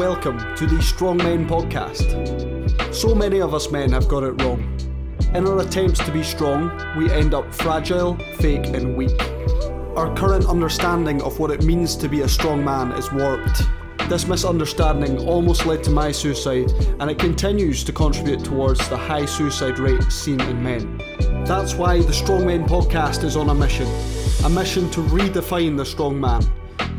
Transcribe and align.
welcome 0.00 0.38
to 0.56 0.66
the 0.66 0.80
Strong 0.80 1.18
Men 1.18 1.46
podcast. 1.46 2.94
So 2.94 3.14
many 3.14 3.42
of 3.42 3.52
us 3.52 3.70
men 3.70 3.92
have 3.92 4.08
got 4.08 4.22
it 4.22 4.30
wrong. 4.40 4.62
In 5.34 5.46
our 5.46 5.60
attempts 5.60 6.02
to 6.06 6.10
be 6.10 6.22
strong, 6.22 6.70
we 6.96 7.10
end 7.10 7.34
up 7.34 7.52
fragile, 7.52 8.16
fake, 8.38 8.68
and 8.68 8.96
weak. 8.96 9.20
Our 9.96 10.10
current 10.16 10.46
understanding 10.46 11.20
of 11.20 11.38
what 11.38 11.50
it 11.50 11.64
means 11.64 11.96
to 11.96 12.08
be 12.08 12.22
a 12.22 12.28
strong 12.28 12.64
man 12.64 12.92
is 12.92 13.12
warped. 13.12 13.60
This 14.08 14.26
misunderstanding 14.26 15.18
almost 15.28 15.66
led 15.66 15.84
to 15.84 15.90
my 15.90 16.12
suicide, 16.12 16.72
and 16.98 17.10
it 17.10 17.18
continues 17.18 17.84
to 17.84 17.92
contribute 17.92 18.42
towards 18.42 18.88
the 18.88 18.96
high 18.96 19.26
suicide 19.26 19.78
rate 19.78 20.04
seen 20.04 20.40
in 20.40 20.62
men. 20.62 20.96
That's 21.44 21.74
why 21.74 22.00
the 22.00 22.14
Strong 22.14 22.46
Men 22.46 22.64
podcast 22.64 23.22
is 23.22 23.36
on 23.36 23.50
a 23.50 23.54
mission 23.54 23.86
a 24.46 24.48
mission 24.48 24.90
to 24.92 25.02
redefine 25.02 25.76
the 25.76 25.84
strong 25.84 26.18
man, 26.18 26.42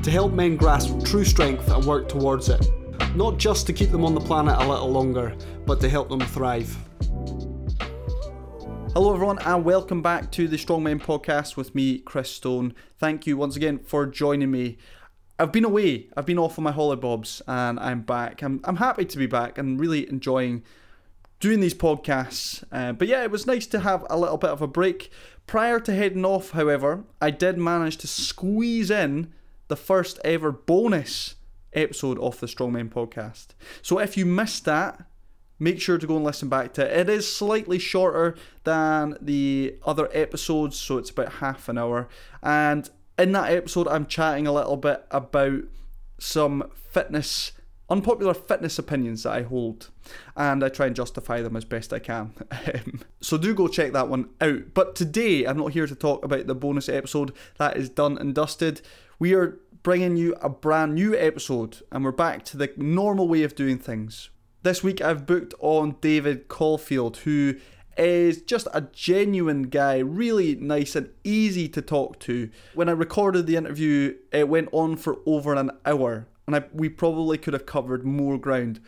to 0.03 0.11
help 0.11 0.33
men 0.33 0.55
grasp 0.55 1.03
true 1.03 1.25
strength 1.25 1.67
and 1.71 1.83
work 1.83 2.07
towards 2.07 2.47
it. 2.47 2.71
Not 3.13 3.38
just 3.38 3.67
to 3.67 3.73
keep 3.73 3.91
them 3.91 4.05
on 4.05 4.13
the 4.13 4.21
planet 4.21 4.55
a 4.55 4.65
little 4.65 4.89
longer, 4.89 5.35
but 5.65 5.81
to 5.81 5.89
help 5.89 6.07
them 6.07 6.21
thrive. 6.21 6.73
Hello, 8.93 9.13
everyone, 9.13 9.37
and 9.39 9.65
welcome 9.65 10.01
back 10.01 10.31
to 10.31 10.47
the 10.47 10.57
Strong 10.57 10.84
Men 10.84 10.97
podcast 10.97 11.57
with 11.57 11.75
me, 11.75 11.99
Chris 11.99 12.31
Stone. 12.31 12.73
Thank 12.99 13.27
you 13.27 13.35
once 13.35 13.57
again 13.57 13.79
for 13.79 14.05
joining 14.05 14.49
me. 14.49 14.77
I've 15.37 15.51
been 15.51 15.65
away, 15.65 16.07
I've 16.15 16.25
been 16.25 16.39
off 16.39 16.57
on 16.57 16.63
my 16.63 16.71
hollybobs, 16.71 17.41
and 17.47 17.81
I'm 17.81 18.01
back. 18.03 18.41
I'm, 18.41 18.61
I'm 18.63 18.77
happy 18.77 19.03
to 19.03 19.17
be 19.17 19.27
back 19.27 19.57
and 19.57 19.77
really 19.77 20.07
enjoying 20.07 20.63
doing 21.41 21.59
these 21.59 21.73
podcasts. 21.73 22.63
Uh, 22.71 22.93
but 22.93 23.09
yeah, 23.09 23.23
it 23.23 23.31
was 23.31 23.45
nice 23.45 23.67
to 23.67 23.81
have 23.81 24.05
a 24.09 24.17
little 24.17 24.37
bit 24.37 24.51
of 24.51 24.62
a 24.62 24.67
break. 24.67 25.12
Prior 25.48 25.81
to 25.81 25.93
heading 25.93 26.23
off, 26.23 26.51
however, 26.51 27.03
I 27.21 27.31
did 27.31 27.57
manage 27.57 27.98
to 27.98 28.07
squeeze 28.07 28.89
in 28.89 29.34
the 29.67 29.76
first 29.76 30.17
ever 30.23 30.54
bonus 30.54 31.35
episode 31.73 32.19
of 32.19 32.39
the 32.39 32.47
Strongmen 32.47 32.89
podcast. 32.89 33.47
So 33.81 33.99
if 33.99 34.17
you 34.17 34.25
missed 34.25 34.65
that, 34.65 35.05
make 35.59 35.79
sure 35.79 35.97
to 35.97 36.07
go 36.07 36.15
and 36.15 36.25
listen 36.25 36.49
back 36.49 36.73
to 36.73 36.85
it. 36.85 37.07
It 37.07 37.09
is 37.09 37.33
slightly 37.33 37.79
shorter 37.79 38.35
than 38.63 39.17
the 39.21 39.75
other 39.85 40.09
episodes, 40.11 40.77
so 40.77 40.97
it's 40.97 41.11
about 41.11 41.33
half 41.33 41.69
an 41.69 41.77
hour. 41.77 42.09
And 42.41 42.89
in 43.17 43.31
that 43.33 43.51
episode, 43.51 43.87
I'm 43.87 44.07
chatting 44.07 44.47
a 44.47 44.51
little 44.51 44.77
bit 44.77 45.05
about 45.11 45.61
some 46.19 46.69
fitness 46.91 47.53
unpopular 47.91 48.33
fitness 48.33 48.79
opinions 48.79 49.23
that 49.23 49.33
I 49.33 49.41
hold, 49.41 49.89
and 50.37 50.63
I 50.63 50.69
try 50.69 50.85
and 50.87 50.95
justify 50.95 51.41
them 51.41 51.57
as 51.57 51.65
best 51.65 51.93
I 51.93 51.99
can. 51.99 52.33
Um, 52.73 53.01
so 53.19 53.37
do 53.37 53.53
go 53.53 53.67
check 53.67 53.91
that 53.93 54.07
one 54.07 54.29
out. 54.39 54.73
But 54.73 54.95
today, 54.95 55.45
I'm 55.45 55.57
not 55.57 55.73
here 55.73 55.87
to 55.87 55.95
talk 55.95 56.23
about 56.23 56.47
the 56.47 56.55
bonus 56.55 56.87
episode 56.87 57.33
that 57.57 57.75
is 57.75 57.89
done 57.89 58.17
and 58.17 58.33
dusted. 58.33 58.81
We 59.19 59.33
are 59.33 59.59
bringing 59.84 60.15
you 60.15 60.35
a 60.41 60.49
brand 60.49 60.96
new 60.96 61.18
episode, 61.18 61.82
and 61.91 62.04
we're 62.04 62.12
back 62.12 62.46
to 62.46 62.57
the 62.57 62.71
normal 62.77 63.27
way 63.27 63.43
of 63.43 63.55
doing 63.55 63.79
things. 63.79 64.29
This 64.63 64.84
week, 64.84 65.01
I've 65.01 65.25
booked 65.25 65.56
on 65.59 65.96
David 66.01 66.47
Caulfield, 66.47 67.18
who 67.18 67.56
is 67.97 68.44
just 68.44 68.68
a 68.73 68.81
genuine 68.81 69.63
guy, 69.63 69.97
really 69.97 70.56
nice 70.56 70.96
and 70.96 71.09
easy 71.23 71.68
to 71.69 71.81
talk 71.81 72.19
to. 72.19 72.50
When 72.75 72.90
I 72.90 72.94
recorded 72.94 73.47
the 73.47 73.56
interview, 73.56 74.16
it 74.31 74.47
went 74.47 74.69
on 74.72 74.97
for 74.97 75.18
over 75.25 75.56
an 75.56 75.72
hour, 75.85 76.28
and 76.45 76.56
I, 76.56 76.63
we 76.72 76.88
probably 76.90 77.40
could 77.40 77.53
have 77.53 77.66
covered 77.66 78.06
more 78.06 78.38
ground. 78.38 78.79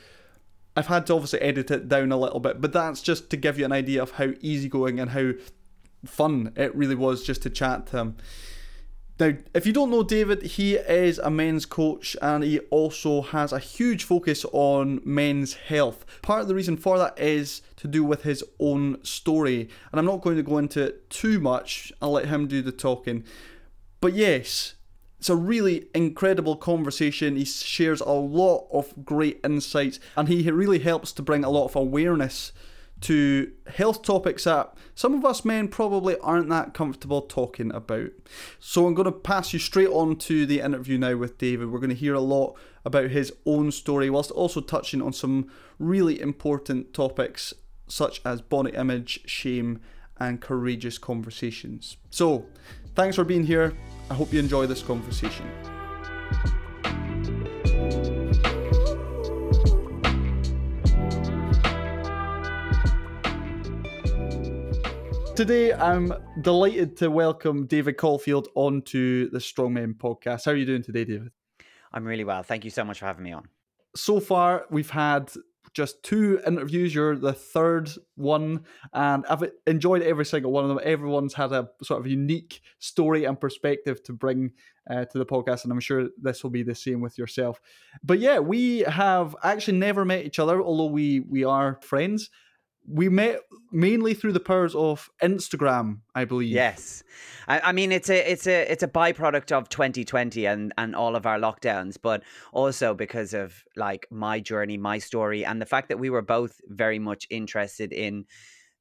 I've 0.76 0.88
had 0.88 1.08
to 1.08 1.14
obviously 1.14 1.40
edit 1.42 1.72
it 1.72 1.88
down 1.88 2.12
a 2.12 2.18
little 2.18 2.40
bit, 2.40 2.62
but 2.62 2.72
that's 2.72 3.02
just 3.02 3.30
to 3.32 3.38
give 3.38 3.58
you 3.58 3.66
an 3.66 3.72
idea 3.72 4.02
of 4.02 4.12
how 4.12 4.34
easygoing 4.42 5.00
and 5.00 5.12
how 5.12 5.32
fun 6.06 6.54
it 6.56 6.76
really 6.76 6.96
was 6.96 7.24
just 7.24 7.42
to 7.44 7.50
chat 7.50 7.88
to 7.88 7.98
him. 7.98 8.18
Now, 9.20 9.34
if 9.54 9.68
you 9.68 9.74
don't 9.74 9.92
know 9.92 10.02
David, 10.02 10.42
he 10.42 10.76
is 10.76 11.20
a 11.20 11.30
men's 11.30 11.68
coach 11.68 12.18
and 12.22 12.44
he 12.44 12.60
also 12.60 13.22
has 13.22 13.54
a 13.54 13.60
huge 13.60 14.04
focus 14.04 14.44
on 14.52 15.02
men's 15.06 15.54
health. 15.54 16.04
Part 16.24 16.42
of 16.42 16.48
the 16.48 16.56
reason 16.56 16.78
for 16.78 16.98
that 16.98 17.20
is 17.20 17.62
to 17.78 17.88
do 17.88 18.04
with 18.04 18.24
his 18.24 18.44
own 18.60 19.04
story, 19.04 19.70
and 19.92 20.00
I'm 20.00 20.06
not 20.06 20.22
going 20.22 20.38
to 20.38 20.44
go 20.44 20.58
into 20.58 20.82
it 20.84 21.10
too 21.12 21.40
much, 21.40 21.94
I'll 22.02 22.12
let 22.12 22.26
him 22.26 22.48
do 22.48 22.64
the 22.64 22.72
talking. 22.72 23.24
But 24.02 24.14
yes, 24.14 24.74
it's 25.20 25.30
a 25.30 25.36
really 25.36 25.88
incredible 25.94 26.56
conversation. 26.56 27.38
He 27.38 27.46
shares 27.46 28.02
a 28.02 28.12
lot 28.12 28.68
of 28.74 29.06
great 29.06 29.40
insights 29.44 30.00
and 30.18 30.28
he 30.28 30.50
really 30.52 30.80
helps 30.80 31.14
to 31.14 31.22
bring 31.22 31.46
a 31.46 31.50
lot 31.50 31.66
of 31.66 31.76
awareness 31.76 32.52
to 33.04 33.52
health 33.68 34.02
topics 34.02 34.46
that 34.46 34.74
some 34.96 35.14
of 35.14 35.26
us 35.26 35.44
men 35.44 35.68
probably 35.68 36.18
aren't 36.20 36.48
that 36.50 36.74
comfortable 36.74 37.22
talking 37.22 37.70
about. 37.74 38.12
So 38.60 38.88
I'm 38.88 38.94
going 38.94 39.06
to 39.06 39.12
pass 39.12 39.52
you 39.52 39.60
straight 39.60 39.90
on 39.90 40.16
to 40.18 40.46
the 40.46 40.62
interview 40.62 40.98
now 40.98 41.18
with 41.18 41.38
David. 41.38 41.70
We're 41.70 41.80
going 41.80 41.90
to 41.90 41.96
hear 41.96 42.14
a 42.14 42.22
lot 42.22 42.56
about 42.86 43.10
his 43.10 43.34
own 43.46 43.72
story 43.72 44.10
whilst 44.10 44.32
also 44.32 44.62
touching 44.62 45.02
on 45.02 45.12
some 45.12 45.52
really 45.80 46.22
important 46.22 46.94
topics 46.94 47.54
such 47.88 48.22
as 48.26 48.42
body 48.42 48.72
image, 48.72 49.28
shame, 49.30 49.82
and 50.18 50.40
courageous 50.40 50.98
conversations. 50.98 51.98
So, 52.10 52.46
thanks 52.96 53.18
for 53.18 53.26
being 53.26 53.46
here. 53.46 53.78
I 54.10 54.14
hope 54.14 54.32
you 54.32 54.40
enjoy 54.40 54.66
this 54.68 54.82
conversation. 54.82 55.46
Today, 65.36 65.74
I'm 65.74 66.14
delighted 66.42 66.96
to 66.98 67.10
welcome 67.10 67.66
David 67.66 67.98
Caulfield 67.98 68.50
onto 68.54 69.32
the 69.32 69.40
Strongmen 69.40 69.96
podcast. 69.96 70.46
How 70.46 70.52
are 70.52 70.56
you 70.56 70.66
doing 70.66 70.84
today, 70.84 71.06
David? 71.06 71.32
I'm 71.92 72.06
really 72.06 72.24
well. 72.24 72.44
Thank 72.44 72.66
you 72.66 72.70
so 72.70 72.84
much 72.86 73.00
for 73.00 73.08
having 73.08 73.24
me 73.24 73.32
on. 73.32 73.48
So 73.96 74.20
far, 74.20 74.68
we've 74.70 74.92
had 74.92 75.32
just 75.74 76.04
two 76.04 76.40
interviews. 76.46 76.94
You're 76.94 77.16
the 77.16 77.34
third 77.34 77.90
one, 78.14 78.66
and 78.94 79.26
I've 79.28 79.50
enjoyed 79.66 80.04
every 80.04 80.26
single 80.26 80.52
one 80.52 80.66
of 80.66 80.70
them. 80.70 80.80
Everyone's 80.84 81.34
had 81.34 81.52
a 81.52 81.68
sort 81.82 82.00
of 82.00 82.06
unique 82.06 82.62
story 82.78 83.26
and 83.26 83.42
perspective 83.42 84.04
to 84.04 84.14
bring 84.14 84.52
uh, 84.88 85.06
to 85.06 85.18
the 85.18 85.26
podcast, 85.26 85.64
and 85.64 85.74
I'm 85.74 85.80
sure 85.80 86.10
this 86.22 86.44
will 86.44 86.52
be 86.52 86.62
the 86.62 86.76
same 86.76 87.02
with 87.02 87.18
yourself. 87.18 87.60
But 88.04 88.20
yeah, 88.20 88.38
we 88.38 88.82
have 88.82 89.36
actually 89.44 89.80
never 89.80 90.06
met 90.06 90.26
each 90.26 90.38
other, 90.38 90.62
although 90.62 90.92
we 90.92 91.22
we 91.22 91.44
are 91.44 91.80
friends 91.82 92.30
we 92.88 93.10
met 93.10 93.40
mainly 93.72 94.14
through 94.14 94.34
the 94.34 94.40
powers 94.40 94.76
of 94.76 95.10
Instagram, 95.22 96.00
I 96.14 96.26
believe. 96.26 96.50
Yes, 96.50 97.04
I, 97.48 97.60
I, 97.60 97.72
mean 97.72 97.92
it's 97.92 98.10
a 98.10 98.32
it's 98.32 98.48
a 98.48 98.72
it's 98.72 98.84
a 98.84 98.88
byproduct 98.88 99.52
of 99.52 99.70
2020 99.70 100.46
and 100.46 100.74
and 100.78 100.96
all 100.96 101.16
of 101.16 101.26
our 101.26 101.40
lockdowns, 101.40 101.98
but 102.02 102.24
also 102.52 102.94
because 102.94 103.34
of 103.34 103.64
like 103.76 104.08
my 104.12 104.40
journey, 104.40 104.78
my 104.78 104.98
story, 105.00 105.46
and 105.46 105.62
the 105.62 105.66
fact 105.66 105.90
that 105.90 106.00
we 106.00 106.10
were 106.10 106.22
both 106.22 106.60
very 106.68 107.00
much 107.00 107.28
interested 107.30 107.94
in 107.94 108.26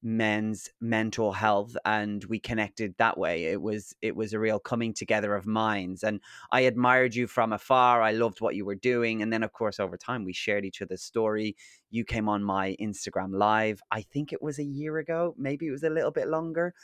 men's 0.03 0.69
mental 0.81 1.33
health 1.33 1.77
and 1.85 2.25
we 2.25 2.39
connected 2.39 2.95
that 2.99 3.17
way. 3.17 3.45
It 3.45 3.63
was 3.63 3.95
it 4.03 4.17
was 4.17 4.33
a 4.33 4.39
real 4.41 4.59
coming 4.59 4.93
together 4.93 5.35
of 5.35 5.47
minds 5.47 6.03
and 6.03 6.21
i 6.51 6.63
admired 6.63 7.15
you 7.15 7.27
from 7.27 7.53
afar 7.53 8.03
i 8.03 8.11
loved 8.11 8.41
what 8.41 8.57
you 8.57 8.65
were 8.65 8.75
doing 8.75 9.23
and 9.23 9.33
then 9.33 9.45
of 9.45 9.53
course 9.53 9.79
over 9.79 9.97
time 9.97 10.25
we 10.25 10.33
shared 10.33 10.65
each 10.65 10.83
other's 10.83 11.03
story. 11.03 11.57
You 11.91 12.05
came 12.05 12.29
on 12.29 12.43
my 12.43 12.77
instagram 12.81 13.35
live 13.35 13.81
i 13.91 14.03
think 14.03 14.33
it 14.33 14.43
was 14.43 14.59
a 14.59 14.65
year 14.65 14.99
ago 14.99 15.35
maybe 15.39 15.69
it 15.69 15.73
was 15.73 15.85
a 15.85 15.91
little 15.91 16.11
bit 16.11 16.29
longer. 16.29 16.75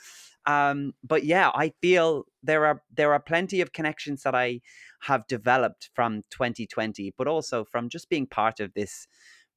Um, 0.45 0.93
but 1.03 1.25
yeah 1.25 1.51
i 1.53 1.73
feel 1.81 2.25
there 2.41 2.65
are 2.65 2.81
there 2.95 3.11
are 3.13 3.19
plenty 3.19 3.59
of 3.59 3.73
connections 3.73 4.23
that 4.23 4.33
i 4.35 4.61
have 5.01 5.27
developed 5.27 5.89
from 5.93 6.23
2020 6.31 7.13
but 7.17 7.27
also 7.27 7.65
from 7.65 7.89
just 7.89 8.09
being 8.09 8.27
part 8.27 8.59
of 8.61 8.73
this 8.73 9.07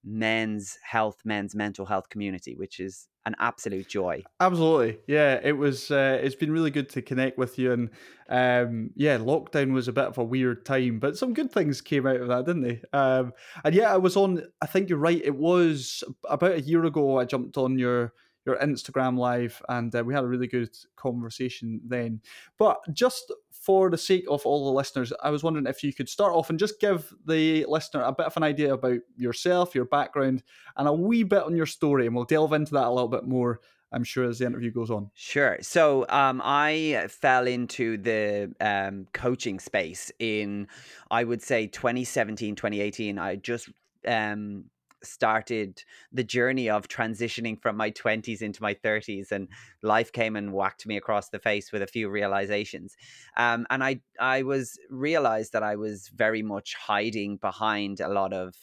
men's 0.04 0.78
health, 0.82 1.18
men's 1.24 1.54
mental 1.54 1.86
health 1.86 2.08
community, 2.08 2.56
which 2.56 2.80
is 2.80 3.08
an 3.24 3.36
absolute 3.38 3.88
joy. 3.88 4.22
Absolutely, 4.40 4.98
yeah. 5.06 5.40
It 5.42 5.52
was. 5.52 5.90
Uh, 5.90 6.18
it's 6.22 6.34
been 6.34 6.52
really 6.52 6.70
good 6.70 6.88
to 6.90 7.02
connect 7.02 7.38
with 7.38 7.58
you, 7.58 7.72
and 7.72 7.90
um, 8.28 8.90
yeah, 8.96 9.18
lockdown 9.18 9.72
was 9.72 9.88
a 9.88 9.92
bit 9.92 10.06
of 10.06 10.18
a 10.18 10.24
weird 10.24 10.64
time, 10.64 10.98
but 10.98 11.16
some 11.16 11.34
good 11.34 11.52
things 11.52 11.80
came 11.80 12.06
out 12.06 12.20
of 12.20 12.28
that, 12.28 12.46
didn't 12.46 12.62
they? 12.62 12.82
Um, 12.92 13.32
and 13.64 13.74
yeah, 13.74 13.92
I 13.92 13.96
was 13.98 14.16
on. 14.16 14.42
I 14.60 14.66
think 14.66 14.88
you're 14.88 14.98
right. 14.98 15.22
It 15.22 15.36
was 15.36 16.02
about 16.28 16.52
a 16.52 16.60
year 16.60 16.84
ago. 16.84 17.18
I 17.18 17.24
jumped 17.24 17.56
on 17.56 17.78
your 17.78 18.12
your 18.44 18.56
Instagram 18.56 19.16
live, 19.16 19.62
and 19.68 19.94
uh, 19.94 20.02
we 20.04 20.14
had 20.14 20.24
a 20.24 20.28
really 20.28 20.46
good 20.46 20.76
conversation 20.96 21.80
then. 21.84 22.20
But 22.58 22.80
just 22.92 23.32
for 23.50 23.90
the 23.90 23.98
sake 23.98 24.24
of 24.28 24.44
all 24.44 24.64
the 24.64 24.76
listeners, 24.76 25.12
I 25.22 25.30
was 25.30 25.42
wondering 25.42 25.66
if 25.66 25.84
you 25.84 25.92
could 25.92 26.08
start 26.08 26.34
off 26.34 26.50
and 26.50 26.58
just 26.58 26.80
give 26.80 27.14
the 27.26 27.64
listener 27.68 28.02
a 28.02 28.12
bit 28.12 28.26
of 28.26 28.36
an 28.36 28.42
idea 28.42 28.74
about 28.74 28.98
yourself, 29.16 29.74
your 29.74 29.84
background, 29.84 30.42
and 30.76 30.88
a 30.88 30.92
wee 30.92 31.22
bit 31.22 31.44
on 31.44 31.56
your 31.56 31.66
story, 31.66 32.06
and 32.06 32.16
we'll 32.16 32.24
delve 32.24 32.52
into 32.52 32.74
that 32.74 32.86
a 32.86 32.90
little 32.90 33.08
bit 33.08 33.24
more. 33.24 33.60
I'm 33.92 34.04
sure 34.04 34.24
as 34.24 34.38
the 34.38 34.46
interview 34.46 34.70
goes 34.70 34.90
on. 34.90 35.10
Sure. 35.14 35.58
So 35.60 36.06
um, 36.08 36.40
I 36.42 37.08
fell 37.10 37.46
into 37.46 37.98
the 37.98 38.50
um, 38.58 39.06
coaching 39.12 39.60
space 39.60 40.10
in, 40.18 40.66
I 41.10 41.24
would 41.24 41.42
say, 41.42 41.66
2017, 41.66 42.56
2018. 42.56 43.18
I 43.18 43.36
just 43.36 43.68
um, 44.08 44.64
started 45.04 45.82
the 46.12 46.24
journey 46.24 46.68
of 46.70 46.88
transitioning 46.88 47.60
from 47.60 47.76
my 47.76 47.90
20s 47.90 48.42
into 48.42 48.62
my 48.62 48.74
30s 48.74 49.32
and 49.32 49.48
life 49.82 50.12
came 50.12 50.36
and 50.36 50.52
whacked 50.52 50.86
me 50.86 50.96
across 50.96 51.28
the 51.30 51.38
face 51.38 51.72
with 51.72 51.82
a 51.82 51.86
few 51.86 52.08
realizations. 52.08 52.96
Um, 53.36 53.66
and 53.70 53.82
i 53.84 54.00
i 54.20 54.42
was 54.42 54.78
realized 54.90 55.52
that 55.52 55.62
i 55.62 55.76
was 55.76 56.08
very 56.08 56.42
much 56.42 56.74
hiding 56.74 57.36
behind 57.36 58.00
a 58.00 58.08
lot 58.08 58.32
of 58.32 58.54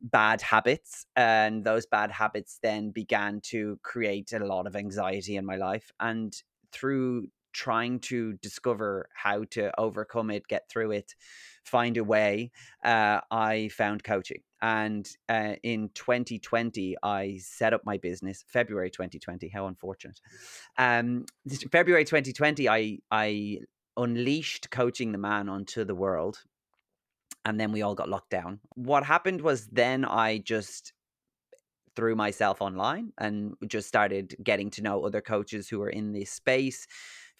bad 0.00 0.40
habits 0.40 1.06
and 1.16 1.64
those 1.64 1.86
bad 1.86 2.10
habits 2.10 2.58
then 2.62 2.90
began 2.90 3.40
to 3.42 3.78
create 3.82 4.32
a 4.32 4.38
lot 4.38 4.66
of 4.66 4.74
anxiety 4.74 5.36
in 5.36 5.44
my 5.44 5.56
life. 5.56 5.92
And 6.00 6.34
through 6.72 7.28
trying 7.52 7.98
to 7.98 8.34
discover 8.34 9.08
how 9.12 9.42
to 9.44 9.78
overcome 9.78 10.30
it 10.30 10.46
get 10.46 10.68
through 10.68 10.92
it 10.92 11.16
find 11.64 11.96
a 11.96 12.04
way 12.04 12.48
uh, 12.84 13.20
i 13.32 13.68
found 13.72 14.04
coaching 14.04 14.40
and 14.62 15.08
uh, 15.28 15.54
in 15.62 15.90
2020 15.94 16.96
i 17.02 17.38
set 17.40 17.72
up 17.72 17.82
my 17.84 17.96
business 17.98 18.44
february 18.46 18.90
2020 18.90 19.48
how 19.48 19.66
unfortunate 19.66 20.20
um, 20.78 21.24
february 21.70 22.04
2020 22.04 22.68
i 22.68 22.98
i 23.10 23.58
unleashed 23.96 24.70
coaching 24.70 25.12
the 25.12 25.18
man 25.18 25.48
onto 25.48 25.84
the 25.84 25.94
world 25.94 26.38
and 27.44 27.58
then 27.58 27.72
we 27.72 27.82
all 27.82 27.94
got 27.94 28.08
locked 28.08 28.30
down. 28.30 28.60
What 28.74 29.04
happened 29.04 29.40
was 29.40 29.66
then 29.66 30.04
I 30.04 30.38
just 30.38 30.92
threw 31.96 32.14
myself 32.14 32.62
online 32.62 33.12
and 33.18 33.54
just 33.66 33.88
started 33.88 34.36
getting 34.42 34.70
to 34.70 34.82
know 34.82 35.04
other 35.04 35.20
coaches 35.20 35.68
who 35.68 35.78
were 35.78 35.90
in 35.90 36.12
this 36.12 36.30
space 36.30 36.86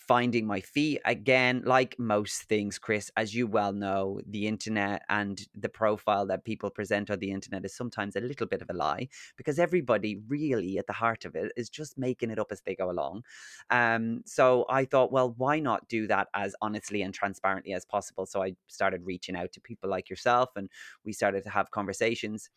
finding 0.00 0.47
my 0.47 0.61
feet. 0.61 1.00
Again 1.05 1.62
like 1.64 1.99
most 1.99 2.43
things 2.44 2.79
chris 2.79 3.11
as 3.17 3.35
you 3.35 3.47
well 3.47 3.73
know 3.73 4.20
the 4.26 4.47
internet 4.47 5.02
and 5.08 5.47
the 5.55 5.69
profile 5.69 6.26
that 6.26 6.44
people 6.44 6.70
present 6.70 7.11
on 7.11 7.19
the 7.19 7.31
internet 7.31 7.64
is 7.64 7.75
sometimes 7.76 8.17
a 8.17 8.20
little 8.20 8.47
bit 8.47 8.62
of 8.62 8.70
a 8.70 8.73
lie 8.73 9.08
because 9.37 9.58
everybody 9.58 10.20
really 10.26 10.79
at 10.79 10.87
the 10.87 10.93
heart 10.93 11.25
of 11.25 11.37
it 11.37 11.52
is 11.56 11.69
just 11.69 11.99
making 11.99 12.31
it 12.31 12.38
up 12.38 12.49
as 12.50 12.62
they 12.62 12.75
go 12.75 12.91
along. 12.91 13.23
Um, 13.70 14.23
so 14.26 14.64
i 14.69 14.85
thought 14.85 15.12
well 15.12 15.35
why 15.37 15.61
not 15.61 15.87
do 15.88 16.06
that 16.08 16.29
as 16.35 16.55
honestly 16.62 17.02
and 17.02 17.14
transparently 17.14 17.73
as 17.75 17.85
possible? 17.85 18.26
So 18.26 18.43
i 18.43 18.55
started 18.69 19.02
reaching 19.05 19.37
out 19.37 19.52
to 19.52 19.61
people 19.61 19.91
like 19.91 20.08
yourself 20.11 20.50
and 20.56 20.69
we 21.05 21.12
started 21.12 21.44
to 21.44 21.50
have 21.50 21.70
conversations 21.70 22.50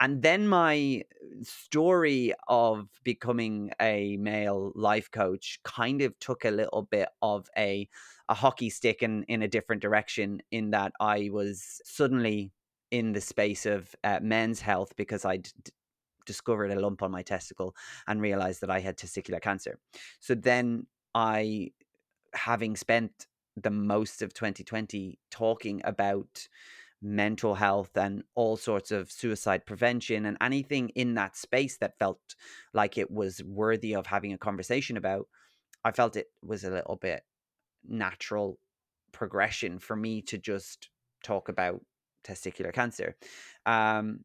and 0.00 0.22
then 0.22 0.48
my 0.48 1.04
story 1.42 2.32
of 2.48 2.88
becoming 3.04 3.70
a 3.80 4.16
male 4.16 4.72
life 4.74 5.10
coach 5.10 5.60
kind 5.62 6.02
of 6.02 6.18
took 6.18 6.44
a 6.44 6.50
little 6.50 6.82
bit 6.82 7.08
of 7.22 7.48
a 7.56 7.88
a 8.28 8.34
hockey 8.34 8.70
stick 8.70 9.02
in 9.02 9.24
in 9.24 9.42
a 9.42 9.48
different 9.48 9.82
direction 9.82 10.40
in 10.50 10.70
that 10.70 10.92
I 11.00 11.30
was 11.32 11.80
suddenly 11.84 12.52
in 12.90 13.12
the 13.12 13.20
space 13.20 13.66
of 13.66 13.94
uh, 14.02 14.18
men's 14.22 14.60
health 14.60 14.96
because 14.96 15.24
I 15.24 15.38
d- 15.38 15.50
discovered 16.26 16.70
a 16.70 16.80
lump 16.80 17.02
on 17.02 17.10
my 17.10 17.22
testicle 17.22 17.74
and 18.06 18.20
realized 18.20 18.60
that 18.62 18.70
I 18.70 18.80
had 18.80 18.96
testicular 18.96 19.40
cancer. 19.40 19.78
So 20.20 20.34
then 20.34 20.86
I 21.14 21.72
having 22.34 22.76
spent 22.76 23.26
the 23.56 23.70
most 23.70 24.22
of 24.22 24.32
2020 24.34 25.18
talking 25.30 25.80
about 25.84 26.48
mental 27.02 27.54
health 27.54 27.96
and 27.96 28.22
all 28.34 28.56
sorts 28.56 28.90
of 28.90 29.10
suicide 29.10 29.64
prevention 29.64 30.26
and 30.26 30.36
anything 30.40 30.90
in 30.90 31.14
that 31.14 31.36
space 31.36 31.78
that 31.78 31.98
felt 31.98 32.20
like 32.74 32.98
it 32.98 33.10
was 33.10 33.42
worthy 33.44 33.94
of 33.94 34.06
having 34.06 34.32
a 34.32 34.38
conversation 34.38 34.96
about, 34.96 35.26
I 35.84 35.92
felt 35.92 36.16
it 36.16 36.28
was 36.42 36.64
a 36.64 36.70
little 36.70 36.96
bit 36.96 37.22
natural 37.88 38.58
progression 39.12 39.78
for 39.78 39.96
me 39.96 40.22
to 40.22 40.38
just 40.38 40.90
talk 41.24 41.48
about 41.48 41.80
testicular 42.24 42.72
cancer. 42.72 43.16
Um, 43.66 44.24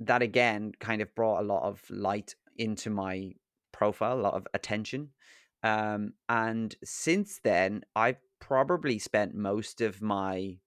that 0.00 0.22
again 0.22 0.72
kind 0.80 1.00
of 1.00 1.14
brought 1.14 1.40
a 1.40 1.46
lot 1.46 1.62
of 1.62 1.82
light 1.88 2.34
into 2.58 2.90
my 2.90 3.32
profile, 3.72 4.18
a 4.18 4.20
lot 4.20 4.34
of 4.34 4.46
attention. 4.52 5.10
Um, 5.62 6.14
and 6.28 6.74
since 6.84 7.40
then, 7.42 7.82
I've 7.94 8.20
probably 8.40 8.98
spent 8.98 9.34
most 9.34 9.80
of 9.80 10.02
my 10.02 10.58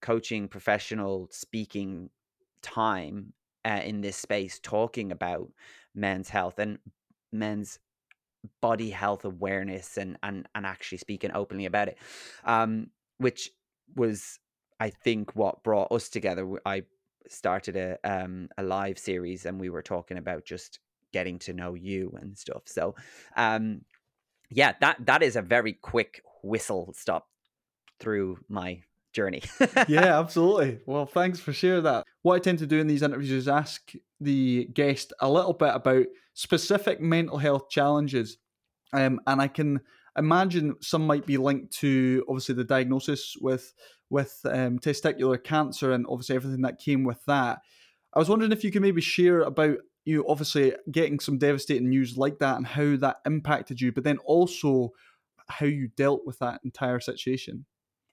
coaching 0.00 0.48
professional 0.48 1.28
speaking 1.30 2.10
time 2.62 3.32
uh, 3.64 3.80
in 3.84 4.00
this 4.00 4.16
space 4.16 4.58
talking 4.58 5.12
about 5.12 5.48
men's 5.94 6.28
health 6.28 6.58
and 6.58 6.78
men's 7.32 7.78
body 8.60 8.90
health 8.90 9.24
awareness 9.24 9.96
and 9.96 10.16
and 10.22 10.48
and 10.54 10.64
actually 10.64 10.98
speaking 10.98 11.30
openly 11.34 11.66
about 11.66 11.88
it 11.88 11.98
um 12.44 12.88
which 13.18 13.50
was 13.96 14.38
i 14.80 14.88
think 14.90 15.34
what 15.34 15.62
brought 15.62 15.90
us 15.92 16.08
together. 16.08 16.48
I 16.64 16.82
started 17.26 17.76
a 17.76 17.98
um 18.04 18.48
a 18.56 18.62
live 18.62 18.98
series 18.98 19.44
and 19.46 19.60
we 19.60 19.70
were 19.70 19.82
talking 19.82 20.18
about 20.18 20.44
just 20.44 20.80
getting 21.12 21.38
to 21.40 21.52
know 21.52 21.74
you 21.74 22.16
and 22.20 22.36
stuff. 22.36 22.62
So 22.66 22.94
um 23.36 23.82
yeah 24.50 24.72
that 24.80 25.04
that 25.06 25.22
is 25.22 25.36
a 25.36 25.42
very 25.42 25.72
quick 25.74 26.22
whistle 26.42 26.92
stop 26.96 27.28
through 28.00 28.38
my 28.48 28.80
journey. 29.18 29.42
yeah, 29.88 30.18
absolutely. 30.18 30.78
Well, 30.86 31.04
thanks 31.04 31.40
for 31.40 31.52
sharing 31.52 31.82
that. 31.82 32.04
What 32.22 32.36
I 32.36 32.38
tend 32.38 32.60
to 32.60 32.66
do 32.66 32.78
in 32.78 32.86
these 32.86 33.02
interviews 33.02 33.32
is 33.32 33.48
ask 33.48 33.92
the 34.20 34.66
guest 34.72 35.12
a 35.20 35.28
little 35.28 35.52
bit 35.52 35.74
about 35.74 36.06
specific 36.34 37.00
mental 37.00 37.38
health 37.38 37.68
challenges. 37.68 38.38
Um, 38.92 39.20
and 39.26 39.42
I 39.42 39.48
can 39.48 39.80
imagine 40.16 40.76
some 40.80 41.04
might 41.04 41.26
be 41.26 41.36
linked 41.36 41.72
to 41.78 42.24
obviously 42.28 42.54
the 42.54 42.64
diagnosis 42.64 43.36
with 43.40 43.74
with 44.10 44.40
um, 44.44 44.78
testicular 44.78 45.42
cancer 45.42 45.92
and 45.92 46.06
obviously 46.08 46.36
everything 46.36 46.62
that 46.62 46.78
came 46.78 47.04
with 47.04 47.22
that. 47.26 47.58
I 48.14 48.18
was 48.18 48.28
wondering 48.28 48.52
if 48.52 48.64
you 48.64 48.70
could 48.70 48.82
maybe 48.82 49.02
share 49.02 49.40
about 49.40 49.78
you 50.04 50.24
obviously 50.28 50.74
getting 50.90 51.20
some 51.20 51.38
devastating 51.38 51.90
news 51.90 52.16
like 52.16 52.38
that 52.38 52.56
and 52.56 52.66
how 52.66 52.96
that 52.96 53.16
impacted 53.26 53.80
you, 53.80 53.92
but 53.92 54.04
then 54.04 54.18
also 54.18 54.90
how 55.48 55.66
you 55.66 55.88
dealt 55.88 56.22
with 56.24 56.38
that 56.38 56.60
entire 56.64 57.00
situation. 57.00 57.66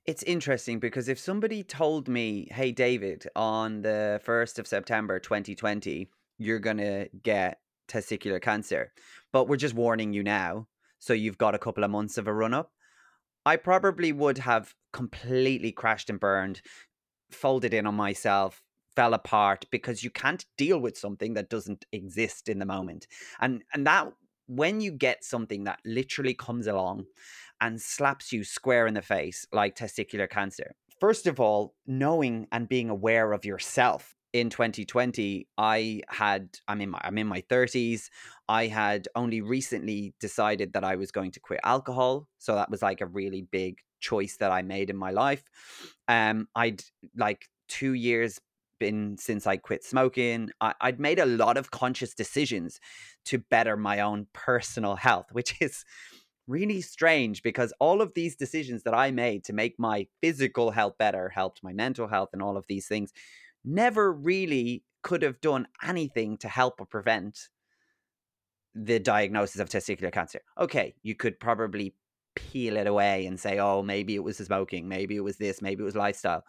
It's 0.06 0.22
interesting 0.24 0.80
because 0.80 1.10
if 1.10 1.18
somebody 1.18 1.64
told 1.64 2.08
me, 2.08 2.48
hey, 2.52 2.72
David, 2.72 3.26
on 3.36 3.82
the 3.82 4.22
1st 4.24 4.60
of 4.60 4.68
September 4.68 5.20
2020, 5.20 6.08
you're 6.38 6.60
going 6.60 6.78
to 6.78 7.10
get 7.24 7.60
testicular 7.88 8.40
cancer, 8.40 8.92
but 9.34 9.48
we're 9.48 9.58
just 9.58 9.74
warning 9.74 10.14
you 10.14 10.22
now. 10.22 10.68
So 11.00 11.14
you've 11.14 11.40
got 11.40 11.56
a 11.56 11.60
couple 11.60 11.84
of 11.84 11.90
months 11.90 12.20
of 12.20 12.28
a 12.28 12.34
run 12.34 12.54
up. 12.54 12.72
I 13.48 13.56
probably 13.56 14.12
would 14.12 14.38
have 14.40 14.76
completely 14.94 15.72
crashed 15.72 16.12
and 16.12 16.20
burned, 16.20 16.62
folded 17.32 17.74
in 17.74 17.88
on 17.88 17.96
myself, 17.96 18.62
fell 18.96 19.16
apart 19.16 19.66
because 19.72 20.04
you 20.04 20.12
can't 20.12 20.46
deal 20.56 20.80
with 20.80 20.98
something 20.98 21.34
that 21.34 21.50
doesn't 21.50 21.84
exist 21.92 22.48
in 22.48 22.60
the 22.60 22.66
moment. 22.66 23.08
And 23.42 23.64
and 23.74 23.86
that 23.88 24.14
when 24.48 24.82
you 24.82 24.92
get 24.92 25.24
something 25.24 25.64
that 25.64 25.80
literally 25.86 26.34
comes 26.34 26.68
along 26.68 27.06
and 27.62 27.82
slaps 27.82 28.32
you 28.32 28.44
square 28.44 28.88
in 28.88 28.94
the 28.94 29.02
face 29.02 29.46
like 29.52 29.76
testicular 29.76 30.30
cancer. 30.30 30.76
First 31.00 31.28
of 31.28 31.40
all, 31.40 31.76
knowing 31.86 32.48
and 32.52 32.68
being 32.70 32.90
aware 32.90 33.34
of 33.34 33.46
yourself. 33.46 34.16
In 34.34 34.50
2020, 34.50 35.48
I 35.58 36.02
had 36.10 36.58
I'm 36.68 36.82
in 36.82 36.90
my 36.90 37.00
I'm 37.02 37.18
in 37.18 37.28
my 37.28 37.42
30s. 37.42 38.10
I 38.50 38.68
had 38.68 39.08
only 39.16 39.40
recently 39.40 40.14
decided 40.20 40.74
that 40.74 40.84
I 40.84 40.98
was 40.98 41.10
going 41.12 41.32
to 41.32 41.40
quit 41.40 41.62
alcohol, 41.64 42.28
so 42.38 42.56
that 42.56 42.70
was 42.70 42.82
like 42.82 43.00
a 43.00 43.06
really 43.06 43.44
big 43.44 43.80
choice 44.02 44.36
that 44.38 44.52
I 44.52 44.62
made 44.62 44.90
in 44.90 44.98
my 44.98 45.12
life. 45.12 45.44
Um 46.10 46.50
I'd 46.54 46.84
like 47.16 47.48
2 47.70 47.94
years 47.94 48.40
been 48.80 49.18
since 49.18 49.48
I 49.48 49.58
quit 49.58 49.84
smoking. 49.84 50.50
I, 50.62 50.74
would 50.84 51.00
made 51.00 51.20
a 51.20 51.26
lot 51.26 51.58
of 51.58 51.72
conscious 51.72 52.14
decisions 52.14 52.80
to 53.26 53.40
better 53.40 53.78
my 53.78 54.02
own 54.02 54.28
personal 54.34 54.96
health, 54.96 55.28
which 55.32 55.56
is 55.62 55.86
really 56.48 56.82
strange 56.82 57.42
because 57.44 57.74
all 57.80 58.02
of 58.02 58.14
these 58.14 58.36
decisions 58.36 58.84
that 58.84 58.94
I 58.94 59.12
made 59.12 59.44
to 59.46 59.54
make 59.54 59.80
my 59.80 60.08
physical 60.22 60.72
health 60.72 60.98
better 60.98 61.30
helped 61.30 61.64
my 61.64 61.74
mental 61.74 62.08
health 62.08 62.30
and 62.34 62.42
all 62.42 62.58
of 62.58 62.66
these 62.68 62.88
things 62.88 63.12
never 63.64 64.12
really 64.12 64.84
could 65.02 65.22
have 65.22 65.42
done 65.42 65.68
anything 65.84 66.38
to 66.38 66.48
help 66.48 66.80
or 66.80 66.86
prevent 66.86 67.50
the 68.74 69.00
diagnosis 69.00 69.62
of 69.62 69.70
testicular 69.70 70.12
cancer. 70.12 70.42
Okay, 70.60 70.96
you 71.02 71.16
could 71.16 71.40
probably 71.40 71.96
peel 72.36 72.76
it 72.76 72.88
away 72.88 73.26
and 73.26 73.40
say, 73.40 73.60
oh, 73.60 73.82
maybe 73.82 74.16
it 74.16 74.24
was 74.24 74.38
smoking, 74.38 74.88
maybe 74.88 75.16
it 75.16 75.24
was 75.24 75.38
this, 75.38 75.62
maybe 75.62 75.82
it 75.82 75.86
was 75.86 75.96
lifestyle. 75.96 76.44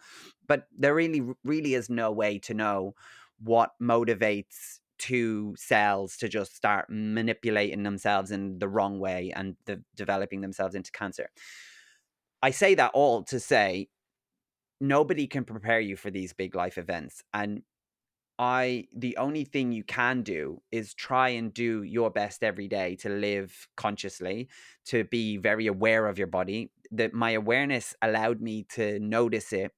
But 0.47 0.67
there 0.77 0.93
really, 0.93 1.23
really 1.43 1.73
is 1.73 1.89
no 1.89 2.11
way 2.11 2.39
to 2.39 2.53
know 2.53 2.95
what 3.39 3.71
motivates 3.81 4.79
two 4.97 5.55
cells 5.57 6.17
to 6.17 6.27
just 6.27 6.55
start 6.55 6.87
manipulating 6.89 7.83
themselves 7.83 8.31
in 8.31 8.59
the 8.59 8.67
wrong 8.67 8.99
way 8.99 9.31
and 9.35 9.55
de- 9.65 9.81
developing 9.95 10.41
themselves 10.41 10.75
into 10.75 10.91
cancer. 10.91 11.29
I 12.41 12.51
say 12.51 12.75
that 12.75 12.91
all 12.93 13.23
to 13.23 13.39
say 13.39 13.89
nobody 14.79 15.27
can 15.27 15.43
prepare 15.43 15.79
you 15.79 15.95
for 15.95 16.11
these 16.11 16.33
big 16.33 16.55
life 16.55 16.77
events. 16.77 17.23
And 17.33 17.63
I, 18.39 18.87
the 18.95 19.17
only 19.17 19.45
thing 19.45 19.71
you 19.71 19.83
can 19.83 20.21
do 20.21 20.61
is 20.71 20.93
try 20.93 21.29
and 21.29 21.51
do 21.51 21.81
your 21.81 22.11
best 22.11 22.43
every 22.43 22.67
day 22.67 22.95
to 22.97 23.09
live 23.09 23.67
consciously, 23.75 24.49
to 24.85 25.05
be 25.05 25.37
very 25.37 25.65
aware 25.65 26.07
of 26.07 26.19
your 26.19 26.27
body. 26.27 26.71
That 26.91 27.13
my 27.13 27.31
awareness 27.31 27.95
allowed 28.01 28.39
me 28.39 28.65
to 28.75 28.99
notice 28.99 29.51
it 29.53 29.71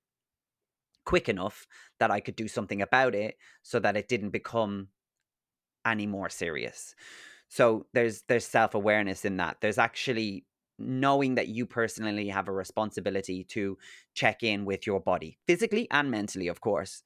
quick 1.06 1.30
enough 1.30 1.66
that 2.00 2.12
I 2.12 2.20
could 2.20 2.36
do 2.36 2.48
something 2.48 2.82
about 2.82 3.16
it 3.16 3.36
so 3.64 3.80
that 3.80 3.98
it 3.98 4.08
didn't 4.08 4.30
become 4.30 4.90
any 5.91 6.08
more 6.08 6.29
serious. 6.29 6.96
So 7.48 7.86
there's 7.93 8.24
there's 8.27 8.46
self-awareness 8.46 9.25
in 9.25 9.38
that. 9.38 9.58
There's 9.62 9.79
actually 9.79 10.46
knowing 10.77 11.36
that 11.36 11.48
you 11.48 11.65
personally 11.65 12.29
have 12.29 12.48
a 12.48 12.53
responsibility 12.53 13.43
to 13.43 13.77
check 14.13 14.43
in 14.43 14.65
with 14.65 14.88
your 14.88 15.01
body, 15.01 15.38
physically 15.48 15.88
and 15.91 16.10
mentally, 16.10 16.48
of 16.48 16.62
course. 16.62 17.03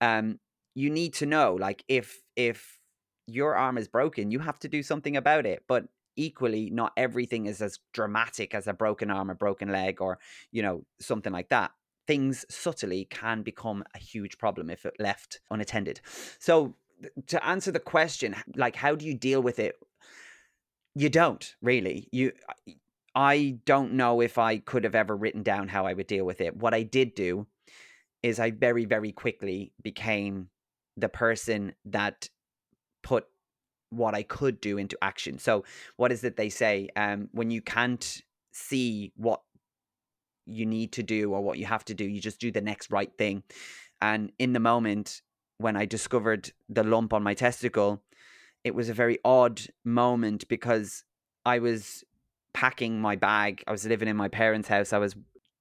Um, 0.00 0.38
you 0.74 0.90
need 0.90 1.14
to 1.14 1.26
know, 1.26 1.54
like, 1.54 1.84
if 1.88 2.20
if 2.34 2.78
your 3.26 3.54
arm 3.54 3.78
is 3.78 3.88
broken, 3.88 4.30
you 4.30 4.40
have 4.40 4.58
to 4.58 4.68
do 4.68 4.82
something 4.82 5.16
about 5.16 5.46
it. 5.46 5.62
But 5.66 5.84
equally, 6.16 6.70
not 6.70 6.92
everything 6.96 7.46
is 7.46 7.62
as 7.62 7.78
dramatic 7.92 8.54
as 8.54 8.66
a 8.66 8.74
broken 8.74 9.10
arm, 9.10 9.30
a 9.30 9.34
broken 9.34 9.70
leg, 9.70 10.00
or 10.00 10.18
you 10.52 10.62
know 10.62 10.84
something 11.00 11.32
like 11.32 11.48
that. 11.48 11.70
Things 12.06 12.44
subtly 12.48 13.06
can 13.10 13.42
become 13.42 13.82
a 13.94 13.98
huge 13.98 14.38
problem 14.38 14.70
if 14.70 14.86
left 14.98 15.40
unattended. 15.50 16.00
So 16.38 16.76
to 17.26 17.46
answer 17.46 17.70
the 17.70 17.80
question, 17.80 18.34
like, 18.54 18.76
how 18.76 18.94
do 18.94 19.06
you 19.06 19.14
deal 19.14 19.42
with 19.42 19.58
it? 19.58 19.76
You 20.94 21.10
don't 21.10 21.54
really. 21.60 22.08
You 22.12 22.32
I 23.14 23.58
don't 23.64 23.94
know 23.94 24.20
if 24.20 24.36
I 24.38 24.58
could 24.58 24.84
have 24.84 24.94
ever 24.94 25.16
written 25.16 25.42
down 25.42 25.68
how 25.68 25.86
I 25.86 25.94
would 25.94 26.06
deal 26.06 26.26
with 26.26 26.40
it. 26.40 26.56
What 26.56 26.74
I 26.74 26.82
did 26.82 27.14
do 27.14 27.46
is 28.22 28.38
I 28.38 28.50
very, 28.50 28.84
very 28.84 29.12
quickly 29.12 29.72
became 29.82 30.48
the 30.96 31.08
person 31.08 31.74
that 31.86 32.28
put 33.02 33.26
what 33.90 34.14
I 34.14 34.22
could 34.22 34.60
do 34.60 34.78
into 34.78 34.98
action. 35.00 35.38
So, 35.38 35.64
what 35.96 36.12
is 36.12 36.24
it 36.24 36.36
they 36.36 36.48
say? 36.48 36.88
Um, 36.96 37.28
when 37.32 37.50
you 37.50 37.62
can't 37.62 38.22
see 38.52 39.12
what 39.16 39.40
you 40.44 40.66
need 40.66 40.92
to 40.92 41.02
do 41.02 41.32
or 41.32 41.42
what 41.42 41.58
you 41.58 41.66
have 41.66 41.84
to 41.86 41.94
do, 41.94 42.04
you 42.04 42.20
just 42.20 42.40
do 42.40 42.50
the 42.50 42.60
next 42.60 42.90
right 42.90 43.10
thing. 43.16 43.42
And 44.00 44.32
in 44.38 44.52
the 44.52 44.60
moment 44.60 45.22
when 45.58 45.76
I 45.76 45.86
discovered 45.86 46.52
the 46.68 46.84
lump 46.84 47.12
on 47.12 47.22
my 47.22 47.34
testicle, 47.34 48.02
it 48.64 48.74
was 48.74 48.88
a 48.88 48.94
very 48.94 49.18
odd 49.24 49.60
moment 49.84 50.48
because 50.48 51.04
I 51.44 51.58
was 51.58 52.04
packing 52.52 53.00
my 53.00 53.16
bag. 53.16 53.62
I 53.66 53.72
was 53.72 53.86
living 53.86 54.08
in 54.08 54.16
my 54.16 54.28
parents' 54.28 54.68
house. 54.68 54.92
I 54.92 54.98
was 54.98 55.14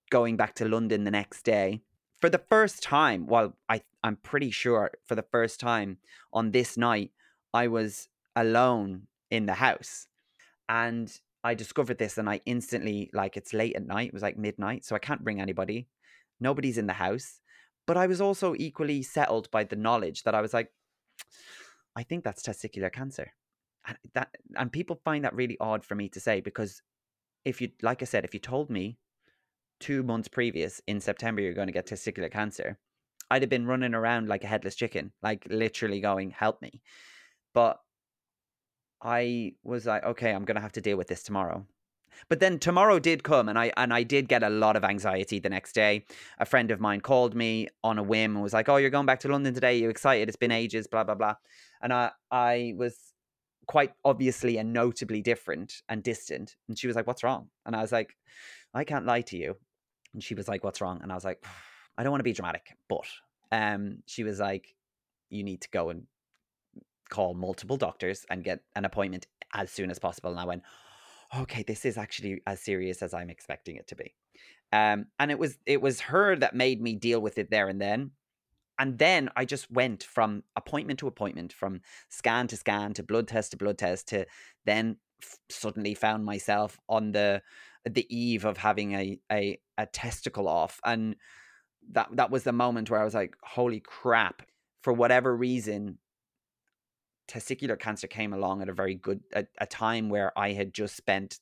going 0.09 0.37
back 0.37 0.55
to 0.55 0.67
London 0.67 1.03
the 1.03 1.11
next 1.11 1.43
day. 1.43 1.81
For 2.19 2.29
the 2.29 2.41
first 2.49 2.81
time, 2.81 3.27
well, 3.27 3.55
I, 3.69 3.81
I'm 4.03 4.15
pretty 4.15 4.49
sure 4.49 4.91
for 5.05 5.15
the 5.15 5.25
first 5.31 5.59
time 5.59 5.97
on 6.33 6.51
this 6.51 6.77
night, 6.77 7.11
I 7.53 7.67
was 7.67 8.09
alone 8.35 9.03
in 9.29 9.45
the 9.45 9.55
house. 9.55 10.07
And 10.67 11.11
I 11.43 11.53
discovered 11.53 11.99
this 11.99 12.17
and 12.17 12.29
I 12.29 12.41
instantly, 12.45 13.09
like, 13.13 13.37
it's 13.37 13.53
late 13.53 13.75
at 13.75 13.85
night. 13.85 14.07
It 14.07 14.13
was 14.13 14.23
like 14.23 14.37
midnight. 14.37 14.83
So 14.83 14.95
I 14.95 14.99
can't 14.99 15.23
bring 15.23 15.39
anybody. 15.39 15.87
Nobody's 16.39 16.77
in 16.77 16.87
the 16.87 16.93
house. 16.93 17.41
But 17.87 17.97
I 17.97 18.07
was 18.07 18.21
also 18.21 18.55
equally 18.57 19.03
settled 19.03 19.49
by 19.51 19.63
the 19.63 19.75
knowledge 19.75 20.23
that 20.23 20.35
I 20.35 20.41
was 20.41 20.53
like, 20.53 20.71
I 21.95 22.03
think 22.03 22.23
that's 22.23 22.43
testicular 22.43 22.91
cancer 22.91 23.31
and 23.87 23.97
that 24.13 24.29
and 24.57 24.71
people 24.71 24.99
find 25.03 25.23
that 25.23 25.35
really 25.35 25.57
odd 25.59 25.85
for 25.85 25.95
me 25.95 26.09
to 26.09 26.19
say 26.19 26.41
because 26.41 26.81
if 27.43 27.61
you 27.61 27.69
like 27.81 28.01
I 28.01 28.05
said, 28.05 28.25
if 28.25 28.33
you 28.33 28.39
told 28.39 28.69
me 28.69 28.97
two 29.79 30.03
months 30.03 30.27
previous 30.27 30.81
in 30.87 30.99
September 30.99 31.41
you're 31.41 31.53
going 31.53 31.67
to 31.67 31.73
get 31.73 31.87
testicular 31.87 32.31
cancer, 32.31 32.77
I'd 33.29 33.43
have 33.43 33.49
been 33.49 33.67
running 33.67 33.93
around 33.93 34.27
like 34.27 34.43
a 34.43 34.47
headless 34.47 34.75
chicken, 34.75 35.11
like 35.21 35.45
literally 35.49 36.01
going, 36.01 36.31
"Help 36.31 36.61
me!" 36.61 36.81
But 37.53 37.79
I 39.01 39.53
was 39.63 39.85
like, 39.85 40.03
"Okay, 40.03 40.31
I'm 40.31 40.45
going 40.45 40.55
to 40.55 40.61
have 40.61 40.73
to 40.73 40.81
deal 40.81 40.97
with 40.97 41.07
this 41.07 41.23
tomorrow." 41.23 41.65
But 42.29 42.39
then 42.39 42.59
tomorrow 42.59 42.99
did 42.99 43.23
come, 43.23 43.49
and 43.49 43.57
I 43.57 43.71
and 43.77 43.93
I 43.93 44.03
did 44.03 44.27
get 44.27 44.43
a 44.43 44.49
lot 44.49 44.75
of 44.75 44.83
anxiety 44.83 45.39
the 45.39 45.49
next 45.49 45.73
day. 45.73 46.05
A 46.39 46.45
friend 46.45 46.71
of 46.71 46.79
mine 46.79 47.01
called 47.01 47.35
me 47.35 47.67
on 47.83 47.97
a 47.97 48.03
whim 48.03 48.35
and 48.35 48.43
was 48.43 48.53
like, 48.53 48.69
"Oh, 48.69 48.77
you're 48.77 48.89
going 48.89 49.05
back 49.05 49.19
to 49.21 49.27
London 49.27 49.53
today? 49.53 49.77
You're 49.77 49.91
excited? 49.91 50.27
It's 50.27 50.37
been 50.37 50.51
ages." 50.51 50.87
Blah 50.87 51.03
blah 51.03 51.15
blah. 51.15 51.35
And 51.81 51.93
I 51.93 52.11
I 52.31 52.73
was 52.77 53.13
quite 53.67 53.93
obviously 54.03 54.57
and 54.57 54.73
notably 54.73 55.21
different 55.21 55.81
and 55.89 56.03
distant. 56.03 56.55
And 56.67 56.77
she 56.77 56.87
was 56.87 56.95
like, 56.95 57.07
What's 57.07 57.23
wrong? 57.23 57.49
And 57.65 57.75
I 57.75 57.81
was 57.81 57.91
like, 57.91 58.15
I 58.73 58.83
can't 58.83 59.05
lie 59.05 59.21
to 59.21 59.37
you. 59.37 59.55
And 60.13 60.23
she 60.23 60.35
was 60.35 60.47
like, 60.47 60.63
What's 60.63 60.81
wrong? 60.81 60.99
And 61.01 61.11
I 61.11 61.15
was 61.15 61.25
like, 61.25 61.43
I 61.97 62.03
don't 62.03 62.11
want 62.11 62.19
to 62.19 62.25
be 62.25 62.33
dramatic, 62.33 62.75
but 62.89 63.05
um, 63.51 63.99
she 64.05 64.23
was 64.23 64.39
like, 64.39 64.75
You 65.29 65.43
need 65.43 65.61
to 65.61 65.69
go 65.69 65.89
and 65.89 66.03
call 67.09 67.33
multiple 67.33 67.77
doctors 67.77 68.25
and 68.29 68.43
get 68.43 68.61
an 68.75 68.85
appointment 68.85 69.27
as 69.53 69.71
soon 69.71 69.91
as 69.91 69.99
possible. 69.99 70.31
And 70.31 70.39
I 70.39 70.45
went, 70.45 70.63
Okay, 71.35 71.63
this 71.63 71.85
is 71.85 71.97
actually 71.97 72.41
as 72.45 72.61
serious 72.61 73.01
as 73.01 73.13
I'm 73.13 73.29
expecting 73.29 73.75
it 73.75 73.87
to 73.87 73.95
be. 73.95 74.15
Um, 74.73 75.07
and 75.19 75.31
it 75.31 75.39
was 75.39 75.59
it 75.65 75.81
was 75.81 76.01
her 76.01 76.35
that 76.37 76.55
made 76.55 76.81
me 76.81 76.95
deal 76.95 77.21
with 77.21 77.37
it 77.37 77.49
there 77.51 77.69
and 77.69 77.81
then. 77.81 78.11
And 78.79 78.99
then 78.99 79.29
I 79.35 79.45
just 79.45 79.71
went 79.71 80.03
from 80.03 80.43
appointment 80.55 80.99
to 80.99 81.07
appointment, 81.07 81.53
from 81.53 81.81
scan 82.09 82.47
to 82.49 82.57
scan 82.57 82.93
to 82.95 83.03
blood 83.03 83.27
test 83.27 83.51
to 83.51 83.57
blood 83.57 83.77
test 83.77 84.09
to 84.09 84.25
then 84.65 84.97
f- 85.21 85.37
suddenly 85.49 85.95
found 85.95 86.25
myself 86.25 86.79
on 86.89 87.11
the 87.13 87.43
the 87.85 88.07
eve 88.15 88.45
of 88.45 88.57
having 88.57 88.93
a, 88.93 89.19
a 89.31 89.59
a 89.77 89.87
testicle 89.87 90.47
off. 90.47 90.79
And 90.85 91.15
that 91.91 92.09
that 92.13 92.31
was 92.31 92.43
the 92.43 92.51
moment 92.51 92.89
where 92.89 93.01
I 93.01 93.05
was 93.05 93.13
like 93.15 93.35
holy 93.43 93.79
crap. 93.79 94.43
For 94.83 94.93
whatever 94.93 95.35
reason 95.35 95.97
testicular 97.27 97.79
cancer 97.79 98.07
came 98.07 98.33
along 98.33 98.61
at 98.61 98.69
a 98.69 98.73
very 98.73 98.95
good 98.95 99.21
a, 99.33 99.45
a 99.59 99.65
time 99.65 100.09
where 100.09 100.37
I 100.37 100.51
had 100.53 100.73
just 100.73 100.95
spent 100.95 101.39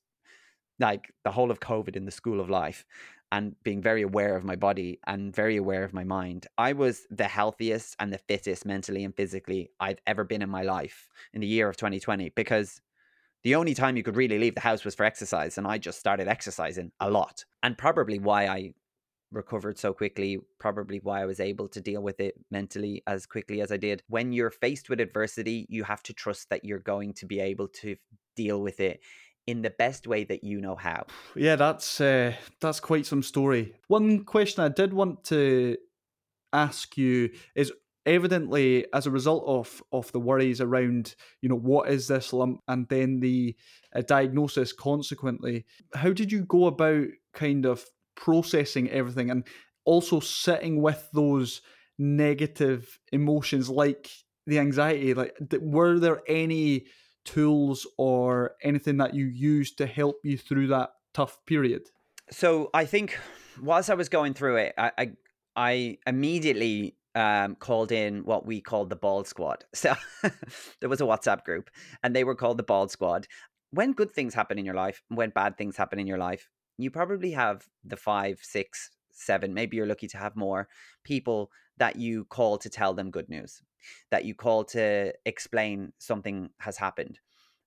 like 0.79 1.13
the 1.23 1.31
whole 1.31 1.51
of 1.51 1.59
covid 1.59 1.95
in 1.95 2.05
the 2.05 2.11
school 2.11 2.39
of 2.39 2.49
life 2.49 2.85
and 3.33 3.55
being 3.63 3.81
very 3.81 4.03
aware 4.03 4.35
of 4.35 4.43
my 4.43 4.55
body 4.55 4.99
and 5.07 5.35
very 5.35 5.57
aware 5.57 5.83
of 5.83 5.91
my 5.91 6.03
mind. 6.03 6.45
I 6.55 6.73
was 6.73 7.07
the 7.09 7.23
healthiest 7.23 7.95
and 7.99 8.13
the 8.13 8.19
fittest 8.19 8.63
mentally 8.63 9.03
and 9.03 9.15
physically 9.15 9.71
I've 9.79 9.97
ever 10.05 10.23
been 10.23 10.43
in 10.43 10.51
my 10.51 10.61
life 10.61 11.07
in 11.33 11.41
the 11.41 11.47
year 11.47 11.67
of 11.67 11.75
2020 11.75 12.29
because 12.35 12.79
the 13.43 13.55
only 13.55 13.73
time 13.73 13.97
you 13.97 14.03
could 14.03 14.17
really 14.17 14.37
leave 14.37 14.53
the 14.53 14.61
house 14.61 14.85
was 14.85 14.93
for 14.93 15.03
exercise 15.03 15.57
and 15.57 15.65
I 15.65 15.79
just 15.79 15.99
started 15.99 16.27
exercising 16.27 16.91
a 16.99 17.09
lot. 17.09 17.43
And 17.63 17.75
probably 17.75 18.19
why 18.19 18.45
I 18.45 18.73
recovered 19.33 19.77
so 19.77 19.93
quickly, 19.93 20.39
probably 20.59 20.99
why 20.99 21.21
I 21.21 21.25
was 21.25 21.39
able 21.39 21.67
to 21.69 21.81
deal 21.81 22.01
with 22.01 22.19
it 22.19 22.35
mentally 22.51 23.03
as 23.07 23.25
quickly 23.25 23.61
as 23.61 23.71
I 23.71 23.77
did. 23.77 24.03
When 24.07 24.31
you're 24.31 24.51
faced 24.51 24.89
with 24.89 24.99
adversity, 24.99 25.65
you 25.69 25.83
have 25.83 26.03
to 26.03 26.13
trust 26.13 26.49
that 26.49 26.63
you're 26.63 26.79
going 26.79 27.13
to 27.15 27.25
be 27.25 27.39
able 27.39 27.67
to 27.69 27.95
deal 28.35 28.61
with 28.61 28.79
it 28.79 29.01
in 29.45 29.61
the 29.61 29.71
best 29.71 30.07
way 30.07 30.23
that 30.23 30.43
you 30.43 30.61
know 30.61 30.75
how. 30.75 31.05
Yeah, 31.35 31.55
that's 31.55 31.99
uh, 31.99 32.33
that's 32.61 32.79
quite 32.79 33.05
some 33.05 33.23
story. 33.23 33.73
One 33.87 34.23
question 34.23 34.63
I 34.63 34.69
did 34.69 34.93
want 34.93 35.23
to 35.25 35.77
ask 36.53 36.97
you 36.97 37.31
is 37.55 37.71
evidently 38.05 38.85
as 38.93 39.07
a 39.07 39.11
result 39.11 39.43
of 39.47 39.81
of 39.91 40.11
the 40.11 40.19
worries 40.19 40.59
around 40.59 41.15
you 41.41 41.47
know 41.47 41.55
what 41.55 41.89
is 41.89 42.07
this 42.07 42.33
lump 42.33 42.59
and 42.67 42.87
then 42.89 43.21
the 43.21 43.55
uh, 43.95 44.01
diagnosis 44.01 44.73
consequently 44.73 45.65
how 45.93 46.11
did 46.11 46.29
you 46.29 46.43
go 46.43 46.65
about 46.65 47.07
kind 47.33 47.65
of 47.65 47.85
processing 48.15 48.89
everything 48.89 49.29
and 49.29 49.45
also 49.85 50.19
sitting 50.19 50.81
with 50.81 51.09
those 51.13 51.61
negative 51.99 52.99
emotions 53.11 53.69
like 53.69 54.09
the 54.47 54.59
anxiety 54.59 55.13
like 55.13 55.35
were 55.61 55.99
there 55.99 56.21
any 56.27 56.85
tools 57.25 57.87
or 57.97 58.55
anything 58.63 58.97
that 58.97 59.13
you 59.13 59.25
used 59.25 59.77
to 59.77 59.85
help 59.85 60.17
you 60.23 60.37
through 60.37 60.67
that 60.67 60.89
tough 61.13 61.37
period? 61.45 61.83
So 62.31 62.69
I 62.73 62.85
think 62.85 63.17
whilst 63.61 63.89
I 63.89 63.95
was 63.95 64.09
going 64.09 64.33
through 64.33 64.57
it, 64.57 64.73
I 64.77 64.91
I, 64.97 65.11
I 65.55 65.97
immediately 66.07 66.97
um, 67.15 67.55
called 67.55 67.91
in 67.91 68.23
what 68.25 68.45
we 68.45 68.61
called 68.61 68.89
the 68.89 68.95
Bald 68.95 69.27
Squad. 69.27 69.65
So 69.73 69.93
there 70.79 70.89
was 70.89 71.01
a 71.01 71.05
WhatsApp 71.05 71.43
group, 71.43 71.69
and 72.01 72.15
they 72.15 72.23
were 72.23 72.35
called 72.35 72.57
the 72.57 72.63
Bald 72.63 72.91
Squad. 72.91 73.27
When 73.71 73.93
good 73.93 74.11
things 74.11 74.33
happen 74.33 74.59
in 74.59 74.65
your 74.65 74.75
life, 74.75 75.01
when 75.09 75.31
bad 75.31 75.57
things 75.57 75.77
happen 75.77 75.99
in 75.99 76.07
your 76.07 76.17
life, 76.17 76.49
you 76.77 76.91
probably 76.91 77.31
have 77.31 77.65
the 77.83 77.97
five, 77.97 78.39
six, 78.41 78.89
seven, 79.11 79.53
maybe 79.53 79.77
you're 79.77 79.85
lucky 79.85 80.07
to 80.07 80.17
have 80.17 80.35
more 80.35 80.67
people 81.03 81.51
that 81.77 81.95
you 81.95 82.25
call 82.25 82.57
to 82.57 82.69
tell 82.69 82.93
them 82.93 83.11
good 83.11 83.29
news 83.29 83.61
that 84.11 84.25
you 84.25 84.35
call 84.35 84.63
to 84.63 85.13
explain 85.25 85.93
something 85.97 86.49
has 86.59 86.77
happened. 86.77 87.19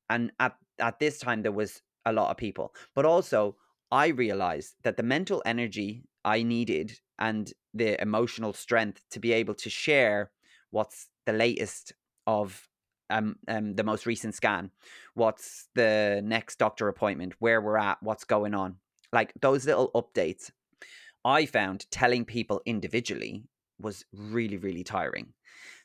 And 0.09 0.33
at, 0.41 0.57
at 0.79 0.99
this 0.99 1.19
time, 1.19 1.43
there 1.43 1.53
was 1.53 1.83
a 2.05 2.13
lot 2.13 2.31
of 2.31 2.37
people. 2.37 2.75
But 2.95 3.05
also, 3.05 3.57
I 3.91 4.09
realized 4.09 4.75
that 4.83 4.97
the 4.97 5.03
mental 5.03 5.43
energy 5.47 6.05
I 6.25 6.43
needed 6.43 6.99
and 7.19 7.53
the 7.75 8.01
emotional 8.01 8.53
strength 8.53 9.03
to 9.11 9.21
be 9.21 9.33
able 9.33 9.55
to 9.55 9.71
share 9.71 10.31
what's 10.71 11.09
the 11.25 11.33
latest 11.33 11.93
of 12.27 12.69
um, 13.09 13.37
um 13.47 13.75
the 13.77 13.85
most 13.85 14.05
recent 14.05 14.35
scan, 14.35 14.73
what's 15.15 15.69
the 15.77 16.21
next 16.25 16.59
doctor 16.59 16.89
appointment, 16.89 17.35
where 17.39 17.61
we're 17.61 17.79
at, 17.79 18.03
what's 18.03 18.25
going 18.25 18.53
on, 18.53 18.77
like 19.13 19.33
those 19.41 19.67
little 19.67 19.91
updates. 19.95 20.51
I 21.25 21.47
found 21.47 21.91
telling 21.91 22.25
people 22.25 22.63
individually 22.67 23.45
was 23.79 24.05
really 24.13 24.57
really 24.57 24.85
tiring 24.85 25.35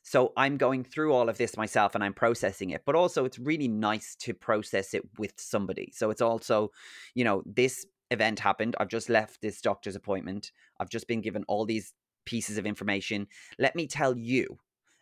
so 0.04 0.34
I'm 0.36 0.58
going 0.58 0.84
through 0.84 1.14
all 1.14 1.30
of 1.30 1.38
this 1.38 1.58
myself 1.58 1.96
and 1.96 2.04
I'm 2.04 2.14
processing 2.14 2.72
it. 2.72 2.84
But 2.86 2.96
also, 2.96 3.26
it's 3.26 3.40
really 3.40 3.68
nice 3.68 4.16
to 4.22 4.34
process 4.34 4.94
it 4.94 5.04
with 5.18 5.34
somebody. 5.38 5.92
So 5.96 6.10
it's 6.10 6.22
also, 6.22 6.72
you 7.14 7.24
know, 7.24 7.44
this 7.46 7.86
event 8.10 8.40
happened. 8.40 8.76
I've 8.80 8.88
just 8.88 9.10
left 9.10 9.42
this 9.42 9.62
doctor's 9.62 9.96
appointment. 9.96 10.52
I've 10.80 10.90
just 10.90 11.08
been 11.08 11.22
given 11.22 11.44
all 11.48 11.66
these 11.66 11.94
pieces 12.26 12.58
of 12.58 12.66
information. 12.66 13.28
Let 13.60 13.76
me 13.76 13.88
tell 13.88 14.18
you 14.18 14.60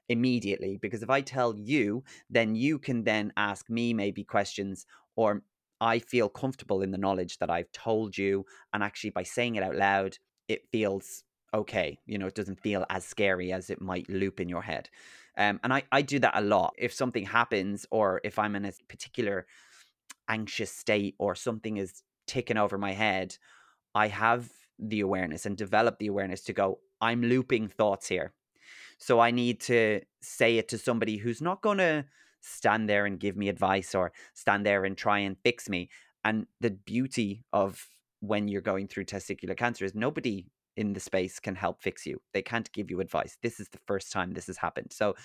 immediately 0.09 0.77
because 0.77 1.03
if 1.03 1.09
I 1.09 1.21
tell 1.21 1.55
you, 1.57 2.03
then 2.29 2.55
you 2.55 2.77
can 2.77 3.03
then 3.03 3.31
ask 3.37 3.69
me 3.69 3.93
maybe 3.93 4.23
questions 4.23 4.85
or 5.15 5.43
I 5.81 5.99
feel 5.99 6.29
comfortable 6.29 6.81
in 6.81 6.91
the 6.91 6.97
knowledge 6.97 7.37
that 7.39 7.49
I've 7.49 7.71
told 7.71 8.17
you. 8.17 8.45
And 8.73 8.83
actually, 8.83 9.11
by 9.11 9.23
saying 9.23 9.55
it 9.55 9.63
out 9.63 9.75
loud, 9.75 10.17
it 10.47 10.67
feels 10.71 11.23
okay. 11.53 11.99
You 12.05 12.17
know, 12.17 12.27
it 12.27 12.35
doesn't 12.35 12.61
feel 12.61 12.85
as 12.89 13.05
scary 13.05 13.51
as 13.51 13.69
it 13.69 13.81
might 13.81 14.09
loop 14.09 14.39
in 14.39 14.49
your 14.49 14.61
head. 14.61 14.89
Um, 15.37 15.59
and 15.63 15.73
I, 15.73 15.83
I 15.91 16.01
do 16.01 16.19
that 16.19 16.37
a 16.37 16.41
lot. 16.41 16.73
If 16.77 16.93
something 16.93 17.25
happens 17.25 17.85
or 17.91 18.19
if 18.23 18.37
I'm 18.37 18.55
in 18.55 18.65
a 18.65 18.73
particular 18.87 19.47
anxious 20.27 20.71
state 20.71 21.15
or 21.17 21.33
something 21.35 21.77
is 21.77 22.03
ticking 22.27 22.57
over 22.57 22.77
my 22.77 22.91
head, 22.91 23.35
I 23.95 24.07
have 24.07 24.49
the 24.77 24.99
awareness 24.99 25.45
and 25.45 25.57
develop 25.57 25.97
the 25.97 26.07
awareness 26.07 26.43
to 26.43 26.53
go, 26.53 26.79
I'm 27.01 27.21
looping 27.21 27.69
thoughts 27.69 28.07
here. 28.07 28.33
So 28.97 29.19
I 29.19 29.31
need 29.31 29.61
to 29.61 30.01
say 30.21 30.57
it 30.57 30.67
to 30.69 30.77
somebody 30.77 31.17
who's 31.17 31.41
not 31.41 31.61
going 31.61 31.77
to 31.77 32.05
stand 32.41 32.89
there 32.89 33.05
and 33.05 33.19
give 33.19 33.35
me 33.35 33.49
advice 33.49 33.93
or 33.95 34.11
stand 34.33 34.65
there 34.65 34.85
and 34.85 34.97
try 34.97 35.19
and 35.19 35.37
fix 35.43 35.69
me. 35.69 35.89
And 36.23 36.47
the 36.59 36.71
beauty 36.71 37.43
of 37.53 37.85
when 38.19 38.47
you're 38.47 38.61
going 38.61 38.87
through 38.87 39.05
testicular 39.05 39.55
cancer 39.55 39.85
is 39.85 39.95
nobody 39.95 40.45
in 40.75 40.93
the 40.93 40.99
space 40.99 41.39
can 41.39 41.55
help 41.55 41.81
fix 41.81 42.05
you. 42.05 42.21
They 42.33 42.41
can't 42.41 42.71
give 42.71 42.89
you 42.89 42.99
advice. 42.99 43.37
This 43.41 43.59
is 43.59 43.69
the 43.69 43.79
first 43.85 44.11
time 44.11 44.31
this 44.31 44.47
has 44.47 44.57
happened. 44.57 44.91
So 44.91 45.15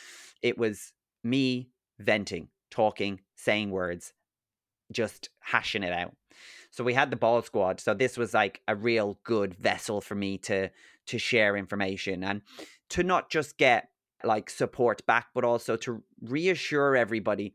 it 0.42 0.58
was 0.58 0.92
me 1.22 1.70
venting, 1.98 2.48
talking, 2.70 3.20
saying 3.36 3.70
words, 3.70 4.12
just 4.92 5.30
hashing 5.40 5.82
it 5.82 5.92
out. 5.92 6.14
So 6.70 6.82
we 6.82 6.94
had 6.94 7.10
the 7.10 7.16
ball 7.16 7.40
squad. 7.42 7.80
So 7.80 7.94
this 7.94 8.16
was 8.16 8.34
like 8.34 8.60
a 8.66 8.74
real 8.74 9.18
good 9.24 9.54
vessel 9.54 10.00
for 10.00 10.14
me 10.14 10.38
to 10.38 10.70
to 11.06 11.18
share 11.18 11.54
information 11.54 12.24
and 12.24 12.40
to 12.88 13.02
not 13.02 13.30
just 13.30 13.58
get 13.58 13.90
like 14.24 14.50
support 14.50 15.04
back, 15.06 15.28
but 15.34 15.44
also 15.44 15.76
to 15.76 16.02
reassure 16.20 16.96
everybody 16.96 17.54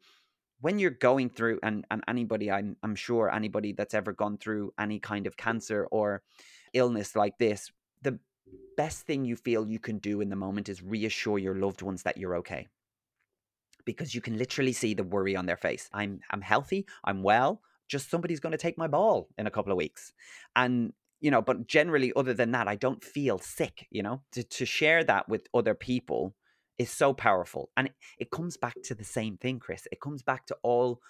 when 0.61 0.79
you're 0.79 0.91
going 0.91 1.29
through 1.29 1.59
and, 1.63 1.85
and 1.89 2.03
anybody 2.07 2.51
I'm 2.51 2.75
I'm 2.83 2.95
sure 2.95 3.33
anybody 3.33 3.73
that's 3.73 3.93
ever 3.93 4.13
gone 4.13 4.37
through 4.37 4.73
any 4.79 4.99
kind 4.99 5.27
of 5.27 5.37
cancer 5.37 5.87
or 5.91 6.21
illness 6.73 7.15
like 7.15 7.37
this, 7.37 7.71
the 8.01 8.19
best 8.77 9.05
thing 9.05 9.25
you 9.25 9.35
feel 9.35 9.67
you 9.67 9.79
can 9.79 9.97
do 9.99 10.21
in 10.21 10.29
the 10.29 10.35
moment 10.35 10.69
is 10.69 10.83
reassure 10.83 11.39
your 11.39 11.55
loved 11.55 11.81
ones 11.81 12.03
that 12.03 12.17
you're 12.17 12.35
okay. 12.37 12.67
Because 13.85 14.13
you 14.13 14.21
can 14.21 14.37
literally 14.37 14.73
see 14.73 14.93
the 14.93 15.03
worry 15.03 15.35
on 15.35 15.45
their 15.45 15.57
face. 15.57 15.89
I'm 15.93 16.19
I'm 16.29 16.41
healthy, 16.41 16.85
I'm 17.03 17.23
well, 17.23 17.61
just 17.87 18.09
somebody's 18.09 18.39
going 18.39 18.51
to 18.51 18.57
take 18.57 18.77
my 18.77 18.87
ball 18.87 19.29
in 19.37 19.47
a 19.47 19.51
couple 19.51 19.71
of 19.71 19.77
weeks. 19.77 20.13
And 20.55 20.93
you 21.21 21.31
know, 21.31 21.41
but 21.41 21.67
generally 21.67 22.13
other 22.15 22.33
than 22.33 22.51
that, 22.51 22.67
I 22.67 22.75
don't 22.75 23.03
feel 23.03 23.39
sick, 23.39 23.87
you 23.89 24.03
know. 24.03 24.21
To 24.33 24.43
to 24.43 24.65
share 24.65 25.03
that 25.05 25.29
with 25.29 25.47
other 25.53 25.73
people 25.73 26.35
is 26.79 26.89
so 26.89 27.13
powerful. 27.13 27.69
And 27.77 27.87
it, 27.87 27.93
it 28.17 28.31
comes 28.31 28.57
back 28.57 28.75
to 28.85 28.95
the 28.95 29.03
same 29.03 29.37
thing, 29.37 29.59
Chris. 29.59 29.87
It 29.91 30.01
comes 30.01 30.23
back 30.23 30.47
to 30.47 30.57
all 30.63 31.01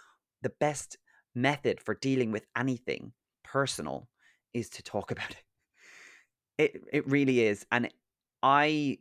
the 0.42 0.52
best 0.60 0.98
method 1.36 1.80
for 1.80 1.94
dealing 1.94 2.32
with 2.32 2.46
anything 2.58 3.14
personal 3.44 4.10
is 4.54 4.70
to 4.70 4.84
talk 4.84 5.12
about 5.12 5.32
it. 5.32 5.44
It 6.58 6.84
it 6.92 7.08
really 7.08 7.42
is. 7.42 7.66
And 7.72 7.90
I 8.44 8.98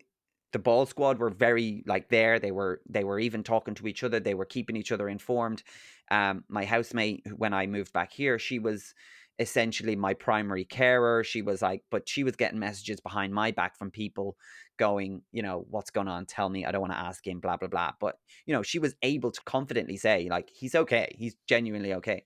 the 0.53 0.59
ball 0.59 0.87
squad 0.87 1.19
were 1.19 1.31
very 1.31 1.83
like 1.87 2.09
there. 2.09 2.39
They 2.39 2.53
were 2.53 2.81
they 2.89 3.05
were 3.05 3.19
even 3.19 3.43
talking 3.43 3.75
to 3.75 3.89
each 3.89 4.05
other. 4.05 4.21
They 4.21 4.35
were 4.35 4.45
keeping 4.45 4.77
each 4.77 4.93
other 4.93 5.09
informed. 5.09 5.63
Um, 6.11 6.45
my 6.49 6.65
housemate 6.65 7.27
when 7.37 7.53
I 7.53 7.67
moved 7.67 7.93
back 7.93 8.13
here, 8.13 8.39
she 8.39 8.59
was 8.59 8.95
essentially 9.39 9.97
my 9.97 10.15
primary 10.15 10.65
carer. 10.65 11.23
She 11.23 11.43
was 11.43 11.63
like, 11.63 11.83
but 11.91 12.09
she 12.09 12.25
was 12.25 12.37
getting 12.37 12.59
messages 12.59 13.01
behind 13.01 13.33
my 13.33 13.51
back 13.51 13.77
from 13.77 13.91
people 13.91 14.37
going, 14.79 15.23
you 15.33 15.43
know, 15.43 15.67
what's 15.69 15.91
going 15.91 16.09
on? 16.09 16.27
Tell 16.27 16.49
me. 16.49 16.65
I 16.65 16.73
don't 16.73 16.81
want 16.81 16.93
to 16.93 16.99
ask 16.99 17.27
him, 17.27 17.41
blah, 17.41 17.57
blah, 17.57 17.69
blah. 17.69 17.93
But, 18.01 18.19
you 18.47 18.55
know, 18.55 18.63
she 18.63 18.79
was 18.79 18.95
able 19.03 19.31
to 19.31 19.41
confidently 19.43 19.97
say, 19.97 20.29
like, 20.31 20.49
he's 20.51 20.75
okay. 20.75 21.15
He's 21.19 21.37
genuinely 21.47 21.95
okay. 21.95 22.25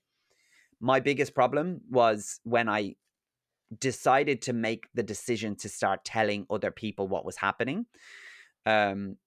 My 0.79 0.99
biggest 0.99 1.33
problem 1.33 1.81
was 1.89 2.39
when 2.43 2.69
I 2.69 2.95
decided 3.79 4.41
to 4.43 4.53
make 4.53 4.87
the 4.93 5.03
decision 5.03 5.55
to 5.57 5.69
start 5.69 6.05
telling 6.05 6.45
other 6.49 6.71
people 6.71 7.07
what 7.07 7.25
was 7.25 7.37
happening. 7.37 7.85
Um, 8.65 9.17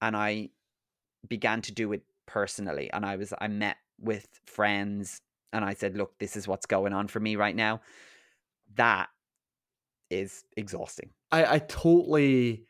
and 0.00 0.16
I 0.16 0.50
began 1.28 1.62
to 1.62 1.72
do 1.72 1.92
it 1.92 2.02
personally. 2.26 2.90
And 2.92 3.04
I 3.04 3.16
was, 3.16 3.34
I 3.38 3.48
met 3.48 3.76
with 3.98 4.26
friends 4.46 5.20
and 5.52 5.64
I 5.64 5.74
said, 5.74 5.96
look, 5.96 6.18
this 6.18 6.36
is 6.36 6.46
what's 6.46 6.66
going 6.66 6.92
on 6.92 7.08
for 7.08 7.20
me 7.20 7.36
right 7.36 7.56
now. 7.56 7.80
That 8.74 9.08
is 10.10 10.44
exhausting. 10.56 11.10
I, 11.32 11.54
I 11.54 11.58
totally 11.58 12.66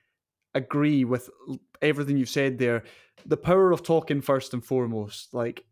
agree 0.54 1.04
with 1.04 1.30
everything 1.80 2.16
you've 2.16 2.28
said 2.28 2.58
there. 2.58 2.84
The 3.26 3.36
power 3.36 3.72
of 3.72 3.82
talking 3.82 4.20
first 4.20 4.54
and 4.54 4.64
foremost, 4.64 5.34
like 5.34 5.64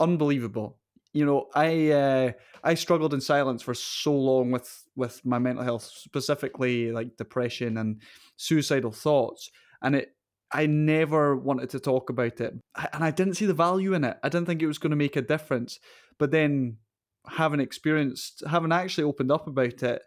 unbelievable. 0.00 0.78
You 1.12 1.24
know, 1.24 1.46
I 1.54 1.90
uh, 1.90 2.32
I 2.62 2.74
struggled 2.74 3.14
in 3.14 3.20
silence 3.20 3.62
for 3.62 3.74
so 3.74 4.14
long 4.14 4.50
with 4.50 4.84
with 4.94 5.24
my 5.24 5.38
mental 5.38 5.64
health, 5.64 5.84
specifically 5.84 6.92
like 6.92 7.16
depression 7.16 7.78
and 7.78 8.02
suicidal 8.36 8.92
thoughts, 8.92 9.50
and 9.82 9.96
it 9.96 10.14
I 10.52 10.66
never 10.66 11.36
wanted 11.36 11.70
to 11.70 11.80
talk 11.80 12.10
about 12.10 12.40
it, 12.40 12.54
and 12.92 13.04
I 13.04 13.10
didn't 13.10 13.34
see 13.34 13.46
the 13.46 13.54
value 13.54 13.94
in 13.94 14.04
it. 14.04 14.18
I 14.22 14.28
didn't 14.28 14.46
think 14.46 14.62
it 14.62 14.66
was 14.66 14.78
going 14.78 14.90
to 14.90 14.96
make 14.96 15.16
a 15.16 15.22
difference. 15.22 15.78
But 16.18 16.30
then, 16.30 16.78
having 17.26 17.60
experienced, 17.60 18.42
having 18.48 18.72
actually 18.72 19.04
opened 19.04 19.30
up 19.30 19.46
about 19.46 19.82
it, 19.82 20.02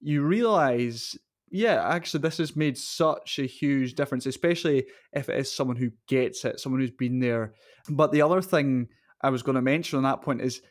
you 0.00 0.22
realize, 0.22 1.16
yeah, 1.52 1.86
actually, 1.86 2.22
this 2.22 2.38
has 2.38 2.56
made 2.56 2.78
such 2.78 3.38
a 3.38 3.44
huge 3.44 3.94
difference, 3.94 4.24
especially 4.24 4.86
if 5.12 5.28
it 5.28 5.38
is 5.38 5.54
someone 5.54 5.76
who 5.76 5.90
gets 6.08 6.44
it, 6.44 6.58
someone 6.58 6.80
who's 6.80 6.90
been 6.90 7.20
there. 7.20 7.52
But 7.90 8.10
the 8.10 8.22
other 8.22 8.40
thing 8.40 8.88
I 9.20 9.28
was 9.28 9.42
going 9.42 9.56
to 9.56 9.62
mention 9.62 9.98
on 9.98 10.04
that 10.04 10.22
point 10.22 10.40
is, 10.40 10.62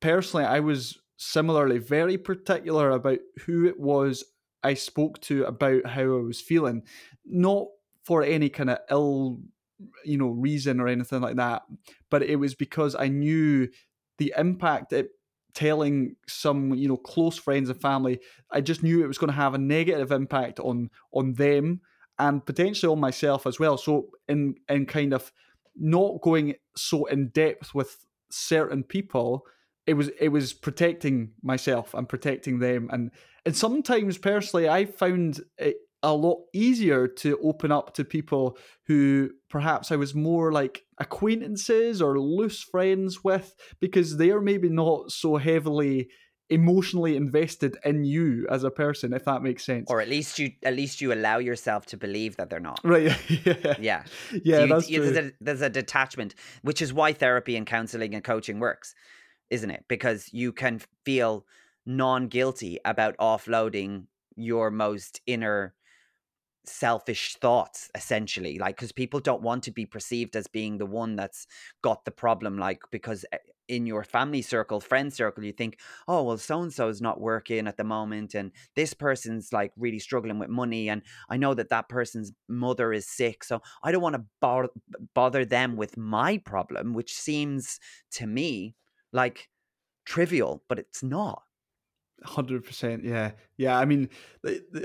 personally, 0.00 0.44
I 0.44 0.60
was 0.60 0.98
similarly 1.16 1.78
very 1.78 2.18
particular 2.18 2.90
about 2.90 3.18
who 3.46 3.66
it 3.66 3.78
was 3.78 4.24
I 4.64 4.74
spoke 4.74 5.20
to 5.22 5.44
about 5.44 5.86
how 5.86 6.02
I 6.02 6.22
was 6.22 6.40
feeling, 6.40 6.82
not 7.24 7.68
for 8.02 8.24
any 8.24 8.48
kind 8.48 8.70
of 8.70 8.78
ill 8.90 9.38
you 10.04 10.18
know 10.18 10.30
reason 10.30 10.80
or 10.80 10.88
anything 10.88 11.20
like 11.20 11.36
that 11.36 11.62
but 12.10 12.22
it 12.22 12.34
was 12.34 12.54
because 12.56 12.96
i 12.96 13.06
knew 13.06 13.68
the 14.18 14.34
impact 14.36 14.92
it 14.92 15.10
telling 15.54 16.14
some 16.26 16.74
you 16.74 16.88
know 16.88 16.96
close 16.96 17.36
friends 17.36 17.68
and 17.70 17.80
family 17.80 18.20
i 18.52 18.60
just 18.60 18.82
knew 18.82 19.02
it 19.02 19.08
was 19.08 19.18
going 19.18 19.30
to 19.30 19.36
have 19.36 19.54
a 19.54 19.58
negative 19.58 20.12
impact 20.12 20.60
on 20.60 20.90
on 21.12 21.32
them 21.34 21.80
and 22.18 22.44
potentially 22.44 22.90
on 22.90 23.00
myself 23.00 23.46
as 23.46 23.58
well. 23.58 23.78
So 23.78 24.08
in 24.28 24.56
in 24.68 24.86
kind 24.86 25.12
of 25.12 25.32
not 25.76 26.20
going 26.20 26.54
so 26.76 27.06
in 27.06 27.28
depth 27.28 27.74
with 27.74 28.04
certain 28.30 28.82
people 28.82 29.46
it 29.86 29.94
was 29.94 30.10
it 30.20 30.28
was 30.28 30.52
protecting 30.52 31.32
myself 31.42 31.94
and 31.94 32.08
protecting 32.08 32.58
them. 32.58 32.88
And 32.92 33.10
and 33.46 33.56
sometimes 33.56 34.18
personally 34.18 34.68
i 34.68 34.84
found 34.84 35.40
it 35.56 35.76
a 36.08 36.14
lot 36.14 36.38
easier 36.52 37.06
to 37.06 37.38
open 37.42 37.70
up 37.70 37.94
to 37.94 38.04
people 38.04 38.56
who 38.86 39.30
perhaps 39.48 39.92
I 39.92 39.96
was 39.96 40.14
more 40.14 40.52
like 40.52 40.84
acquaintances 40.98 42.00
or 42.00 42.18
loose 42.18 42.62
friends 42.62 43.22
with 43.22 43.54
because 43.80 44.16
they're 44.16 44.40
maybe 44.40 44.68
not 44.68 45.12
so 45.12 45.36
heavily 45.36 46.08
emotionally 46.50 47.14
invested 47.14 47.76
in 47.84 48.04
you 48.04 48.46
as 48.50 48.64
a 48.64 48.70
person 48.70 49.12
if 49.12 49.24
that 49.26 49.42
makes 49.42 49.66
sense. 49.66 49.90
Or 49.90 50.00
at 50.00 50.08
least 50.08 50.38
you 50.38 50.52
at 50.62 50.74
least 50.74 51.00
you 51.02 51.12
allow 51.12 51.38
yourself 51.38 51.84
to 51.86 51.96
believe 51.98 52.36
that 52.36 52.48
they're 52.48 52.58
not. 52.58 52.80
Right 52.82 53.14
yeah. 53.44 53.74
Yeah. 53.78 54.04
Yeah 54.32 54.60
you, 54.60 54.66
that's 54.66 54.88
you, 54.88 54.98
true. 54.98 55.10
There's, 55.10 55.26
a, 55.26 55.32
there's 55.40 55.60
a 55.62 55.70
detachment 55.70 56.34
which 56.62 56.80
is 56.80 56.92
why 56.92 57.12
therapy 57.12 57.56
and 57.56 57.66
counseling 57.66 58.14
and 58.14 58.24
coaching 58.24 58.60
works 58.60 58.94
isn't 59.50 59.70
it? 59.70 59.84
Because 59.88 60.28
you 60.32 60.52
can 60.52 60.80
feel 61.04 61.46
non-guilty 61.86 62.78
about 62.84 63.16
offloading 63.16 64.04
your 64.36 64.70
most 64.70 65.20
inner 65.26 65.74
selfish 66.68 67.36
thoughts 67.36 67.90
essentially 67.94 68.58
like 68.58 68.76
because 68.76 68.92
people 68.92 69.20
don't 69.20 69.42
want 69.42 69.62
to 69.62 69.70
be 69.70 69.86
perceived 69.86 70.36
as 70.36 70.46
being 70.46 70.78
the 70.78 70.86
one 70.86 71.16
that's 71.16 71.46
got 71.82 72.04
the 72.04 72.10
problem 72.10 72.58
like 72.58 72.80
because 72.90 73.24
eh, 73.32 73.38
in 73.68 73.86
your 73.86 74.02
family 74.02 74.40
circle 74.40 74.80
friend 74.80 75.12
circle 75.12 75.44
you 75.44 75.52
think 75.52 75.78
oh 76.06 76.22
well 76.22 76.38
so 76.38 76.62
and 76.62 76.72
so 76.72 76.88
is 76.88 77.02
not 77.02 77.20
working 77.20 77.66
at 77.66 77.76
the 77.76 77.84
moment 77.84 78.34
and 78.34 78.50
this 78.76 78.94
person's 78.94 79.52
like 79.52 79.72
really 79.76 79.98
struggling 79.98 80.38
with 80.38 80.48
money 80.48 80.88
and 80.88 81.02
i 81.28 81.36
know 81.36 81.54
that 81.54 81.68
that 81.68 81.88
person's 81.88 82.32
mother 82.48 82.92
is 82.92 83.06
sick 83.06 83.44
so 83.44 83.60
i 83.82 83.92
don't 83.92 84.02
want 84.02 84.14
to 84.14 84.24
bo- 84.40 84.68
bother 85.14 85.44
them 85.44 85.76
with 85.76 85.96
my 85.96 86.38
problem 86.38 86.94
which 86.94 87.14
seems 87.14 87.78
to 88.10 88.26
me 88.26 88.74
like 89.12 89.48
trivial 90.06 90.62
but 90.68 90.78
it's 90.78 91.02
not 91.02 91.42
Hundred 92.24 92.64
percent, 92.64 93.04
yeah, 93.04 93.30
yeah. 93.56 93.78
I 93.78 93.84
mean, 93.84 94.08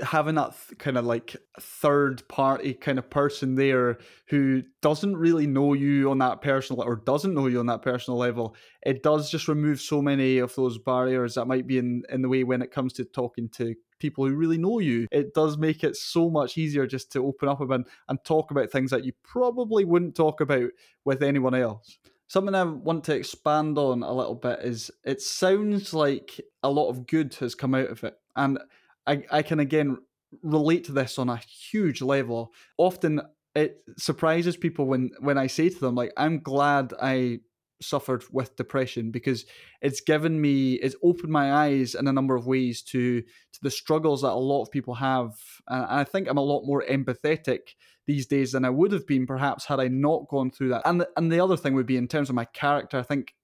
having 0.04 0.36
that 0.36 0.54
th- 0.68 0.78
kind 0.78 0.96
of 0.96 1.04
like 1.04 1.34
third 1.60 2.26
party 2.28 2.74
kind 2.74 2.96
of 2.96 3.10
person 3.10 3.56
there 3.56 3.98
who 4.28 4.62
doesn't 4.82 5.16
really 5.16 5.48
know 5.48 5.72
you 5.72 6.12
on 6.12 6.18
that 6.18 6.42
personal 6.42 6.82
or 6.82 6.94
doesn't 6.94 7.34
know 7.34 7.48
you 7.48 7.58
on 7.58 7.66
that 7.66 7.82
personal 7.82 8.18
level, 8.18 8.54
it 8.86 9.02
does 9.02 9.30
just 9.32 9.48
remove 9.48 9.80
so 9.80 10.00
many 10.00 10.38
of 10.38 10.54
those 10.54 10.78
barriers 10.78 11.34
that 11.34 11.46
might 11.46 11.66
be 11.66 11.78
in 11.78 12.04
in 12.08 12.22
the 12.22 12.28
way 12.28 12.44
when 12.44 12.62
it 12.62 12.70
comes 12.70 12.92
to 12.92 13.04
talking 13.04 13.48
to 13.48 13.74
people 13.98 14.26
who 14.26 14.36
really 14.36 14.58
know 14.58 14.78
you, 14.78 15.08
it 15.10 15.34
does 15.34 15.58
make 15.58 15.82
it 15.82 15.96
so 15.96 16.30
much 16.30 16.56
easier 16.58 16.86
just 16.86 17.10
to 17.10 17.26
open 17.26 17.48
up 17.48 17.60
a 17.60 17.66
bit 17.66 17.80
and 18.08 18.18
talk 18.24 18.50
about 18.50 18.70
things 18.70 18.90
that 18.90 19.04
you 19.04 19.12
probably 19.24 19.84
wouldn't 19.84 20.14
talk 20.14 20.40
about 20.40 20.70
with 21.04 21.22
anyone 21.22 21.54
else. 21.54 21.98
Something 22.26 22.54
I 22.54 22.64
want 22.64 23.04
to 23.04 23.14
expand 23.14 23.78
on 23.78 24.02
a 24.02 24.12
little 24.12 24.34
bit 24.34 24.60
is 24.60 24.90
it 25.04 25.20
sounds 25.20 25.92
like 25.92 26.40
a 26.62 26.70
lot 26.70 26.88
of 26.88 27.06
good 27.06 27.34
has 27.34 27.54
come 27.54 27.74
out 27.74 27.90
of 27.90 28.02
it. 28.04 28.16
And 28.34 28.58
I, 29.06 29.22
I 29.30 29.42
can 29.42 29.60
again 29.60 29.98
relate 30.42 30.84
to 30.84 30.92
this 30.92 31.18
on 31.18 31.28
a 31.28 31.36
huge 31.36 32.02
level. 32.02 32.52
Often 32.78 33.20
it 33.54 33.82
surprises 33.96 34.56
people 34.56 34.86
when 34.86 35.10
when 35.20 35.38
I 35.38 35.46
say 35.46 35.68
to 35.68 35.78
them 35.78 35.94
like 35.94 36.12
I'm 36.16 36.40
glad 36.40 36.92
I 37.00 37.40
suffered 37.84 38.24
with 38.32 38.56
depression 38.56 39.10
because 39.10 39.44
it's 39.80 40.00
given 40.00 40.40
me 40.40 40.74
it's 40.74 40.96
opened 41.02 41.32
my 41.32 41.52
eyes 41.52 41.94
in 41.94 42.06
a 42.06 42.12
number 42.12 42.34
of 42.34 42.46
ways 42.46 42.82
to 42.82 43.20
to 43.20 43.58
the 43.62 43.70
struggles 43.70 44.22
that 44.22 44.32
a 44.32 44.34
lot 44.34 44.62
of 44.62 44.70
people 44.70 44.94
have. 44.94 45.32
And 45.68 45.84
I 45.84 46.04
think 46.04 46.28
I'm 46.28 46.38
a 46.38 46.42
lot 46.42 46.64
more 46.64 46.84
empathetic 46.88 47.74
these 48.06 48.26
days 48.26 48.52
than 48.52 48.64
I 48.64 48.70
would 48.70 48.92
have 48.92 49.06
been 49.06 49.26
perhaps 49.26 49.64
had 49.64 49.80
I 49.80 49.88
not 49.88 50.28
gone 50.28 50.50
through 50.50 50.70
that. 50.70 50.82
And 50.84 51.00
the, 51.00 51.08
and 51.16 51.32
the 51.32 51.40
other 51.40 51.56
thing 51.56 51.74
would 51.74 51.86
be 51.86 51.96
in 51.96 52.08
terms 52.08 52.28
of 52.28 52.34
my 52.34 52.44
character 52.46 52.98
I 52.98 53.02
think 53.02 53.34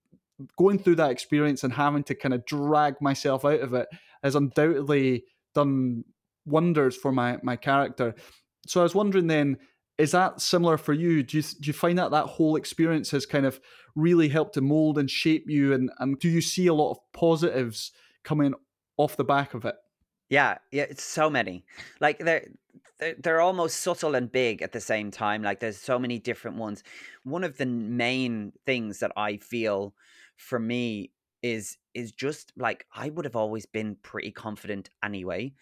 going 0.57 0.79
through 0.79 0.96
that 0.96 1.11
experience 1.11 1.64
and 1.64 1.72
having 1.72 2.03
to 2.05 2.14
kind 2.14 2.35
of 2.35 2.46
drag 2.46 3.00
myself 3.00 3.44
out 3.44 3.61
of 3.61 3.74
it 3.74 3.88
has 4.22 4.35
undoubtedly 4.35 5.24
done 5.55 6.05
wonders 6.46 6.96
for 6.96 7.12
my 7.12 7.38
my 7.42 7.57
character. 7.57 8.14
So 8.66 8.81
I 8.81 8.83
was 8.83 8.94
wondering 8.94 9.26
then 9.26 9.59
is 10.01 10.13
that 10.13 10.41
similar 10.41 10.77
for 10.77 10.93
you? 10.93 11.23
Do 11.23 11.37
you 11.37 11.43
do 11.43 11.67
you 11.67 11.73
find 11.73 11.99
that 11.99 12.11
that 12.11 12.27
whole 12.27 12.57
experience 12.57 13.11
has 13.11 13.27
kind 13.27 13.47
of 13.47 13.61
really 13.95 14.29
helped 14.29 14.55
to 14.55 14.61
mold 14.61 14.99
and 14.99 15.11
shape 15.11 15.45
you, 15.49 15.73
and 15.73 15.91
and 15.99 16.19
do 16.19 16.29
you 16.29 16.41
see 16.41 16.67
a 16.67 16.75
lot 16.75 16.93
of 16.93 16.99
positives 17.13 17.93
coming 18.25 18.55
off 18.97 19.17
the 19.17 19.25
back 19.25 19.55
of 19.55 19.65
it? 19.65 19.75
Yeah, 20.29 20.59
yeah, 20.71 20.85
it's 20.89 21.03
so 21.03 21.29
many. 21.29 21.65
Like 22.01 22.19
they're 22.19 22.49
they're, 22.99 23.17
they're 23.19 23.41
almost 23.41 23.81
subtle 23.81 24.15
and 24.15 24.31
big 24.31 24.63
at 24.63 24.73
the 24.73 24.81
same 24.81 25.11
time. 25.11 25.43
Like 25.43 25.61
there's 25.61 25.79
so 25.79 25.99
many 25.99 26.19
different 26.19 26.57
ones. 26.57 26.83
One 27.25 27.45
of 27.45 27.59
the 27.59 27.67
main 27.67 28.53
things 28.67 29.01
that 29.01 29.13
I 29.17 29.37
feel 29.37 29.95
for 30.37 30.59
me 30.59 31.11
is 31.43 31.79
is 31.95 32.13
just 32.13 32.53
like 32.57 32.87
I 32.95 33.11
would 33.11 33.25
have 33.25 33.37
always 33.37 33.67
been 33.67 33.97
pretty 34.03 34.31
confident 34.31 34.91
anyway 35.03 35.53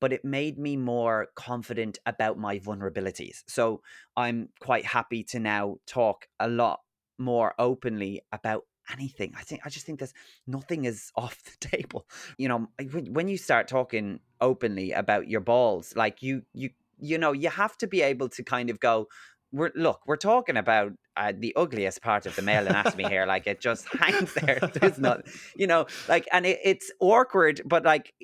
but 0.00 0.12
it 0.12 0.24
made 0.24 0.58
me 0.58 0.76
more 0.76 1.28
confident 1.34 1.98
about 2.06 2.38
my 2.38 2.58
vulnerabilities. 2.58 3.42
So 3.46 3.82
I'm 4.16 4.48
quite 4.60 4.86
happy 4.86 5.22
to 5.24 5.38
now 5.38 5.76
talk 5.86 6.26
a 6.38 6.48
lot 6.48 6.80
more 7.18 7.54
openly 7.58 8.22
about 8.32 8.64
anything. 8.92 9.34
I 9.36 9.42
think 9.42 9.60
I 9.64 9.68
just 9.68 9.86
think 9.86 9.98
there's 9.98 10.14
nothing 10.46 10.84
is 10.84 11.10
off 11.16 11.42
the 11.44 11.68
table. 11.68 12.06
You 12.38 12.48
know, 12.48 12.68
when 13.10 13.28
you 13.28 13.36
start 13.36 13.68
talking 13.68 14.20
openly 14.40 14.92
about 14.92 15.28
your 15.28 15.40
balls, 15.40 15.94
like 15.96 16.22
you 16.22 16.42
you 16.52 16.70
you 16.98 17.18
know, 17.18 17.32
you 17.32 17.48
have 17.48 17.76
to 17.78 17.86
be 17.86 18.02
able 18.02 18.28
to 18.28 18.42
kind 18.42 18.68
of 18.68 18.78
go 18.80 19.08
we're 19.52 19.72
look, 19.74 20.00
we're 20.06 20.16
talking 20.16 20.56
about 20.56 20.92
uh, 21.16 21.32
the 21.36 21.54
ugliest 21.56 22.02
part 22.02 22.26
of 22.26 22.36
the 22.36 22.42
male 22.42 22.66
anatomy 22.66 23.04
here. 23.08 23.26
Like 23.26 23.46
it 23.46 23.60
just 23.60 23.86
hangs 23.98 24.32
there. 24.34 24.60
There's 24.74 24.98
not, 24.98 25.26
you 25.56 25.66
know, 25.66 25.86
like, 26.08 26.28
and 26.32 26.46
it, 26.46 26.60
it's 26.62 26.90
awkward, 27.00 27.60
but 27.64 27.84
like 27.84 28.14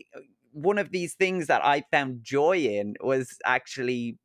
one 0.57 0.79
of 0.79 0.91
these 0.91 1.15
things 1.15 1.47
that 1.49 1.65
I 1.65 1.85
found 1.93 2.25
joy 2.25 2.59
in 2.59 2.97
was 3.01 3.39
actually 3.45 4.19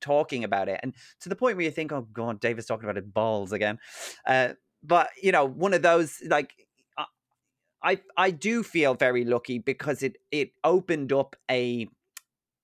talking 0.00 0.44
about 0.44 0.68
it, 0.68 0.80
and 0.82 0.94
to 1.20 1.28
the 1.28 1.36
point 1.36 1.56
where 1.56 1.64
you 1.66 1.72
think, 1.72 1.92
"Oh 1.92 2.08
God, 2.12 2.40
David's 2.40 2.66
talking 2.66 2.84
about 2.84 2.96
his 2.96 3.06
balls 3.06 3.52
again." 3.52 3.78
Uh, 4.26 4.50
but 4.82 5.10
you 5.22 5.32
know, 5.32 5.46
one 5.46 5.74
of 5.74 5.82
those 5.82 6.20
like 6.28 6.52
I 7.82 8.00
I 8.16 8.30
do 8.30 8.62
feel 8.62 8.94
very 8.94 9.24
lucky 9.24 9.58
because 9.58 10.02
it 10.02 10.16
it 10.30 10.52
opened 10.64 11.12
up 11.12 11.36
a 11.50 11.88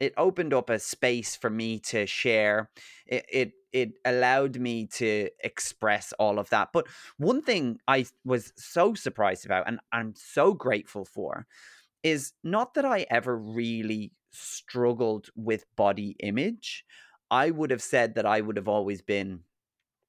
it 0.01 0.15
opened 0.19 0.55
up 0.55 0.71
a 0.71 0.79
space 0.79 1.37
for 1.37 1.51
me 1.51 1.79
to 1.81 2.07
share. 2.07 2.71
It 3.07 3.27
it 3.31 3.53
it 3.73 3.93
allowed 4.05 4.59
me 4.59 4.87
to 4.87 5.31
express 5.45 6.13
all 6.19 6.39
of 6.39 6.51
that. 6.51 6.71
But 6.73 6.87
one 7.19 7.43
thing 7.43 7.79
I 7.89 8.07
was 8.25 8.53
so 8.57 8.95
surprised 8.95 9.47
about 9.47 9.69
and 9.69 9.81
I'm 9.93 10.15
so 10.17 10.55
grateful 10.55 11.05
for 11.05 11.47
is 12.07 12.33
not 12.45 12.75
that 12.75 12.85
I 12.85 13.05
ever 13.11 13.37
really 13.37 14.13
struggled 14.31 15.29
with 15.35 15.65
body 15.77 16.15
image. 16.21 16.85
I 17.33 17.51
would 17.51 17.73
have 17.73 17.83
said 17.83 18.15
that 18.15 18.25
I 18.25 18.41
would 18.41 18.57
have 18.57 18.69
always 18.69 19.03
been 19.03 19.41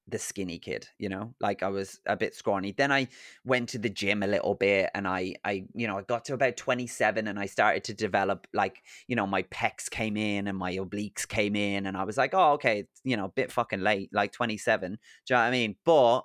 the 0.08 0.20
skinny 0.20 0.60
kid, 0.60 0.88
you 1.00 1.10
know, 1.10 1.34
like 1.42 1.64
I 1.64 1.70
was 1.70 2.00
a 2.06 2.16
bit 2.16 2.36
scrawny. 2.36 2.72
Then 2.72 2.92
I 2.92 3.08
went 3.44 3.70
to 3.70 3.80
the 3.80 3.90
gym 3.90 4.22
a 4.22 4.28
little 4.28 4.54
bit 4.54 4.92
and 4.94 5.08
I, 5.08 5.38
I, 5.44 5.66
you 5.74 5.88
know, 5.88 5.98
I 5.98 6.04
got 6.04 6.24
to 6.26 6.36
about 6.36 6.56
27 6.56 7.28
and 7.28 7.40
I 7.40 7.48
started 7.48 7.84
to 7.86 7.96
develop 7.96 8.46
like, 8.54 8.84
you 9.08 9.16
know, 9.16 9.26
my 9.26 9.42
pecs 9.44 9.90
came 9.90 10.16
in 10.16 10.48
and 10.48 10.58
my 10.58 10.76
obliques 10.76 11.28
came 11.28 11.56
in 11.56 11.88
and 11.88 11.98
I 11.98 12.04
was 12.04 12.16
like, 12.16 12.36
oh, 12.36 12.54
okay, 12.54 12.86
you 13.04 13.18
know, 13.18 13.26
a 13.26 13.30
bit 13.30 13.52
fucking 13.52 13.82
late, 13.82 14.12
like 14.14 14.34
27. 14.34 14.92
Do 14.92 14.98
you 14.98 15.36
know 15.36 15.42
what 15.42 15.48
I 15.48 15.52
mean? 15.52 15.76
But 15.84 16.22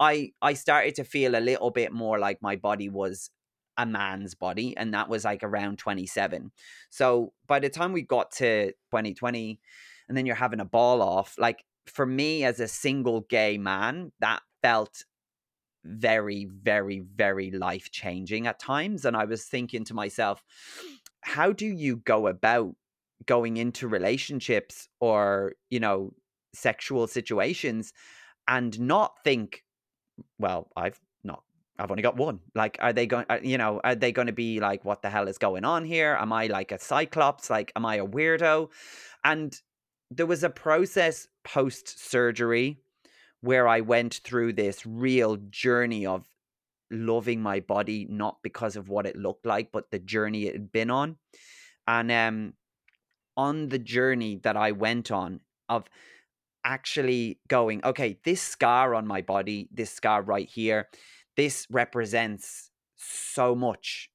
I, 0.00 0.32
I 0.40 0.54
started 0.54 0.94
to 0.94 1.04
feel 1.04 1.36
a 1.36 1.44
little 1.44 1.70
bit 1.70 1.92
more 1.92 2.18
like 2.18 2.40
my 2.40 2.56
body 2.56 2.88
was 2.88 3.30
a 3.76 3.86
man's 3.86 4.34
body, 4.34 4.76
and 4.76 4.94
that 4.94 5.08
was 5.08 5.24
like 5.24 5.42
around 5.42 5.78
27. 5.78 6.50
So 6.90 7.32
by 7.46 7.60
the 7.60 7.68
time 7.68 7.92
we 7.92 8.02
got 8.02 8.30
to 8.32 8.72
2020, 8.72 9.60
and 10.08 10.16
then 10.16 10.26
you're 10.26 10.34
having 10.34 10.60
a 10.60 10.64
ball 10.64 11.02
off, 11.02 11.36
like 11.38 11.64
for 11.86 12.04
me 12.04 12.44
as 12.44 12.60
a 12.60 12.68
single 12.68 13.22
gay 13.22 13.58
man, 13.58 14.12
that 14.20 14.42
felt 14.62 15.04
very, 15.84 16.44
very, 16.44 17.00
very 17.00 17.50
life 17.50 17.90
changing 17.90 18.46
at 18.46 18.58
times. 18.58 19.04
And 19.04 19.16
I 19.16 19.24
was 19.24 19.44
thinking 19.44 19.84
to 19.84 19.94
myself, 19.94 20.42
how 21.22 21.52
do 21.52 21.66
you 21.66 21.96
go 21.96 22.26
about 22.26 22.74
going 23.26 23.56
into 23.56 23.88
relationships 23.88 24.88
or, 25.00 25.54
you 25.70 25.80
know, 25.80 26.12
sexual 26.54 27.06
situations 27.06 27.92
and 28.48 28.78
not 28.80 29.12
think, 29.24 29.64
well, 30.38 30.68
I've 30.76 30.98
I've 31.80 31.90
only 31.90 32.02
got 32.02 32.16
one. 32.16 32.40
Like, 32.54 32.76
are 32.80 32.92
they 32.92 33.06
going? 33.06 33.26
Uh, 33.28 33.38
you 33.42 33.58
know, 33.58 33.80
are 33.82 33.94
they 33.94 34.12
going 34.12 34.26
to 34.26 34.32
be 34.32 34.60
like, 34.60 34.84
what 34.84 35.02
the 35.02 35.10
hell 35.10 35.28
is 35.28 35.38
going 35.38 35.64
on 35.64 35.84
here? 35.84 36.16
Am 36.20 36.32
I 36.32 36.46
like 36.46 36.72
a 36.72 36.78
cyclops? 36.78 37.48
Like, 37.48 37.72
am 37.74 37.86
I 37.86 37.96
a 37.96 38.06
weirdo? 38.06 38.68
And 39.24 39.58
there 40.10 40.26
was 40.26 40.44
a 40.44 40.50
process 40.50 41.28
post 41.44 42.10
surgery 42.10 42.78
where 43.40 43.66
I 43.66 43.80
went 43.80 44.20
through 44.22 44.52
this 44.52 44.84
real 44.84 45.36
journey 45.48 46.04
of 46.04 46.28
loving 46.90 47.40
my 47.40 47.60
body, 47.60 48.06
not 48.10 48.42
because 48.42 48.76
of 48.76 48.88
what 48.88 49.06
it 49.06 49.16
looked 49.16 49.46
like, 49.46 49.72
but 49.72 49.90
the 49.90 49.98
journey 49.98 50.46
it 50.46 50.52
had 50.52 50.72
been 50.72 50.90
on. 50.90 51.16
And 51.86 52.12
um, 52.12 52.54
on 53.36 53.68
the 53.68 53.78
journey 53.78 54.36
that 54.42 54.56
I 54.56 54.72
went 54.72 55.10
on 55.10 55.40
of 55.68 55.88
actually 56.64 57.38
going, 57.48 57.82
okay, 57.84 58.18
this 58.24 58.42
scar 58.42 58.94
on 58.94 59.06
my 59.06 59.22
body, 59.22 59.68
this 59.72 59.90
scar 59.90 60.22
right 60.22 60.48
here 60.48 60.88
this 61.36 61.66
represents 61.70 62.70
so 62.96 63.54
much 63.54 64.10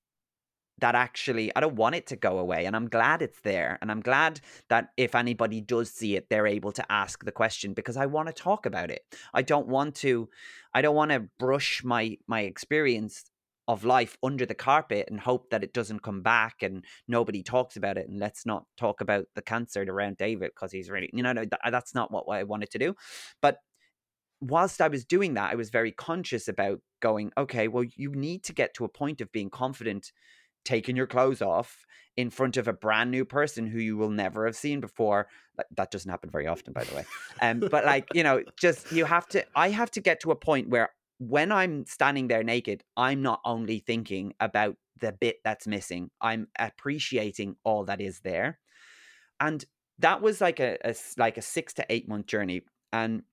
that 0.79 0.95
actually 0.95 1.51
I 1.55 1.61
don't 1.61 1.75
want 1.75 1.95
it 1.95 2.07
to 2.07 2.15
go 2.15 2.37
away 2.37 2.65
and 2.65 2.75
I'm 2.75 2.89
glad 2.89 3.21
it's 3.21 3.39
there 3.41 3.77
and 3.81 3.89
I'm 3.89 4.01
glad 4.01 4.41
that 4.69 4.89
if 4.97 5.15
anybody 5.15 5.61
does 5.61 5.89
see 5.89 6.15
it 6.15 6.27
they're 6.29 6.47
able 6.47 6.71
to 6.73 6.91
ask 6.91 7.23
the 7.23 7.31
question 7.31 7.73
because 7.73 7.97
I 7.97 8.05
want 8.07 8.27
to 8.27 8.33
talk 8.33 8.65
about 8.65 8.91
it. 8.91 9.01
I 9.33 9.41
don't 9.41 9.67
want 9.67 9.95
to 9.95 10.29
I 10.73 10.81
don't 10.81 10.95
want 10.95 11.11
to 11.11 11.27
brush 11.39 11.83
my 11.83 12.17
my 12.27 12.41
experience 12.41 13.31
of 13.67 13.83
life 13.83 14.15
under 14.21 14.45
the 14.45 14.53
carpet 14.53 15.07
and 15.09 15.19
hope 15.19 15.49
that 15.49 15.63
it 15.63 15.73
doesn't 15.73 16.03
come 16.03 16.21
back 16.21 16.61
and 16.61 16.85
nobody 17.07 17.41
talks 17.41 17.77
about 17.77 17.97
it 17.97 18.07
and 18.07 18.19
let's 18.19 18.45
not 18.45 18.65
talk 18.77 19.01
about 19.01 19.25
the 19.33 19.41
cancer 19.41 19.83
around 19.83 20.17
David 20.17 20.51
because 20.53 20.71
he's 20.71 20.89
really 20.89 21.09
you 21.13 21.23
know 21.23 21.33
that's 21.71 21.95
not 21.95 22.11
what 22.11 22.27
I 22.29 22.43
wanted 22.43 22.69
to 22.71 22.79
do. 22.79 22.95
But 23.41 23.59
whilst 24.41 24.81
I 24.81 24.87
was 24.87 25.05
doing 25.05 25.35
that, 25.35 25.51
I 25.51 25.55
was 25.55 25.69
very 25.69 25.91
conscious 25.91 26.47
about 26.47 26.79
going, 27.01 27.31
okay, 27.37 27.67
well, 27.67 27.85
you 27.95 28.11
need 28.11 28.43
to 28.45 28.53
get 28.53 28.73
to 28.75 28.85
a 28.85 28.89
point 28.89 29.21
of 29.21 29.31
being 29.31 29.49
confident 29.49 30.11
taking 30.63 30.95
your 30.95 31.07
clothes 31.07 31.41
off 31.41 31.85
in 32.17 32.29
front 32.29 32.57
of 32.57 32.67
a 32.67 32.73
brand 32.73 33.11
new 33.11 33.23
person 33.23 33.67
who 33.67 33.79
you 33.79 33.95
will 33.95 34.09
never 34.09 34.45
have 34.45 34.55
seen 34.55 34.79
before. 34.79 35.27
That 35.75 35.91
doesn't 35.91 36.09
happen 36.09 36.29
very 36.29 36.47
often, 36.47 36.73
by 36.73 36.83
the 36.83 36.95
way. 36.95 37.05
Um, 37.41 37.59
but 37.59 37.85
like, 37.85 38.07
you 38.13 38.23
know, 38.23 38.43
just 38.59 38.91
you 38.91 39.05
have 39.05 39.27
to, 39.29 39.45
I 39.55 39.69
have 39.69 39.91
to 39.91 40.01
get 40.01 40.21
to 40.21 40.31
a 40.31 40.35
point 40.35 40.69
where 40.69 40.89
when 41.19 41.51
I'm 41.51 41.85
standing 41.85 42.27
there 42.27 42.43
naked, 42.43 42.83
I'm 42.97 43.21
not 43.21 43.41
only 43.45 43.79
thinking 43.79 44.33
about 44.39 44.75
the 44.99 45.11
bit 45.11 45.37
that's 45.43 45.67
missing, 45.67 46.09
I'm 46.19 46.47
appreciating 46.57 47.55
all 47.63 47.85
that 47.85 48.01
is 48.01 48.21
there. 48.21 48.59
And 49.39 49.63
that 49.99 50.21
was 50.21 50.41
like 50.41 50.59
a, 50.59 50.77
a 50.83 50.95
like 51.17 51.37
a 51.37 51.41
six 51.41 51.73
to 51.75 51.85
eight 51.89 52.07
month 52.07 52.27
journey. 52.27 52.63
And 52.91 53.23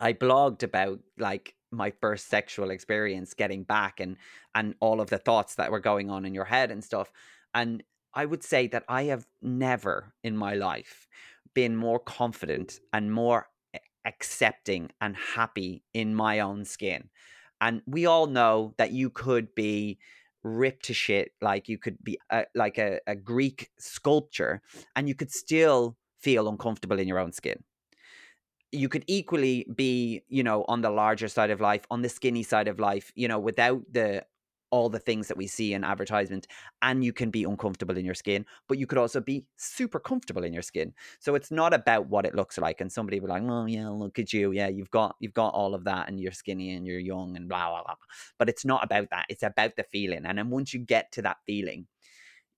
I 0.00 0.12
blogged 0.12 0.62
about 0.62 1.00
like 1.18 1.54
my 1.70 1.92
first 2.00 2.28
sexual 2.28 2.70
experience 2.70 3.34
getting 3.34 3.62
back 3.62 4.00
and 4.00 4.16
and 4.54 4.74
all 4.80 5.00
of 5.00 5.10
the 5.10 5.18
thoughts 5.18 5.54
that 5.54 5.70
were 5.70 5.80
going 5.80 6.10
on 6.10 6.24
in 6.24 6.34
your 6.34 6.46
head 6.46 6.70
and 6.70 6.82
stuff 6.82 7.12
and 7.54 7.82
I 8.12 8.24
would 8.24 8.42
say 8.42 8.66
that 8.68 8.84
I 8.88 9.04
have 9.04 9.26
never 9.40 10.14
in 10.24 10.36
my 10.36 10.54
life 10.54 11.06
been 11.54 11.76
more 11.76 11.98
confident 11.98 12.80
and 12.92 13.12
more 13.12 13.48
accepting 14.04 14.90
and 15.00 15.16
happy 15.16 15.82
in 15.92 16.14
my 16.14 16.40
own 16.40 16.64
skin. 16.64 17.08
And 17.60 17.82
we 17.86 18.06
all 18.06 18.26
know 18.26 18.74
that 18.78 18.92
you 18.92 19.10
could 19.10 19.54
be 19.54 19.98
ripped 20.42 20.86
to 20.86 20.94
shit 20.94 21.32
like 21.42 21.68
you 21.68 21.76
could 21.76 22.02
be 22.02 22.18
a, 22.30 22.46
like 22.54 22.78
a, 22.78 22.98
a 23.06 23.14
greek 23.14 23.70
sculpture 23.78 24.62
and 24.96 25.06
you 25.06 25.14
could 25.14 25.30
still 25.30 25.96
feel 26.18 26.48
uncomfortable 26.48 26.98
in 26.98 27.06
your 27.06 27.18
own 27.18 27.32
skin 27.32 27.62
you 28.72 28.88
could 28.88 29.04
equally 29.06 29.66
be 29.74 30.22
you 30.28 30.42
know 30.42 30.64
on 30.68 30.80
the 30.80 30.90
larger 30.90 31.28
side 31.28 31.50
of 31.50 31.60
life 31.60 31.82
on 31.90 32.02
the 32.02 32.08
skinny 32.08 32.42
side 32.42 32.68
of 32.68 32.78
life 32.78 33.12
you 33.14 33.26
know 33.26 33.38
without 33.38 33.82
the 33.90 34.24
all 34.70 34.88
the 34.88 34.98
things 34.98 35.28
that 35.28 35.36
we 35.36 35.46
see 35.46 35.74
in 35.74 35.84
advertisement 35.84 36.46
and 36.82 37.04
you 37.04 37.12
can 37.12 37.30
be 37.30 37.44
uncomfortable 37.44 37.96
in 37.96 38.04
your 38.04 38.14
skin 38.14 38.46
but 38.68 38.78
you 38.78 38.86
could 38.86 38.98
also 38.98 39.20
be 39.20 39.44
super 39.56 39.98
comfortable 39.98 40.44
in 40.44 40.52
your 40.52 40.62
skin. 40.62 40.92
So 41.18 41.34
it's 41.34 41.50
not 41.50 41.74
about 41.74 42.08
what 42.08 42.24
it 42.24 42.34
looks 42.34 42.56
like 42.58 42.80
and 42.80 42.90
somebody 42.90 43.20
will 43.20 43.28
be 43.28 43.32
like 43.32 43.42
oh 43.42 43.66
yeah 43.66 43.88
look 43.88 44.18
at 44.18 44.32
you 44.32 44.52
yeah 44.52 44.68
you've 44.68 44.90
got 44.90 45.16
you've 45.20 45.34
got 45.34 45.54
all 45.54 45.74
of 45.74 45.84
that 45.84 46.08
and 46.08 46.20
you're 46.20 46.32
skinny 46.32 46.74
and 46.74 46.86
you're 46.86 47.00
young 47.00 47.36
and 47.36 47.48
blah 47.48 47.68
blah 47.68 47.82
blah 47.82 47.94
but 48.38 48.48
it's 48.48 48.64
not 48.64 48.84
about 48.84 49.10
that 49.10 49.26
it's 49.28 49.42
about 49.42 49.76
the 49.76 49.84
feeling 49.84 50.24
and 50.24 50.38
then 50.38 50.50
once 50.50 50.72
you 50.72 50.80
get 50.80 51.10
to 51.12 51.22
that 51.22 51.38
feeling 51.46 51.86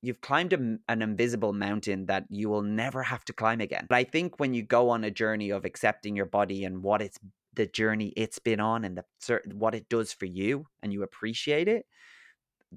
you've 0.02 0.20
climbed 0.20 0.52
a, 0.52 0.78
an 0.88 1.00
invisible 1.00 1.52
mountain 1.52 2.06
that 2.06 2.24
you 2.28 2.48
will 2.48 2.62
never 2.62 3.02
have 3.02 3.24
to 3.24 3.32
climb 3.32 3.60
again. 3.60 3.86
But 3.88 3.96
i 3.96 4.04
think 4.04 4.38
when 4.38 4.52
you 4.52 4.62
go 4.62 4.90
on 4.90 5.04
a 5.04 5.10
journey 5.10 5.50
of 5.50 5.64
accepting 5.64 6.16
your 6.16 6.26
body 6.26 6.64
and 6.64 6.82
what 6.82 7.00
it's 7.00 7.18
the 7.54 7.66
journey 7.66 8.12
it's 8.16 8.38
been 8.38 8.60
on 8.60 8.84
and 8.84 8.98
the 8.98 9.40
what 9.54 9.74
it 9.74 9.88
does 9.88 10.12
for 10.12 10.26
you 10.26 10.66
and 10.82 10.92
you 10.92 11.02
appreciate 11.02 11.68
it 11.68 11.86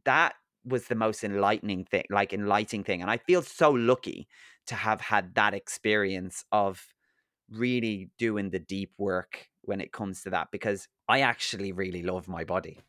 that 0.03 0.33
was 0.65 0.87
the 0.87 0.95
most 0.95 1.23
enlightening 1.23 1.85
thing 1.85 2.03
like 2.09 2.33
enlightening 2.33 2.83
thing. 2.83 3.01
And 3.01 3.11
i 3.11 3.17
feel 3.17 3.41
so 3.41 3.71
lucky 3.71 4.27
to 4.67 4.75
have 4.75 5.01
had 5.01 5.35
that 5.35 5.53
experience 5.53 6.43
of 6.51 6.87
really 7.49 8.09
doing 8.17 8.49
the 8.49 8.59
deep 8.59 8.91
work 8.97 9.47
when 9.61 9.79
it 9.79 9.91
comes 9.91 10.23
to 10.23 10.29
that 10.31 10.47
because 10.51 10.87
i 11.07 11.21
actually 11.21 11.71
really 11.71 12.01
love 12.01 12.27
my 12.27 12.43
body 12.43 12.79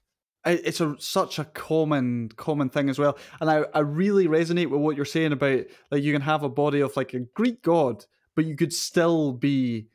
it's 0.46 0.80
a 0.80 0.94
such 0.98 1.38
a 1.38 1.44
common 1.44 2.30
common 2.36 2.68
thing 2.68 2.88
as 2.88 2.98
well 2.98 3.18
and 3.40 3.50
I, 3.50 3.64
I 3.74 3.80
really 3.80 4.28
resonate 4.28 4.70
with 4.70 4.80
what 4.80 4.96
you're 4.96 5.04
saying 5.04 5.32
about 5.32 5.64
like 5.90 6.02
you 6.02 6.12
can 6.12 6.22
have 6.22 6.42
a 6.42 6.48
body 6.48 6.80
of 6.80 6.96
like 6.96 7.14
a 7.14 7.20
greek 7.20 7.62
god 7.62 8.04
but 8.34 8.44
you 8.44 8.56
could 8.56 8.72
still 8.72 9.32
be 9.32 9.88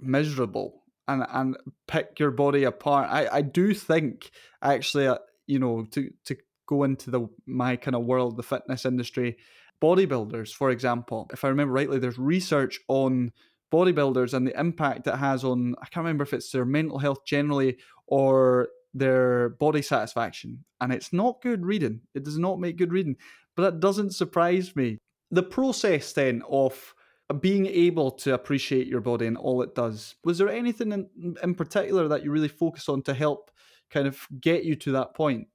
miserable 0.00 0.84
and 1.08 1.26
and 1.30 1.56
pick 1.86 2.18
your 2.18 2.30
body 2.30 2.64
apart. 2.64 3.08
I 3.10 3.28
I 3.28 3.42
do 3.42 3.74
think 3.74 4.30
actually, 4.62 5.06
uh, 5.06 5.18
you 5.46 5.58
know, 5.58 5.84
to 5.92 6.10
to 6.26 6.36
go 6.66 6.84
into 6.84 7.10
the 7.10 7.28
my 7.46 7.76
kind 7.76 7.94
of 7.94 8.04
world, 8.04 8.36
the 8.36 8.42
fitness 8.42 8.86
industry, 8.86 9.36
bodybuilders, 9.82 10.54
for 10.54 10.70
example, 10.70 11.28
if 11.32 11.44
I 11.44 11.48
remember 11.48 11.74
rightly, 11.74 11.98
there's 11.98 12.18
research 12.18 12.80
on 12.88 13.32
bodybuilders 13.72 14.34
and 14.34 14.46
the 14.46 14.58
impact 14.58 15.06
it 15.06 15.16
has 15.16 15.44
on 15.44 15.74
I 15.82 15.86
can't 15.86 16.04
remember 16.04 16.22
if 16.24 16.32
it's 16.32 16.50
their 16.52 16.64
mental 16.64 16.98
health 16.98 17.24
generally 17.26 17.78
or 18.06 18.68
their 18.94 19.50
body 19.50 19.82
satisfaction. 19.82 20.64
And 20.80 20.92
it's 20.92 21.12
not 21.12 21.42
good 21.42 21.66
reading. 21.66 22.00
It 22.14 22.24
does 22.24 22.38
not 22.38 22.60
make 22.60 22.78
good 22.78 22.92
reading. 22.92 23.16
But 23.56 23.62
that 23.62 23.80
doesn't 23.80 24.14
surprise 24.14 24.74
me. 24.74 24.98
The 25.30 25.42
process 25.42 26.12
then 26.12 26.42
of 26.48 26.94
being 27.40 27.66
able 27.66 28.10
to 28.10 28.34
appreciate 28.34 28.86
your 28.86 29.00
body 29.00 29.26
and 29.26 29.36
all 29.36 29.62
it 29.62 29.74
does. 29.74 30.14
Was 30.24 30.38
there 30.38 30.48
anything 30.48 30.92
in, 30.92 31.36
in 31.42 31.54
particular 31.54 32.06
that 32.08 32.22
you 32.22 32.30
really 32.30 32.48
focus 32.48 32.88
on 32.88 33.02
to 33.02 33.14
help 33.14 33.50
kind 33.90 34.06
of 34.06 34.26
get 34.40 34.64
you 34.64 34.76
to 34.76 34.92
that 34.92 35.14
point? 35.14 35.48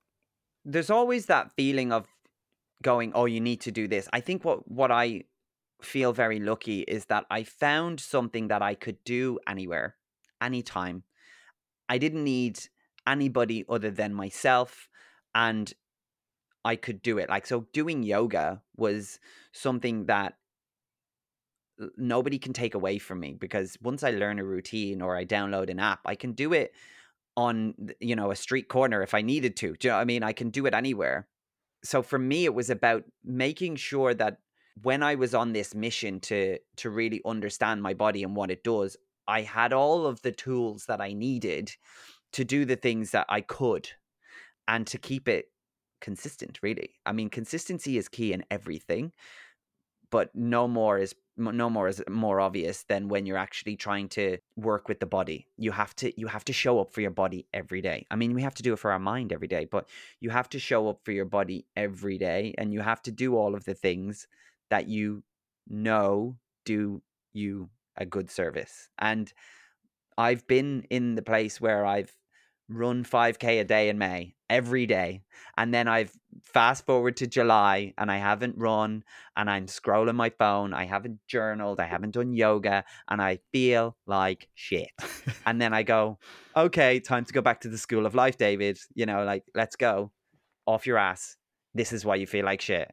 There's 0.66 0.90
always 0.90 1.28
that 1.28 1.52
feeling 1.54 1.92
of 1.92 2.08
going, 2.82 3.12
oh, 3.14 3.26
you 3.26 3.40
need 3.40 3.62
to 3.62 3.72
do 3.72 3.88
this. 3.88 4.10
I 4.12 4.20
think 4.20 4.44
what, 4.44 4.70
what 4.70 4.92
I 4.92 5.24
feel 5.82 6.12
very 6.12 6.40
lucky 6.40 6.82
is 6.82 7.06
that 7.06 7.26
I 7.30 7.44
found 7.44 8.00
something 8.00 8.48
that 8.50 8.62
I 8.62 8.74
could 8.76 8.98
do 9.04 9.40
anywhere, 9.48 9.96
anytime. 10.42 11.04
I 11.88 11.98
didn't 11.98 12.24
need 12.24 12.60
anybody 13.08 13.66
other 13.70 13.92
than 13.92 14.14
myself 14.14 14.90
and 15.36 15.74
I 16.66 16.76
could 16.76 17.02
do 17.02 17.18
it. 17.18 17.30
Like, 17.30 17.48
so 17.48 17.68
doing 17.74 18.04
yoga 18.04 18.62
was 18.76 19.20
something 19.54 20.06
that 20.06 20.36
nobody 21.98 22.38
can 22.38 22.54
take 22.54 22.76
away 22.76 22.98
from 22.98 23.20
me 23.20 23.34
because 23.34 23.78
once 23.82 24.04
I 24.04 24.12
learn 24.12 24.40
a 24.40 24.44
routine 24.44 25.02
or 25.02 25.16
I 25.16 25.26
download 25.26 25.70
an 25.70 25.80
app, 25.80 26.02
I 26.06 26.16
can 26.16 26.34
do 26.34 26.54
it 26.54 26.74
on 27.38 27.74
you 28.02 28.16
know 28.16 28.32
a 28.32 28.36
street 28.36 28.68
corner 28.68 29.02
if 29.02 29.14
I 29.14 29.22
needed 29.22 29.56
to. 29.58 29.76
Do 29.76 29.88
you 29.88 29.92
know 29.92 29.98
what 29.98 30.02
I 30.02 30.06
mean? 30.06 30.24
I 30.24 30.34
can 30.34 30.50
do 30.50 30.66
it 30.66 30.74
anywhere. 30.74 31.28
So 31.84 32.02
for 32.02 32.20
me, 32.20 32.44
it 32.44 32.54
was 32.54 32.70
about 32.70 33.04
making 33.24 33.78
sure 33.78 34.14
that 34.14 34.40
when 34.82 35.04
I 35.04 35.16
was 35.16 35.34
on 35.34 35.54
this 35.54 35.74
mission 35.74 36.20
to 36.22 36.58
to 36.78 36.90
really 36.90 37.22
understand 37.26 37.82
my 37.82 37.94
body 37.94 38.24
and 38.24 38.36
what 38.36 38.52
it 38.52 38.64
does, 38.64 38.98
I 39.28 39.42
had 39.42 39.72
all 39.72 40.06
of 40.06 40.22
the 40.22 40.32
tools 40.32 40.86
that 40.88 41.00
I 41.00 41.14
needed 41.14 41.72
to 42.34 42.44
do 42.44 42.66
the 42.66 42.76
things 42.76 43.12
that 43.12 43.26
I 43.30 43.42
could 43.42 43.90
and 44.68 44.86
to 44.88 44.98
keep 44.98 45.28
it 45.28 45.52
consistent 46.02 46.60
really. 46.62 46.96
I 47.06 47.12
mean 47.12 47.30
consistency 47.30 47.98
is 47.98 48.08
key 48.08 48.34
in 48.34 48.44
everything, 48.50 49.12
but 50.12 50.34
no 50.34 50.68
more 50.68 50.98
is 50.98 51.14
no 51.38 51.70
more 51.70 51.88
is 51.88 52.04
more 52.10 52.42
obvious 52.42 52.84
than 52.84 53.08
when 53.08 53.26
you're 53.26 53.38
actually 53.38 53.78
trying 53.78 54.10
to 54.10 54.38
work 54.58 54.90
with 54.90 55.00
the 55.00 55.06
body. 55.06 55.48
You 55.58 55.72
have 55.72 55.96
to 55.98 56.20
you 56.20 56.28
have 56.28 56.46
to 56.46 56.54
show 56.54 56.80
up 56.80 56.92
for 56.92 57.02
your 57.02 57.12
body 57.12 57.48
every 57.54 57.82
day. 57.82 58.06
I 58.12 58.16
mean 58.16 58.34
we 58.34 58.42
have 58.42 58.56
to 58.56 58.64
do 58.64 58.74
it 58.74 58.80
for 58.80 58.92
our 58.92 59.00
mind 59.00 59.34
every 59.34 59.48
day 59.48 59.66
but 59.66 59.88
you 60.20 60.30
have 60.30 60.50
to 60.50 60.60
show 60.60 60.90
up 60.90 61.00
for 61.04 61.12
your 61.12 61.26
body 61.26 61.66
every 61.76 62.18
day 62.18 62.54
and 62.58 62.74
you 62.74 62.82
have 62.82 63.02
to 63.04 63.12
do 63.12 63.36
all 63.36 63.56
of 63.56 63.66
the 63.66 63.74
things 63.74 64.28
that 64.70 64.88
you 64.88 65.24
know 65.68 66.38
do 66.66 67.02
you 67.34 67.70
a 67.98 68.06
good 68.06 68.30
service. 68.32 68.90
And 68.98 69.32
i've 70.18 70.46
been 70.48 70.86
in 70.90 71.16
the 71.16 71.22
place 71.22 71.62
where 71.62 71.86
i've 71.86 72.14
run 72.70 73.04
5k 73.04 73.62
a 73.62 73.64
day 73.64 73.90
in 73.90 73.98
May 73.98 74.36
every 74.50 74.86
day 74.86 75.22
and 75.58 75.74
then 75.74 75.88
I've 75.88 76.12
fast 76.44 76.86
forward 76.86 77.18
to 77.18 77.28
July 77.28 77.94
and 77.98 78.12
I 78.12 78.18
haven't 78.18 78.58
run 78.58 79.04
and 79.36 79.50
I'm 79.50 79.66
scrolling 79.66 80.16
my 80.16 80.30
phone 80.30 80.74
I 80.74 80.86
haven't 80.86 81.20
journaled 81.28 81.80
I 81.80 81.86
haven't 81.86 82.12
done 82.12 82.34
yoga 82.34 82.84
and 83.10 83.22
I 83.22 83.40
feel 83.52 83.98
like 84.06 84.48
shit. 84.56 84.90
And 85.46 85.62
then 85.62 85.74
I 85.74 85.84
go 85.84 86.20
okay 86.56 87.00
time 87.00 87.26
to 87.26 87.34
go 87.34 87.42
back 87.42 87.62
to 87.62 87.70
the 87.70 87.78
school 87.78 88.06
of 88.06 88.16
life 88.16 88.38
David 88.38 88.78
you 88.94 89.06
know 89.06 89.24
like 89.24 89.44
let's 89.56 89.76
go. 89.76 90.12
Off 90.66 90.86
your 90.86 91.00
ass. 91.00 91.36
This 91.74 91.92
is 91.92 92.06
why 92.06 92.16
you 92.16 92.28
feel 92.28 92.46
like 92.46 92.62
shit. 92.62 92.92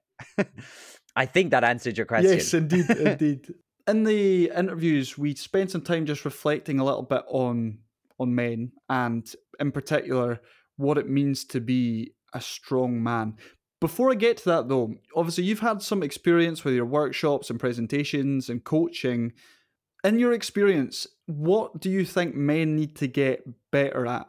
I 1.17 1.27
think 1.27 1.51
that 1.51 1.63
answered 1.63 1.99
your 1.99 2.07
question. 2.07 2.33
yes 2.33 2.55
indeed 2.55 2.89
indeed. 2.99 3.55
In 3.87 4.05
the 4.05 4.51
interviews 4.57 5.19
we 5.19 5.35
spent 5.35 5.71
some 5.71 5.83
time 5.83 6.07
just 6.07 6.25
reflecting 6.25 6.81
a 6.81 6.85
little 6.85 7.03
bit 7.03 7.23
on 7.29 7.79
on 8.19 8.35
men 8.35 8.73
and 8.89 9.33
in 9.61 9.73
particular 9.73 10.41
what 10.77 10.99
it 10.99 11.09
means 11.09 11.45
to 11.45 11.61
be 11.61 12.13
a 12.33 12.41
strong 12.41 13.03
man. 13.03 13.35
Before 13.81 14.11
I 14.11 14.15
get 14.15 14.39
to 14.39 14.45
that 14.47 14.69
though, 14.69 14.95
obviously 15.15 15.45
you've 15.45 15.61
had 15.61 15.83
some 15.83 16.03
experience 16.03 16.65
with 16.65 16.75
your 16.75 16.87
workshops 16.87 17.51
and 17.51 17.61
presentations 17.61 18.49
and 18.49 18.65
coaching. 18.65 19.33
In 20.05 20.19
your 20.19 20.33
experience, 20.33 21.07
what 21.27 21.81
do 21.81 21.91
you 21.91 22.05
think 22.05 22.35
men 22.35 22.77
need 22.77 22.97
to 22.97 23.07
get 23.07 23.43
better 23.71 24.07
at? 24.07 24.29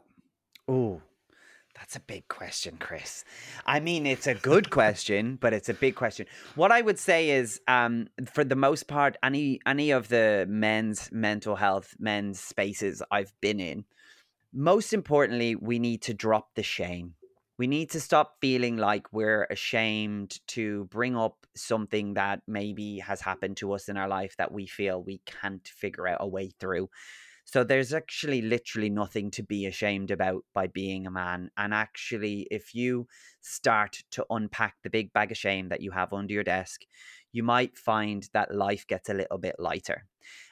Oh, 0.67 1.01
that's 1.77 1.95
a 1.95 1.99
big 1.99 2.27
question, 2.27 2.77
Chris. 2.79 3.23
I 3.65 3.79
mean, 3.79 4.05
it's 4.05 4.27
a 4.27 4.33
good 4.33 4.69
question, 4.77 5.37
but 5.39 5.53
it's 5.53 5.69
a 5.69 5.73
big 5.73 5.95
question. 5.95 6.25
What 6.55 6.71
I 6.71 6.81
would 6.81 6.99
say 6.99 7.29
is, 7.29 7.61
um, 7.67 8.07
for 8.25 8.43
the 8.43 8.55
most 8.55 8.87
part, 8.87 9.15
any 9.23 9.59
any 9.65 9.91
of 9.91 10.07
the 10.07 10.45
men's 10.49 11.09
mental 11.11 11.55
health, 11.55 11.95
men's 11.99 12.39
spaces 12.39 13.01
I've 13.11 13.33
been 13.41 13.59
in, 13.59 13.85
most 14.53 14.93
importantly, 14.93 15.55
we 15.55 15.79
need 15.79 16.01
to 16.03 16.13
drop 16.13 16.55
the 16.55 16.63
shame. 16.63 17.13
We 17.57 17.67
need 17.67 17.89
to 17.91 17.99
stop 17.99 18.35
feeling 18.39 18.77
like 18.77 19.11
we're 19.11 19.45
ashamed 19.45 20.39
to 20.49 20.85
bring 20.85 21.17
up 21.17 21.47
something 21.55 22.13
that 22.13 22.41
maybe 22.47 22.99
has 22.99 23.19
happened 23.21 23.57
to 23.57 23.73
us 23.73 23.89
in 23.89 23.97
our 23.97 24.07
life 24.07 24.35
that 24.37 24.51
we 24.51 24.67
feel 24.67 25.01
we 25.01 25.21
can't 25.25 25.67
figure 25.67 26.07
out 26.07 26.17
a 26.21 26.27
way 26.27 26.51
through. 26.59 26.89
So 27.47 27.63
there's 27.63 27.93
actually 27.93 28.41
literally 28.41 28.89
nothing 28.89 29.31
to 29.31 29.41
be 29.41 29.67
ashamed 29.67 30.11
about 30.11 30.43
by 30.53 30.67
being 30.67 31.07
a 31.07 31.11
man. 31.11 31.49
And 31.55 31.73
actually, 31.73 32.45
if 32.51 32.75
you 32.75 33.07
start 33.39 34.03
to 34.11 34.25
unpack 34.29 34.75
the 34.83 34.89
big 34.89 35.13
bag 35.13 35.31
of 35.31 35.37
shame 35.37 35.69
that 35.69 35.79
you 35.79 35.91
have 35.91 36.11
under 36.11 36.33
your 36.33 36.43
desk, 36.43 36.81
you 37.31 37.43
might 37.43 37.77
find 37.77 38.27
that 38.33 38.53
life 38.53 38.85
gets 38.85 39.09
a 39.09 39.13
little 39.13 39.37
bit 39.37 39.55
lighter. 39.59 40.07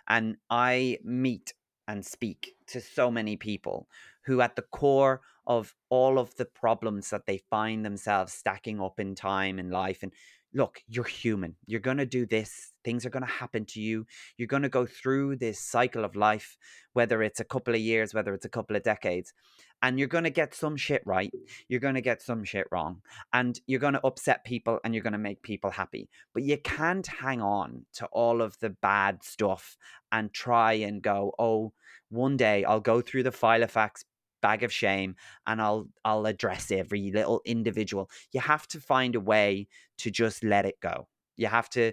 And 0.08 0.38
I 0.50 1.00
meet 1.04 1.54
and 1.86 2.06
speak 2.06 2.56
to 2.68 2.80
so 2.80 3.12
many 3.12 3.36
people 3.36 3.90
who, 4.24 4.40
at 4.40 4.56
the 4.56 4.62
core 4.62 5.20
of 5.46 5.76
all 5.90 6.18
of 6.18 6.34
the 6.38 6.46
problems 6.46 7.10
that 7.10 7.26
they 7.26 7.40
find 7.50 7.86
themselves 7.86 8.32
stacking 8.32 8.80
up 8.80 9.02
in 9.02 9.16
time 9.16 9.60
and 9.60 9.70
life, 9.70 10.02
and 10.02 10.14
look, 10.56 10.82
you're 10.88 11.04
human. 11.04 11.54
You're 11.68 11.82
going 11.82 11.98
to 11.98 12.06
do 12.06 12.26
this. 12.26 12.72
Things 12.86 13.06
are 13.06 13.10
going 13.10 13.26
to 13.26 13.32
happen 13.32 13.65
to 13.65 13.82
you. 13.82 14.08
You're 14.38 14.48
going 14.48 14.63
to 14.63 14.70
go 14.70 14.86
through 14.86 15.36
this 15.36 15.60
cycle 15.60 16.06
of 16.06 16.15
life, 16.15 16.58
whether 16.94 17.22
it's 17.22 17.41
a 17.41 17.46
couple 17.46 17.76
of 17.76 17.82
years, 17.82 18.13
whether 18.13 18.34
it's 18.34 18.46
a 18.46 18.50
couple 18.50 18.76
of 18.76 18.84
decades. 18.84 19.34
And 19.82 20.00
you're 20.00 20.08
going 20.08 20.24
to 20.24 20.30
get 20.30 20.56
some 20.56 20.78
shit 20.78 21.04
right. 21.06 21.32
You're 21.68 21.82
going 21.82 21.96
to 21.96 22.02
get 22.02 22.22
some 22.22 22.46
shit 22.46 22.68
wrong. 22.72 23.02
And 23.34 23.60
you're 23.68 23.82
going 23.82 23.94
to 23.94 24.08
upset 24.08 24.46
people 24.46 24.80
and 24.84 24.96
you're 24.96 25.04
going 25.04 25.13
to 25.13 25.20
make 25.20 25.41
people 25.41 25.72
happy. 25.72 26.10
But 26.34 26.44
you 26.44 26.58
can't 26.58 27.06
hang 27.06 27.41
on 27.41 27.86
to 27.96 28.06
all 28.08 28.41
of 28.41 28.58
the 28.60 28.70
bad 28.70 29.24
stuff 29.24 29.78
and 30.13 30.34
try 30.34 30.74
and 30.74 31.02
go, 31.02 31.34
oh, 31.38 31.74
one 32.10 32.38
day 32.38 32.63
I'll 32.63 32.80
go 32.80 33.02
through 33.02 33.24
the 33.24 33.32
Filofax 33.32 34.06
bag 34.46 34.64
of 34.64 34.72
shame 34.72 35.16
and 35.48 35.62
I'll 35.62 35.90
I'll 36.06 36.26
address 36.34 36.72
every 36.72 37.12
little 37.12 37.42
individual. 37.46 38.10
You 38.34 38.42
have 38.42 38.68
to 38.70 38.80
find 38.82 39.16
a 39.16 39.20
way 39.34 39.68
to 40.00 40.12
just 40.12 40.44
let 40.44 40.66
it 40.66 40.80
go. 40.82 41.08
You 41.38 41.48
have 41.48 41.70
to 41.72 41.92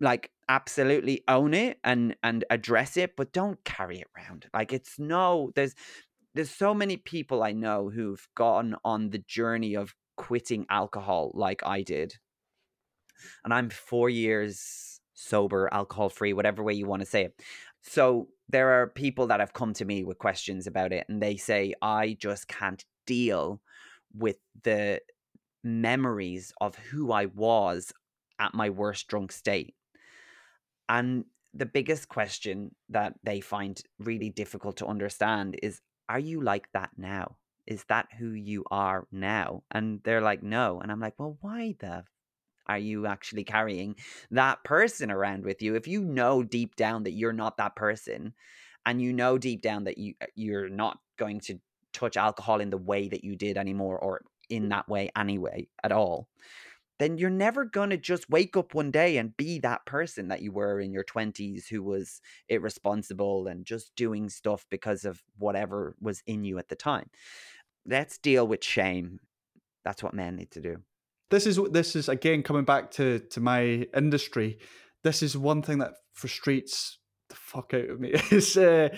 like 0.00 0.30
absolutely 0.48 1.22
own 1.28 1.54
it 1.54 1.78
and 1.84 2.16
and 2.22 2.44
address 2.50 2.96
it, 2.96 3.16
but 3.16 3.32
don't 3.32 3.62
carry 3.64 3.98
it 4.00 4.06
around. 4.16 4.48
Like 4.54 4.72
it's 4.72 4.98
no 4.98 5.52
there's 5.54 5.74
there's 6.34 6.50
so 6.50 6.74
many 6.74 6.96
people 6.96 7.42
I 7.42 7.52
know 7.52 7.90
who've 7.90 8.26
gone 8.36 8.76
on 8.84 9.10
the 9.10 9.18
journey 9.20 9.74
of 9.76 9.94
quitting 10.16 10.66
alcohol 10.70 11.32
like 11.34 11.64
I 11.66 11.82
did. 11.82 12.18
And 13.44 13.52
I'm 13.52 13.70
4 13.70 14.10
years 14.10 15.00
sober, 15.14 15.68
alcohol 15.72 16.08
free, 16.08 16.32
whatever 16.32 16.62
way 16.62 16.74
you 16.74 16.86
want 16.86 17.00
to 17.02 17.06
say 17.06 17.24
it. 17.24 17.42
So 17.82 18.28
there 18.48 18.80
are 18.80 18.86
people 18.86 19.26
that 19.28 19.40
have 19.40 19.52
come 19.52 19.72
to 19.74 19.84
me 19.84 20.04
with 20.04 20.18
questions 20.18 20.66
about 20.66 20.92
it 20.92 21.06
and 21.08 21.22
they 21.22 21.36
say 21.36 21.74
I 21.82 22.16
just 22.18 22.48
can't 22.48 22.84
deal 23.06 23.60
with 24.14 24.36
the 24.62 25.00
memories 25.62 26.52
of 26.60 26.76
who 26.76 27.12
I 27.12 27.26
was 27.26 27.92
at 28.38 28.54
my 28.54 28.70
worst 28.70 29.08
drunk 29.08 29.32
state. 29.32 29.74
And 30.88 31.24
the 31.54 31.66
biggest 31.66 32.08
question 32.08 32.74
that 32.88 33.14
they 33.24 33.40
find 33.40 33.80
really 33.98 34.30
difficult 34.30 34.76
to 34.78 34.86
understand 34.86 35.58
is 35.62 35.80
are 36.08 36.18
you 36.18 36.40
like 36.40 36.68
that 36.72 36.90
now? 36.96 37.36
Is 37.66 37.84
that 37.88 38.08
who 38.18 38.30
you 38.30 38.64
are 38.70 39.06
now? 39.12 39.62
And 39.70 40.00
they're 40.04 40.22
like, 40.22 40.42
no. 40.42 40.80
And 40.80 40.90
I'm 40.90 41.00
like, 41.00 41.14
well, 41.18 41.36
why 41.42 41.74
the 41.78 42.04
are 42.68 42.78
you 42.78 43.06
actually 43.06 43.44
carrying 43.44 43.96
that 44.30 44.62
person 44.64 45.10
around 45.10 45.44
with 45.44 45.62
you? 45.62 45.74
If 45.74 45.86
you 45.88 46.02
know 46.04 46.42
deep 46.42 46.76
down 46.76 47.04
that 47.04 47.12
you're 47.12 47.32
not 47.32 47.56
that 47.56 47.76
person, 47.76 48.34
and 48.86 49.02
you 49.02 49.12
know 49.12 49.38
deep 49.38 49.62
down 49.62 49.84
that 49.84 49.98
you 49.98 50.14
uh, 50.22 50.26
you're 50.34 50.68
not 50.68 50.98
going 51.18 51.40
to 51.40 51.58
touch 51.92 52.16
alcohol 52.16 52.60
in 52.60 52.70
the 52.70 52.78
way 52.78 53.08
that 53.08 53.24
you 53.24 53.36
did 53.36 53.56
anymore, 53.56 53.98
or 53.98 54.22
in 54.48 54.68
that 54.70 54.88
way 54.88 55.10
anyway 55.16 55.68
at 55.84 55.92
all, 55.92 56.28
then 56.98 57.18
you're 57.18 57.30
never 57.30 57.64
going 57.64 57.90
to 57.90 57.96
just 57.96 58.28
wake 58.30 58.56
up 58.56 58.74
one 58.74 58.90
day 58.90 59.18
and 59.18 59.36
be 59.36 59.58
that 59.60 59.84
person 59.86 60.28
that 60.28 60.42
you 60.42 60.52
were 60.52 60.80
in 60.80 60.92
your 60.92 61.04
20s 61.04 61.68
who 61.68 61.82
was 61.82 62.20
irresponsible 62.48 63.46
and 63.46 63.64
just 63.64 63.94
doing 63.94 64.28
stuff 64.28 64.66
because 64.70 65.04
of 65.04 65.22
whatever 65.38 65.94
was 66.00 66.22
in 66.26 66.44
you 66.44 66.58
at 66.58 66.68
the 66.68 66.76
time. 66.76 67.08
Let's 67.86 68.18
deal 68.18 68.46
with 68.46 68.64
shame. 68.64 69.20
That's 69.84 70.02
what 70.02 70.14
men 70.14 70.36
need 70.36 70.50
to 70.52 70.60
do 70.60 70.82
this 71.30 71.46
is 71.46 71.60
this 71.70 71.94
is 71.96 72.08
again 72.08 72.42
coming 72.42 72.64
back 72.64 72.90
to 72.92 73.20
to 73.30 73.40
my 73.40 73.86
industry. 73.94 74.58
This 75.02 75.22
is 75.22 75.36
one 75.36 75.62
thing 75.62 75.78
that 75.78 75.94
frustrates 76.12 76.98
the 77.28 77.36
fuck 77.36 77.74
out 77.74 77.88
of 77.90 78.00
me 78.00 78.10
is 78.30 78.56
uh, 78.56 78.88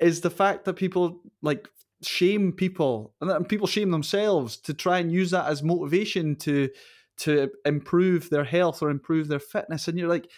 is 0.00 0.20
the 0.20 0.30
fact 0.30 0.64
that 0.64 0.74
people 0.74 1.22
like 1.42 1.68
shame 2.02 2.52
people 2.52 3.14
and 3.20 3.48
people 3.48 3.66
shame 3.66 3.90
themselves 3.90 4.58
to 4.58 4.74
try 4.74 4.98
and 4.98 5.10
use 5.10 5.30
that 5.30 5.46
as 5.46 5.62
motivation 5.62 6.36
to 6.36 6.68
to 7.16 7.50
improve 7.64 8.28
their 8.28 8.44
health 8.44 8.82
or 8.82 8.90
improve 8.90 9.28
their 9.28 9.38
fitness 9.38 9.88
and 9.88 9.98
you're 9.98 10.08
like 10.08 10.30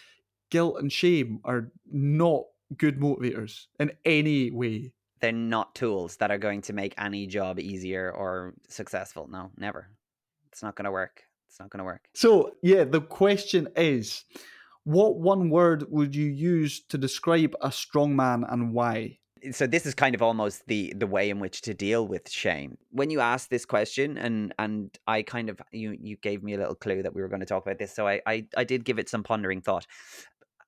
guilt 0.49 0.77
and 0.79 0.91
shame 0.91 1.39
are 1.43 1.71
not 1.91 2.43
good 2.77 2.99
motivators 2.99 3.65
in 3.79 3.91
any 4.05 4.51
way. 4.51 4.93
They're 5.19 5.31
not 5.33 5.75
tools 5.75 6.15
that 6.17 6.31
are 6.31 6.37
going 6.37 6.61
to 6.61 6.73
make 6.73 6.93
any 6.97 7.27
job 7.27 7.59
easier 7.59 8.09
or 8.09 8.53
successful. 8.69 9.27
No 9.29 9.51
never. 9.57 9.89
It's 10.47 10.63
not 10.63 10.75
going 10.75 10.85
to 10.85 10.91
work 10.91 11.23
it's 11.49 11.59
not 11.59 11.69
going 11.69 11.79
to 11.79 11.85
work. 11.85 12.07
So, 12.13 12.55
yeah, 12.61 12.83
the 12.83 13.01
question 13.01 13.67
is 13.75 14.23
what 14.83 15.17
one 15.19 15.49
word 15.49 15.85
would 15.89 16.15
you 16.15 16.27
use 16.27 16.81
to 16.89 16.97
describe 16.97 17.55
a 17.61 17.71
strong 17.71 18.15
man 18.15 18.45
and 18.47 18.73
why? 18.73 19.17
so 19.51 19.65
this 19.65 19.85
is 19.85 19.93
kind 19.93 20.15
of 20.15 20.21
almost 20.21 20.67
the 20.67 20.93
the 20.97 21.07
way 21.07 21.29
in 21.29 21.39
which 21.39 21.61
to 21.61 21.73
deal 21.73 22.05
with 22.05 22.29
shame 22.29 22.77
when 22.91 23.09
you 23.09 23.19
ask 23.19 23.49
this 23.49 23.65
question 23.65 24.17
and 24.17 24.53
and 24.59 24.97
i 25.07 25.21
kind 25.21 25.49
of 25.49 25.61
you 25.71 25.97
you 25.99 26.17
gave 26.17 26.43
me 26.43 26.53
a 26.53 26.57
little 26.57 26.75
clue 26.75 27.01
that 27.01 27.13
we 27.13 27.21
were 27.21 27.27
going 27.27 27.39
to 27.39 27.45
talk 27.45 27.65
about 27.65 27.79
this 27.79 27.93
so 27.93 28.07
i 28.07 28.21
i, 28.25 28.45
I 28.57 28.63
did 28.63 28.83
give 28.83 28.99
it 28.99 29.09
some 29.09 29.23
pondering 29.23 29.61
thought 29.61 29.85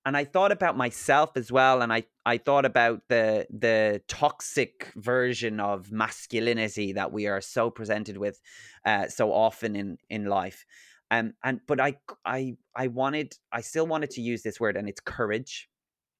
and 0.05 0.17
I 0.17 0.25
thought 0.25 0.51
about 0.51 0.77
myself 0.77 1.31
as 1.35 1.51
well, 1.51 1.81
and 1.81 1.93
I, 1.93 2.03
I 2.25 2.37
thought 2.37 2.65
about 2.65 3.01
the 3.07 3.45
the 3.49 4.01
toxic 4.07 4.91
version 4.95 5.59
of 5.59 5.91
masculinity 5.91 6.93
that 6.93 7.11
we 7.11 7.27
are 7.27 7.41
so 7.41 7.69
presented 7.69 8.17
with 8.17 8.41
uh, 8.85 9.07
so 9.07 9.31
often 9.31 9.75
in 9.75 9.97
in 10.09 10.25
life. 10.25 10.65
Um, 11.11 11.33
and 11.43 11.61
but 11.67 11.79
I 11.79 11.97
I 12.25 12.55
I 12.75 12.87
wanted 12.87 13.35
I 13.51 13.61
still 13.61 13.85
wanted 13.85 14.11
to 14.11 14.21
use 14.21 14.41
this 14.41 14.59
word, 14.59 14.75
and 14.75 14.89
it's 14.89 15.01
courage. 15.01 15.69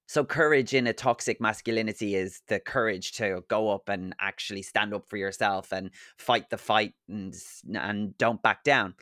So 0.06 0.24
courage 0.24 0.74
in 0.74 0.86
a 0.86 0.92
toxic 0.92 1.40
masculinity 1.40 2.14
is 2.14 2.42
the 2.46 2.60
courage 2.60 3.12
to 3.12 3.42
go 3.48 3.70
up 3.70 3.88
and 3.88 4.14
actually 4.20 4.62
stand 4.62 4.92
up 4.92 5.08
for 5.08 5.16
yourself 5.16 5.72
and 5.72 5.90
fight 6.18 6.50
the 6.50 6.58
fight 6.58 6.92
and 7.08 7.34
and 7.74 8.16
don't 8.18 8.42
back 8.42 8.62
down. 8.62 8.94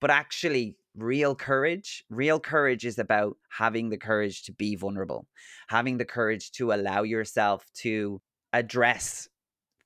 But 0.00 0.10
actually, 0.10 0.76
real 0.98 1.34
courage 1.34 2.04
real 2.10 2.40
courage 2.40 2.84
is 2.84 2.98
about 2.98 3.36
having 3.50 3.88
the 3.88 3.96
courage 3.96 4.42
to 4.42 4.52
be 4.52 4.74
vulnerable 4.76 5.26
having 5.68 5.98
the 5.98 6.04
courage 6.04 6.50
to 6.50 6.72
allow 6.72 7.02
yourself 7.02 7.64
to 7.74 8.20
address 8.52 9.28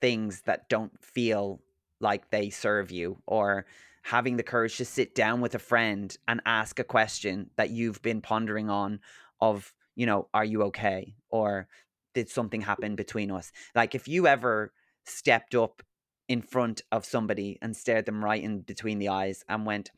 things 0.01 0.43
that 0.47 0.69
don't 0.69 0.93
feel 1.05 1.61
like 2.01 2.31
they 2.31 2.51
serve 2.51 2.91
you 2.91 3.19
or 3.27 3.67
having 4.03 4.37
the 4.37 4.43
courage 4.43 4.77
to 4.77 4.85
sit 4.85 5.15
down 5.15 5.41
with 5.41 5.55
a 5.55 5.61
friend 5.61 6.17
and 6.27 6.41
ask 6.45 6.79
a 6.79 6.85
question 6.85 7.49
that 7.57 7.71
you've 7.71 8.03
been 8.03 8.21
pondering 8.21 8.69
on 8.69 8.99
of 9.41 9.73
you 9.95 10.07
know 10.07 10.29
are 10.35 10.45
you 10.45 10.63
okay? 10.63 11.15
or 11.31 11.69
did 12.15 12.29
something 12.29 12.61
happen 12.61 12.95
between 12.95 13.31
us? 13.31 13.53
Like 13.75 13.95
if 13.95 14.07
you 14.07 14.27
ever 14.27 14.73
stepped 15.05 15.55
up 15.55 15.83
in 16.29 16.43
front 16.43 16.83
of 16.93 17.05
somebody 17.05 17.59
and 17.61 17.77
stared 17.77 18.07
them 18.07 18.25
right 18.25 18.43
in 18.43 18.61
between 18.61 18.99
the 18.99 19.09
eyes 19.09 19.45
and 19.49 19.67
went 19.67 19.91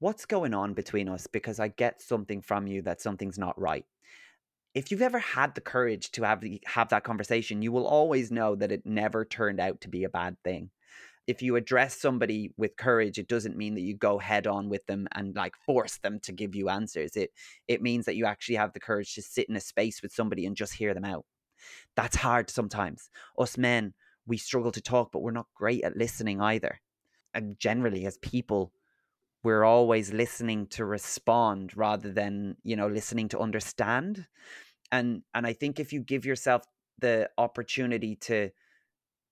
what's 0.00 0.26
going 0.26 0.54
on 0.54 0.74
between 0.74 1.08
us 1.08 1.26
because 1.26 1.58
I 1.58 1.68
get 1.68 2.00
something 2.00 2.40
from 2.40 2.66
you 2.66 2.82
that 2.82 3.00
something's 3.00 3.38
not 3.38 3.60
right. 3.60 3.84
If 4.74 4.90
you've 4.90 5.02
ever 5.02 5.18
had 5.18 5.54
the 5.54 5.60
courage 5.60 6.10
to 6.12 6.22
have 6.22 6.40
the, 6.40 6.60
have 6.66 6.90
that 6.90 7.04
conversation, 7.04 7.62
you 7.62 7.72
will 7.72 7.86
always 7.86 8.30
know 8.30 8.54
that 8.54 8.70
it 8.70 8.86
never 8.86 9.24
turned 9.24 9.60
out 9.60 9.80
to 9.80 9.88
be 9.88 10.04
a 10.04 10.08
bad 10.08 10.36
thing. 10.44 10.70
If 11.26 11.42
you 11.42 11.56
address 11.56 12.00
somebody 12.00 12.52
with 12.56 12.76
courage, 12.76 13.18
it 13.18 13.28
doesn't 13.28 13.56
mean 13.56 13.74
that 13.74 13.82
you 13.82 13.94
go 13.94 14.18
head 14.18 14.46
on 14.46 14.68
with 14.68 14.86
them 14.86 15.08
and 15.14 15.34
like 15.34 15.56
force 15.66 15.98
them 15.98 16.20
to 16.20 16.32
give 16.32 16.54
you 16.54 16.68
answers. 16.70 17.16
It 17.16 17.32
it 17.66 17.82
means 17.82 18.06
that 18.06 18.16
you 18.16 18.24
actually 18.24 18.56
have 18.56 18.72
the 18.72 18.80
courage 18.80 19.14
to 19.14 19.22
sit 19.22 19.48
in 19.48 19.56
a 19.56 19.60
space 19.60 20.00
with 20.00 20.12
somebody 20.12 20.46
and 20.46 20.56
just 20.56 20.74
hear 20.74 20.94
them 20.94 21.04
out. 21.04 21.26
That's 21.96 22.16
hard 22.16 22.48
sometimes. 22.48 23.10
Us 23.38 23.58
men, 23.58 23.92
we 24.26 24.38
struggle 24.38 24.72
to 24.72 24.80
talk, 24.80 25.12
but 25.12 25.20
we're 25.20 25.32
not 25.32 25.48
great 25.54 25.82
at 25.82 25.96
listening 25.96 26.40
either. 26.40 26.80
And 27.34 27.58
generally, 27.58 28.06
as 28.06 28.16
people, 28.18 28.72
we're 29.44 29.64
always 29.64 30.12
listening 30.12 30.66
to 30.66 30.84
respond 30.84 31.76
rather 31.76 32.12
than 32.12 32.56
you 32.62 32.76
know 32.76 32.88
listening 32.88 33.28
to 33.30 33.38
understand. 33.38 34.26
And 34.90 35.22
and 35.34 35.46
i 35.46 35.52
think 35.52 35.78
if 35.78 35.92
you 35.92 36.00
give 36.00 36.24
yourself 36.24 36.62
the 36.98 37.30
opportunity 37.38 38.16
to 38.16 38.50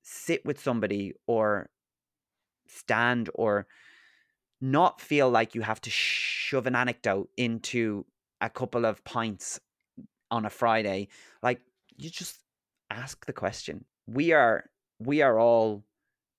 sit 0.03 0.45
with 0.45 0.61
somebody 0.61 1.15
or 1.27 1.71
stand 2.69 3.31
or 3.35 3.67
not 4.61 5.01
feel 5.01 5.31
like 5.31 5.55
you 5.55 5.63
have 5.63 5.81
to 5.81 5.91
shove 5.91 6.67
an 6.67 6.77
anecdote 6.77 7.29
into 7.37 8.05
a 8.41 8.51
couple 8.51 8.85
of 8.85 9.03
pints 9.05 9.59
on 10.31 10.45
a 10.45 10.51
friday 10.51 11.09
like 11.43 11.61
you 11.97 12.11
just 12.11 12.39
ask 12.91 13.27
the 13.27 13.33
question. 13.33 13.85
We 14.07 14.33
are 14.33 14.65
we 14.99 15.23
are 15.23 15.39
all 15.39 15.85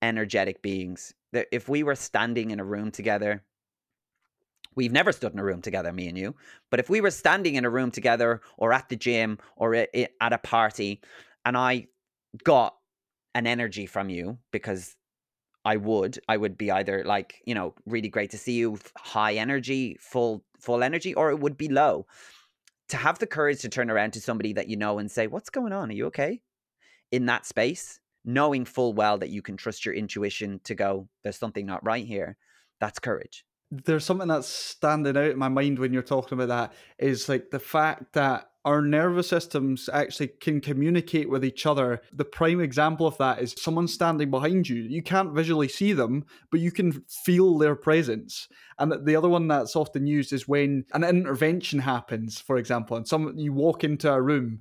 energetic 0.02 0.62
beings. 0.62 1.14
If 1.34 1.70
we 1.70 1.84
were 1.84 1.96
standing 1.96 2.52
in 2.52 2.60
a 2.60 2.66
room 2.66 2.92
together 2.92 3.44
We've 4.78 4.92
never 4.92 5.12
stood 5.12 5.34
in 5.34 5.40
a 5.40 5.44
room 5.44 5.64
together, 5.64 5.92
me 5.92 6.08
and 6.08 6.16
you. 6.16 6.36
But 6.70 6.80
if 6.80 6.88
we 6.88 7.02
were 7.02 7.10
standing 7.10 7.56
in 7.56 7.66
a 7.66 7.70
room 7.70 7.90
together 7.90 8.42
or 8.58 8.72
at 8.72 8.90
the 8.90 8.96
gym 8.96 9.40
or 9.56 9.74
at 9.74 10.08
a 10.22 10.38
party 10.38 11.02
and 11.44 11.58
I 11.58 11.88
got 12.44 12.76
an 13.34 13.48
energy 13.48 13.88
from 13.88 14.10
you 14.10 14.38
because 14.52 14.96
I 15.66 15.78
would, 15.78 16.20
I 16.30 16.38
would 16.38 16.60
be 16.60 16.70
either 16.70 17.04
like, 17.04 17.42
you 17.44 17.56
know, 17.56 17.74
really 17.88 18.08
great 18.08 18.30
to 18.32 18.38
see 18.38 18.54
you, 18.54 18.78
high 18.96 19.34
energy, 19.34 19.98
full 20.00 20.46
full 20.60 20.84
energy 20.84 21.16
or 21.16 21.32
it 21.32 21.40
would 21.40 21.58
be 21.58 21.70
low. 21.70 22.06
To 22.90 22.98
have 22.98 23.18
the 23.18 23.28
courage 23.28 23.62
to 23.62 23.70
turn 23.70 23.90
around 23.90 24.14
to 24.14 24.22
somebody 24.22 24.54
that 24.54 24.68
you 24.68 24.78
know 24.78 25.00
and 25.00 25.12
say, 25.12 25.26
"What's 25.26 25.50
going 25.50 25.74
on? 25.74 25.90
Are 25.90 25.94
you 25.94 26.06
okay?" 26.06 26.40
in 27.12 27.26
that 27.26 27.48
space, 27.48 28.00
knowing 28.24 28.64
full 28.64 28.94
well 28.94 29.18
that 29.18 29.30
you 29.30 29.42
can 29.42 29.58
trust 29.58 29.86
your 29.86 29.96
intuition 29.96 30.62
to 30.66 30.76
go, 30.76 31.10
"There's 31.24 31.38
something 31.38 31.66
not 31.66 31.84
right 31.84 32.06
here." 32.06 32.38
That's 32.80 33.00
courage 33.00 33.47
there's 33.72 34.06
something 34.06 34.28
that's 34.28 34.48
standing 34.48 35.18
out 35.18 35.32
in 35.32 35.38
my 35.38 35.50
mind 35.50 35.80
when 35.80 35.92
you're 35.92 36.02
talking 36.02 36.40
about 36.40 36.48
that 36.48 36.74
is 37.00 37.28
like 37.28 37.50
the 37.52 37.60
fact 37.60 38.14
that 38.14 38.50
our 38.64 38.82
nervous 38.82 39.30
systems 39.30 39.90
actually 39.94 40.28
can 40.28 40.60
communicate 40.60 41.30
with 41.30 41.46
each 41.46 41.66
other. 41.66 42.02
The 42.12 42.26
prime 42.26 42.60
example 42.60 43.08
of 43.08 43.18
that 43.18 43.40
is 43.40 43.56
someone 43.58 43.88
standing 43.88 44.30
behind 44.30 44.68
you. 44.68 44.82
You 44.82 45.02
can't 45.02 45.34
visually 45.34 45.70
see 45.70 45.94
them, 45.94 46.26
but 46.52 46.60
you 46.60 46.72
can 46.72 47.04
feel 47.08 47.58
their 47.58 47.76
presence. 47.76 48.50
And 48.78 48.94
the 49.06 49.16
other 49.16 49.30
one 49.30 49.48
that's 49.48 49.76
often 49.78 50.06
used 50.06 50.34
is 50.34 50.50
when 50.50 50.84
an 50.94 51.06
intervention 51.06 51.80
happens, 51.80 52.42
for 52.42 52.58
example, 52.58 52.98
and 52.98 53.08
some 53.08 53.38
you 53.38 53.54
walk 53.54 53.86
into 53.86 54.12
a 54.12 54.22
room 54.22 54.60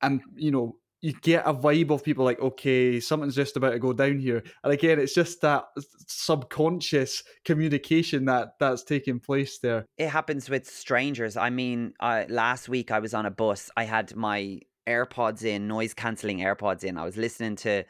and 0.00 0.20
you 0.36 0.50
know 0.50 0.76
you 1.04 1.12
get 1.20 1.46
a 1.46 1.52
vibe 1.52 1.90
of 1.90 2.02
people 2.02 2.24
like, 2.24 2.40
okay, 2.40 2.98
something's 2.98 3.34
just 3.34 3.58
about 3.58 3.72
to 3.72 3.78
go 3.78 3.92
down 3.92 4.18
here. 4.18 4.42
And 4.62 4.72
again, 4.72 4.98
it's 4.98 5.12
just 5.12 5.42
that 5.42 5.66
subconscious 6.06 7.22
communication 7.44 8.24
that 8.24 8.54
that's 8.58 8.84
taking 8.84 9.20
place 9.20 9.58
there. 9.58 9.84
It 9.98 10.08
happens 10.08 10.48
with 10.48 10.66
strangers. 10.66 11.36
I 11.36 11.50
mean, 11.50 11.92
uh, 12.00 12.24
last 12.30 12.70
week 12.70 12.90
I 12.90 13.00
was 13.00 13.12
on 13.12 13.26
a 13.26 13.30
bus. 13.30 13.70
I 13.76 13.84
had 13.84 14.16
my 14.16 14.60
AirPods 14.86 15.44
in, 15.44 15.68
noise 15.68 15.92
cancelling 15.92 16.38
AirPods 16.38 16.84
in. 16.84 16.96
I 16.96 17.04
was 17.04 17.18
listening 17.18 17.56
to 17.56 17.84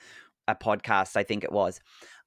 a 0.48 0.56
podcast, 0.56 1.16
I 1.16 1.22
think 1.22 1.44
it 1.44 1.52
was. 1.52 1.80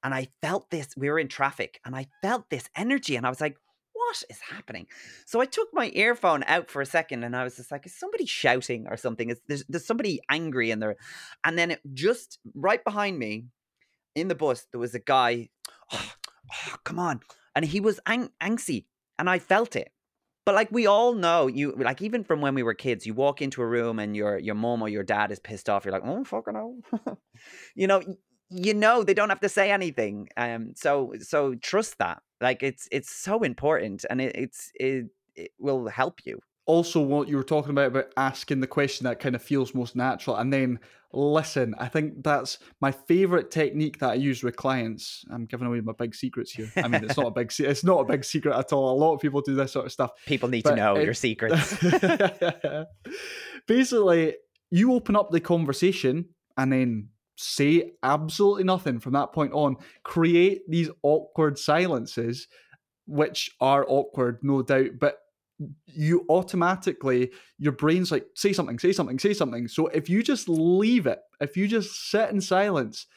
And 0.06 0.14
I 0.14 0.30
felt 0.42 0.70
this, 0.70 0.96
we 0.96 1.10
were 1.10 1.20
in 1.20 1.28
traffic, 1.28 1.82
and 1.84 1.98
I 1.98 2.08
felt 2.22 2.50
this 2.50 2.70
energy. 2.78 3.18
And 3.18 3.26
I 3.26 3.30
was 3.30 3.42
like, 3.42 3.58
what 4.08 4.24
is 4.30 4.40
happening? 4.40 4.88
So 5.26 5.42
I 5.42 5.46
took 5.46 5.68
my 5.74 5.92
earphone 5.94 6.44
out 6.48 6.70
for 6.70 6.82
a 6.82 6.86
second 6.86 7.24
and 7.24 7.36
I 7.36 7.44
was 7.44 7.58
just 7.58 7.72
like, 7.72 7.86
is 7.86 7.98
somebody 7.98 8.26
shouting 8.26 8.88
or 8.88 8.96
something? 8.96 9.30
Is 9.30 9.42
there's, 9.48 9.66
there's 9.68 9.86
somebody 9.86 10.22
angry 10.30 10.72
in 10.72 10.80
there? 10.80 10.96
And 11.44 11.58
then 11.58 11.72
it 11.72 11.82
just 11.94 12.40
right 12.56 12.84
behind 12.84 13.20
me 13.20 13.48
in 14.16 14.30
the 14.30 14.36
bus, 14.36 14.66
there 14.72 14.80
was 14.80 14.96
a 14.96 15.00
guy, 15.00 15.50
oh, 15.92 16.14
oh 16.52 16.76
come 16.84 17.00
on. 17.00 17.20
And 17.56 17.66
he 17.66 17.80
was 17.80 18.00
ang- 18.06 18.32
angsty 18.42 18.86
and 19.20 19.30
I 19.30 19.40
felt 19.40 19.76
it. 19.76 19.92
But 20.46 20.56
like 20.56 20.72
we 20.72 20.88
all 20.88 21.14
know, 21.14 21.48
you 21.48 21.74
like 21.78 22.02
even 22.02 22.24
from 22.24 22.40
when 22.40 22.56
we 22.56 22.64
were 22.64 22.74
kids, 22.74 23.06
you 23.06 23.14
walk 23.14 23.42
into 23.42 23.62
a 23.62 23.68
room 23.68 24.00
and 24.00 24.16
your 24.16 24.38
your 24.38 24.56
mom 24.56 24.82
or 24.82 24.88
your 24.88 25.04
dad 25.04 25.30
is 25.30 25.40
pissed 25.40 25.68
off. 25.68 25.84
You're 25.84 25.92
like, 25.92 26.06
oh 26.06 26.24
fucking 26.24 26.54
hell, 26.54 26.78
you 27.76 27.86
know, 27.86 28.02
you 28.50 28.74
know 28.74 29.04
they 29.04 29.14
don't 29.14 29.30
have 29.30 29.42
to 29.42 29.50
say 29.50 29.72
anything. 29.72 30.30
Um, 30.38 30.74
so 30.76 31.14
so 31.20 31.56
trust 31.56 31.98
that. 32.00 32.22
Like 32.42 32.64
it's 32.64 32.88
it's 32.92 33.12
so 33.12 33.44
important, 33.44 34.06
and 34.10 34.22
it, 34.22 34.36
it's 34.36 34.72
it 34.76 35.06
it 35.36 35.52
will 35.60 35.88
help 35.88 36.22
you. 36.26 36.40
Also, 36.66 37.00
what 37.00 37.30
you 37.30 37.38
were 37.38 37.44
talking 37.44 37.72
about 37.72 37.88
about 37.88 38.12
asking 38.18 38.60
the 38.60 38.68
question 38.68 39.06
that 39.06 39.20
kind 39.20 39.36
of 39.36 39.42
feels 39.42 39.74
most 39.74 39.96
natural, 39.96 40.36
and 40.36 40.52
then 40.52 40.80
listen. 41.14 41.74
I 41.78 41.88
think 41.88 42.24
that's 42.24 42.60
my 42.82 42.92
favorite 42.92 43.52
technique 43.52 44.00
that 44.00 44.12
I 44.12 44.14
use 44.16 44.44
with 44.44 44.56
clients. 44.56 45.26
I'm 45.32 45.46
giving 45.46 45.68
away 45.68 45.82
my 45.82 45.94
big 45.94 46.14
secrets 46.14 46.52
here. 46.52 46.72
I 46.78 46.88
mean, 46.88 47.04
it's 47.04 47.18
not 47.18 47.28
a 47.28 47.32
big 47.32 47.52
it's 47.60 47.84
not 47.84 48.02
a 48.02 48.06
big 48.06 48.24
secret 48.24 48.56
at 48.56 48.72
all. 48.74 48.96
A 48.96 49.00
lot 49.00 49.14
of 49.14 49.22
people 49.22 49.42
do 49.42 49.56
this 49.56 49.72
sort 49.72 49.86
of 49.86 49.92
stuff. 49.92 50.12
People 50.26 50.50
need 50.50 50.66
to 50.66 50.76
know 50.76 50.96
it, 50.96 51.06
your 51.06 51.14
secrets. 51.14 51.76
Basically, 53.68 54.36
you 54.70 54.94
open 54.94 55.16
up 55.16 55.32
the 55.32 55.40
conversation 55.40 56.30
and 56.58 56.72
then 56.72 57.10
say 57.38 57.92
absolutely 58.04 58.64
nothing 58.64 59.00
from 59.00 59.14
that 59.14 59.32
point 59.32 59.54
on, 59.54 59.78
create 60.04 60.62
these 60.68 60.90
awkward 61.04 61.58
silences, 61.58 62.48
which 63.06 63.52
are 63.62 63.86
awkward, 63.88 64.40
no 64.42 64.62
doubt, 64.62 64.92
but 65.00 65.20
you 65.86 66.26
automatically, 66.30 67.32
your 67.58 67.72
brain's 67.72 68.12
like, 68.12 68.26
say 68.36 68.54
something, 68.54 68.78
say 68.78 68.92
something, 68.92 69.18
say 69.18 69.34
something. 69.34 69.68
So 69.68 69.88
if 69.88 70.10
you 70.10 70.22
just 70.22 70.50
leave 70.50 71.08
it, 71.08 71.20
if 71.40 71.58
you 71.58 71.68
just 71.68 72.12
sit 72.12 72.30
in 72.30 72.42
silence, 72.42 73.08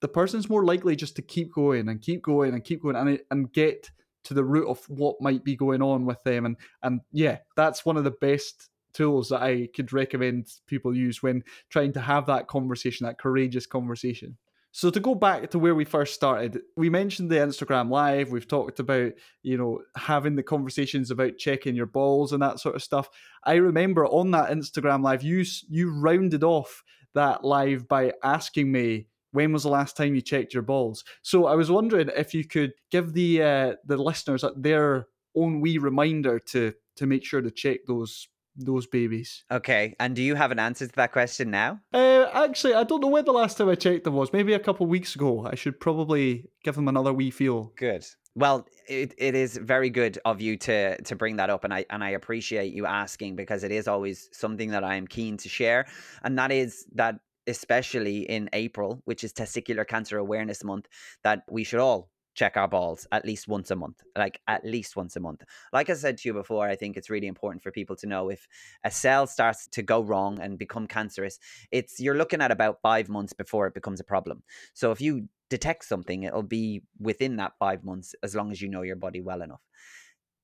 the 0.00 0.08
person's 0.08 0.50
more 0.50 0.64
likely 0.64 0.96
just 0.96 1.16
to 1.16 1.22
keep 1.22 1.52
going 1.52 1.88
and 1.88 2.00
keep 2.00 2.22
going 2.22 2.54
and 2.54 2.64
keep 2.64 2.82
going 2.82 2.96
and, 2.96 3.20
and 3.30 3.52
get 3.52 3.90
to 4.24 4.34
the 4.34 4.44
root 4.44 4.68
of 4.68 4.84
what 4.88 5.20
might 5.20 5.44
be 5.44 5.54
going 5.54 5.82
on 5.82 6.04
with 6.04 6.22
them. 6.24 6.46
And 6.46 6.56
and 6.82 7.00
yeah, 7.12 7.38
that's 7.56 7.84
one 7.84 7.96
of 7.96 8.04
the 8.04 8.10
best 8.10 8.68
tools 8.94 9.28
that 9.28 9.42
I 9.42 9.68
could 9.74 9.92
recommend 9.92 10.46
people 10.66 10.96
use 10.96 11.22
when 11.22 11.44
trying 11.68 11.92
to 11.94 12.00
have 12.00 12.26
that 12.26 12.48
conversation, 12.48 13.06
that 13.06 13.18
courageous 13.18 13.66
conversation. 13.66 14.38
So 14.76 14.90
to 14.90 14.98
go 14.98 15.14
back 15.14 15.50
to 15.50 15.58
where 15.60 15.76
we 15.76 15.84
first 15.84 16.14
started, 16.14 16.60
we 16.76 16.90
mentioned 16.90 17.30
the 17.30 17.36
Instagram 17.36 17.90
live. 17.90 18.32
We've 18.32 18.48
talked 18.48 18.80
about, 18.80 19.12
you 19.44 19.56
know, 19.56 19.82
having 19.96 20.34
the 20.34 20.42
conversations 20.42 21.12
about 21.12 21.38
checking 21.38 21.76
your 21.76 21.86
balls 21.86 22.32
and 22.32 22.42
that 22.42 22.58
sort 22.58 22.74
of 22.74 22.82
stuff. 22.82 23.08
I 23.44 23.54
remember 23.54 24.04
on 24.06 24.32
that 24.32 24.50
Instagram 24.50 25.04
live, 25.04 25.22
you 25.22 25.44
you 25.68 25.92
rounded 25.92 26.42
off 26.42 26.82
that 27.14 27.44
live 27.44 27.86
by 27.86 28.14
asking 28.24 28.72
me 28.72 29.06
when 29.30 29.52
was 29.52 29.62
the 29.62 29.68
last 29.68 29.96
time 29.96 30.16
you 30.16 30.20
checked 30.20 30.54
your 30.54 30.64
balls. 30.64 31.04
So 31.22 31.46
I 31.46 31.54
was 31.54 31.70
wondering 31.70 32.10
if 32.16 32.34
you 32.34 32.44
could 32.44 32.72
give 32.90 33.12
the 33.12 33.42
uh, 33.42 33.74
the 33.84 33.96
listeners 33.96 34.44
their 34.56 35.06
own 35.36 35.60
wee 35.60 35.78
reminder 35.78 36.40
to 36.40 36.74
to 36.96 37.06
make 37.06 37.24
sure 37.24 37.40
to 37.40 37.50
check 37.50 37.80
those 37.86 38.26
those 38.56 38.86
babies. 38.86 39.44
Okay, 39.50 39.94
and 39.98 40.14
do 40.14 40.22
you 40.22 40.34
have 40.34 40.50
an 40.50 40.58
answer 40.58 40.86
to 40.86 40.96
that 40.96 41.12
question 41.12 41.50
now? 41.50 41.80
Uh, 41.92 42.26
actually, 42.32 42.74
I 42.74 42.84
don't 42.84 43.00
know 43.00 43.08
when 43.08 43.24
the 43.24 43.32
last 43.32 43.58
time 43.58 43.68
I 43.68 43.74
checked 43.74 44.04
them 44.04 44.14
was. 44.14 44.32
Maybe 44.32 44.52
a 44.52 44.58
couple 44.58 44.86
weeks 44.86 45.14
ago. 45.14 45.46
I 45.46 45.54
should 45.54 45.80
probably 45.80 46.48
give 46.62 46.74
them 46.74 46.88
another 46.88 47.12
wee 47.12 47.30
feel. 47.30 47.72
Good. 47.76 48.04
Well, 48.36 48.66
it, 48.88 49.14
it 49.16 49.34
is 49.34 49.56
very 49.56 49.90
good 49.90 50.18
of 50.24 50.40
you 50.40 50.56
to 50.58 51.00
to 51.02 51.16
bring 51.16 51.36
that 51.36 51.50
up, 51.50 51.64
and 51.64 51.72
I 51.72 51.84
and 51.90 52.02
I 52.02 52.10
appreciate 52.10 52.72
you 52.72 52.86
asking 52.86 53.36
because 53.36 53.62
it 53.64 53.70
is 53.70 53.86
always 53.86 54.28
something 54.32 54.70
that 54.70 54.84
I 54.84 54.96
am 54.96 55.06
keen 55.06 55.36
to 55.38 55.48
share, 55.48 55.86
and 56.22 56.38
that 56.38 56.50
is 56.50 56.84
that 56.94 57.16
especially 57.46 58.20
in 58.20 58.48
April, 58.52 59.02
which 59.04 59.22
is 59.22 59.32
Testicular 59.32 59.86
Cancer 59.86 60.18
Awareness 60.18 60.64
Month, 60.64 60.88
that 61.22 61.42
we 61.50 61.62
should 61.62 61.80
all 61.80 62.10
check 62.34 62.56
our 62.56 62.68
balls 62.68 63.06
at 63.12 63.24
least 63.24 63.48
once 63.48 63.70
a 63.70 63.76
month 63.76 64.02
like 64.16 64.40
at 64.48 64.64
least 64.64 64.96
once 64.96 65.16
a 65.16 65.20
month. 65.20 65.42
Like 65.72 65.90
i 65.90 65.94
said 65.94 66.18
to 66.18 66.28
you 66.28 66.34
before 66.34 66.68
i 66.68 66.76
think 66.76 66.96
it's 66.96 67.10
really 67.10 67.26
important 67.26 67.62
for 67.62 67.70
people 67.70 67.96
to 67.96 68.06
know 68.06 68.28
if 68.28 68.46
a 68.84 68.90
cell 68.90 69.26
starts 69.26 69.66
to 69.68 69.82
go 69.82 70.02
wrong 70.02 70.40
and 70.40 70.58
become 70.58 70.86
cancerous 70.86 71.38
it's 71.70 72.00
you're 72.00 72.16
looking 72.16 72.40
at 72.40 72.50
about 72.50 72.80
5 72.82 73.08
months 73.08 73.32
before 73.32 73.66
it 73.66 73.74
becomes 73.74 74.00
a 74.00 74.04
problem. 74.04 74.42
So 74.74 74.90
if 74.92 75.00
you 75.00 75.28
detect 75.50 75.84
something 75.84 76.22
it'll 76.22 76.42
be 76.42 76.82
within 76.98 77.36
that 77.36 77.52
5 77.58 77.84
months 77.84 78.14
as 78.22 78.34
long 78.34 78.50
as 78.50 78.60
you 78.60 78.68
know 78.68 78.82
your 78.82 78.96
body 78.96 79.20
well 79.20 79.42
enough. 79.42 79.60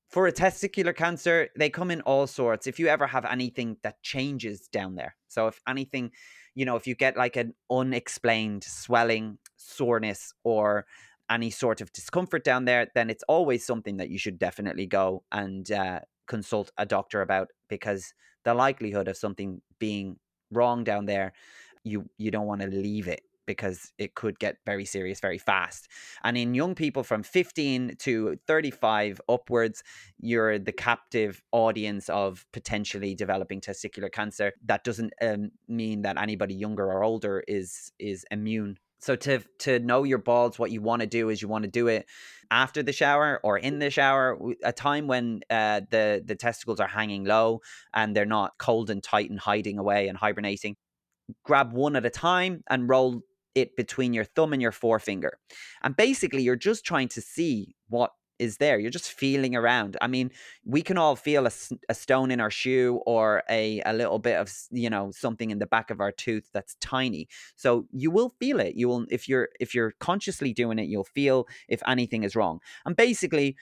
For 0.08 0.26
a 0.26 0.32
testicular 0.32 0.94
cancer 0.94 1.48
they 1.56 1.70
come 1.70 1.90
in 1.90 2.00
all 2.02 2.26
sorts 2.26 2.66
if 2.66 2.78
you 2.78 2.88
ever 2.88 3.06
have 3.06 3.24
anything 3.24 3.76
that 3.82 4.02
changes 4.02 4.68
down 4.68 4.96
there. 4.96 5.16
So 5.28 5.46
if 5.46 5.60
anything 5.68 6.10
you 6.54 6.64
know 6.64 6.76
if 6.76 6.86
you 6.86 6.94
get 6.94 7.16
like 7.16 7.36
an 7.36 7.54
unexplained 7.70 8.64
swelling 8.64 9.38
soreness 9.56 10.32
or 10.42 10.86
any 11.30 11.50
sort 11.50 11.80
of 11.80 11.92
discomfort 11.92 12.44
down 12.44 12.64
there, 12.64 12.88
then 12.94 13.08
it's 13.08 13.24
always 13.28 13.64
something 13.64 13.96
that 13.98 14.10
you 14.10 14.18
should 14.18 14.38
definitely 14.38 14.86
go 14.86 15.22
and 15.32 15.70
uh, 15.70 16.00
consult 16.26 16.70
a 16.76 16.84
doctor 16.84 17.22
about 17.22 17.48
because 17.68 18.12
the 18.44 18.54
likelihood 18.54 19.08
of 19.08 19.16
something 19.16 19.62
being 19.78 20.16
wrong 20.50 20.84
down 20.84 21.06
there, 21.06 21.32
you 21.84 22.08
you 22.18 22.30
don't 22.30 22.46
want 22.46 22.60
to 22.60 22.66
leave 22.66 23.08
it 23.08 23.22
because 23.46 23.92
it 23.98 24.14
could 24.14 24.38
get 24.38 24.56
very 24.64 24.84
serious 24.84 25.18
very 25.18 25.38
fast. 25.38 25.88
And 26.22 26.36
in 26.36 26.54
young 26.54 26.74
people 26.74 27.02
from 27.02 27.24
15 27.24 27.96
to 27.98 28.38
35 28.46 29.20
upwards, 29.28 29.82
you're 30.20 30.58
the 30.58 30.72
captive 30.72 31.42
audience 31.50 32.08
of 32.08 32.46
potentially 32.52 33.14
developing 33.14 33.60
testicular 33.60 34.12
cancer. 34.12 34.52
That 34.64 34.84
doesn't 34.84 35.12
um, 35.20 35.50
mean 35.66 36.02
that 36.02 36.16
anybody 36.16 36.54
younger 36.54 36.86
or 36.92 37.02
older 37.02 37.42
is 37.48 37.90
is 37.98 38.24
immune 38.30 38.78
so 39.00 39.16
to 39.16 39.40
to 39.60 39.78
know 39.80 40.04
your 40.04 40.18
balls, 40.18 40.58
what 40.58 40.70
you 40.70 40.80
want 40.80 41.00
to 41.00 41.06
do 41.06 41.28
is 41.28 41.42
you 41.42 41.48
want 41.48 41.64
to 41.64 41.70
do 41.70 41.88
it 41.88 42.06
after 42.50 42.82
the 42.82 42.92
shower 42.92 43.40
or 43.42 43.58
in 43.58 43.78
the 43.78 43.90
shower, 43.90 44.38
a 44.64 44.72
time 44.72 45.06
when 45.06 45.40
uh, 45.50 45.80
the 45.90 46.22
the 46.24 46.34
testicles 46.34 46.80
are 46.80 46.88
hanging 46.88 47.24
low 47.24 47.60
and 47.94 48.14
they're 48.14 48.26
not 48.26 48.52
cold 48.58 48.90
and 48.90 49.02
tight 49.02 49.30
and 49.30 49.40
hiding 49.40 49.78
away 49.78 50.08
and 50.08 50.18
hibernating. 50.18 50.76
Grab 51.44 51.72
one 51.72 51.96
at 51.96 52.04
a 52.04 52.10
time 52.10 52.62
and 52.68 52.88
roll 52.88 53.22
it 53.54 53.76
between 53.76 54.12
your 54.12 54.24
thumb 54.24 54.52
and 54.52 54.62
your 54.62 54.72
forefinger. 54.72 55.38
And 55.82 55.96
basically, 55.96 56.42
you're 56.42 56.56
just 56.56 56.84
trying 56.84 57.08
to 57.08 57.20
see 57.20 57.74
what 57.88 58.12
is 58.40 58.56
there. 58.56 58.78
You're 58.78 58.90
just 58.90 59.12
feeling 59.12 59.54
around. 59.54 59.96
I 60.00 60.06
mean, 60.06 60.30
we 60.64 60.82
can 60.82 60.98
all 60.98 61.14
feel 61.14 61.46
a, 61.46 61.52
a 61.88 61.94
stone 61.94 62.30
in 62.30 62.40
our 62.40 62.50
shoe 62.50 63.00
or 63.06 63.42
a, 63.48 63.82
a 63.84 63.92
little 63.92 64.18
bit 64.18 64.36
of, 64.36 64.52
you 64.70 64.90
know, 64.90 65.10
something 65.12 65.50
in 65.50 65.58
the 65.58 65.66
back 65.66 65.90
of 65.90 66.00
our 66.00 66.10
tooth 66.10 66.48
that's 66.52 66.76
tiny. 66.80 67.28
So 67.56 67.86
you 67.92 68.10
will 68.10 68.30
feel 68.40 68.58
it. 68.60 68.74
You 68.74 68.88
will, 68.88 69.06
if 69.10 69.28
you're, 69.28 69.50
if 69.60 69.74
you're 69.74 69.92
consciously 70.00 70.52
doing 70.52 70.78
it, 70.78 70.88
you'll 70.88 71.04
feel 71.04 71.46
if 71.68 71.82
anything 71.86 72.24
is 72.24 72.34
wrong. 72.34 72.60
And 72.84 72.96
basically, 72.96 73.56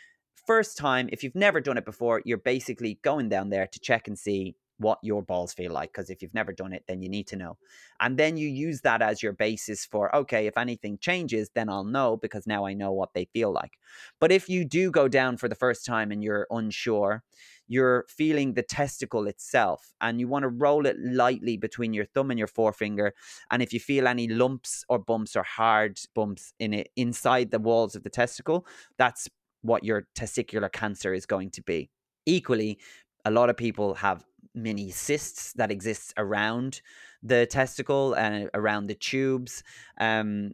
first 0.47 0.79
time, 0.79 1.09
if 1.13 1.23
you've 1.23 1.35
never 1.35 1.61
done 1.61 1.77
it 1.77 1.85
before, 1.85 2.23
you're 2.25 2.39
basically 2.39 2.99
going 3.03 3.29
down 3.29 3.51
there 3.51 3.67
to 3.67 3.81
check 3.81 4.09
and 4.09 4.19
see 4.19 4.55
what 4.79 4.99
your 5.03 5.23
balls 5.23 5.53
feel 5.53 5.73
like 5.73 5.93
because 5.93 6.11
if 6.11 6.23
you've 6.23 6.35
never 6.35 6.53
done 6.53 6.73
it 6.73 6.85
then 6.87 7.03
you 7.03 7.09
need 7.09 7.27
to 7.27 7.37
know. 7.37 7.57
And 8.01 8.17
then 8.17 8.37
you 8.37 8.49
use 8.49 8.81
that 8.83 9.03
as 9.03 9.23
your 9.23 9.33
basis 9.33 9.85
for 9.85 10.15
okay 10.15 10.47
if 10.47 10.57
anything 10.57 10.99
changes 10.99 11.51
then 11.55 11.69
i'll 11.69 11.85
know 11.85 12.17
because 12.17 12.47
now 12.47 12.65
i 12.65 12.73
know 12.75 12.93
what 12.93 13.15
they 13.15 13.27
feel 13.33 13.53
like. 13.53 13.79
But 14.21 14.33
if 14.33 14.49
you 14.49 14.65
do 14.65 14.91
go 14.91 15.09
down 15.09 15.37
for 15.37 15.49
the 15.49 15.55
first 15.55 15.85
time 15.85 16.11
and 16.13 16.23
you're 16.23 16.47
unsure 16.51 17.23
you're 17.71 18.07
feeling 18.09 18.55
the 18.55 18.63
testicle 18.63 19.27
itself 19.27 19.93
and 20.01 20.19
you 20.19 20.27
want 20.27 20.43
to 20.43 20.49
roll 20.49 20.87
it 20.87 20.97
lightly 20.99 21.59
between 21.59 21.93
your 21.93 22.07
thumb 22.07 22.31
and 22.31 22.39
your 22.39 22.49
forefinger 22.49 23.13
and 23.51 23.63
if 23.63 23.73
you 23.73 23.81
feel 23.81 24.09
any 24.09 24.27
lumps 24.27 24.85
or 24.89 24.99
bumps 24.99 25.37
or 25.37 25.43
hard 25.43 25.99
bumps 26.15 26.55
in 26.59 26.73
it 26.73 26.89
inside 26.97 27.51
the 27.51 27.59
walls 27.59 27.95
of 27.95 28.03
the 28.05 28.11
testicle 28.11 28.67
that's 28.97 29.29
what 29.63 29.85
your 29.85 30.07
testicular 30.17 30.71
cancer 30.71 31.13
is 31.13 31.27
going 31.27 31.51
to 31.51 31.63
be. 31.63 31.91
Equally 32.27 32.79
a 33.25 33.31
lot 33.31 33.51
of 33.51 33.57
people 33.57 33.95
have 33.95 34.25
mini 34.63 34.91
cysts 34.91 35.53
that 35.55 35.71
exists 35.71 36.13
around 36.17 36.81
the 37.23 37.47
testicle 37.47 38.15
and 38.15 38.49
around 38.55 38.87
the 38.87 38.95
tubes 38.95 39.63
um, 40.01 40.53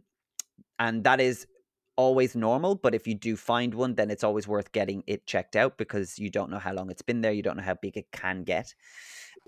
and 0.79 1.03
that 1.03 1.19
is 1.19 1.47
always 1.97 2.35
normal 2.35 2.75
but 2.75 2.93
if 2.93 3.07
you 3.07 3.15
do 3.15 3.37
find 3.37 3.73
one 3.73 3.95
then 3.95 4.11
it's 4.11 4.23
always 4.23 4.47
worth 4.47 4.71
getting 4.73 5.01
it 5.07 5.25
checked 5.25 5.55
out 5.55 5.77
because 5.77 6.19
you 6.19 6.29
don't 6.29 6.49
know 6.49 6.59
how 6.59 6.73
long 6.73 6.89
it's 6.89 7.01
been 7.01 7.21
there 7.21 7.31
you 7.31 7.41
don't 7.41 7.55
know 7.55 7.63
how 7.63 7.75
big 7.75 7.95
it 7.95 8.11
can 8.11 8.43
get 8.43 8.73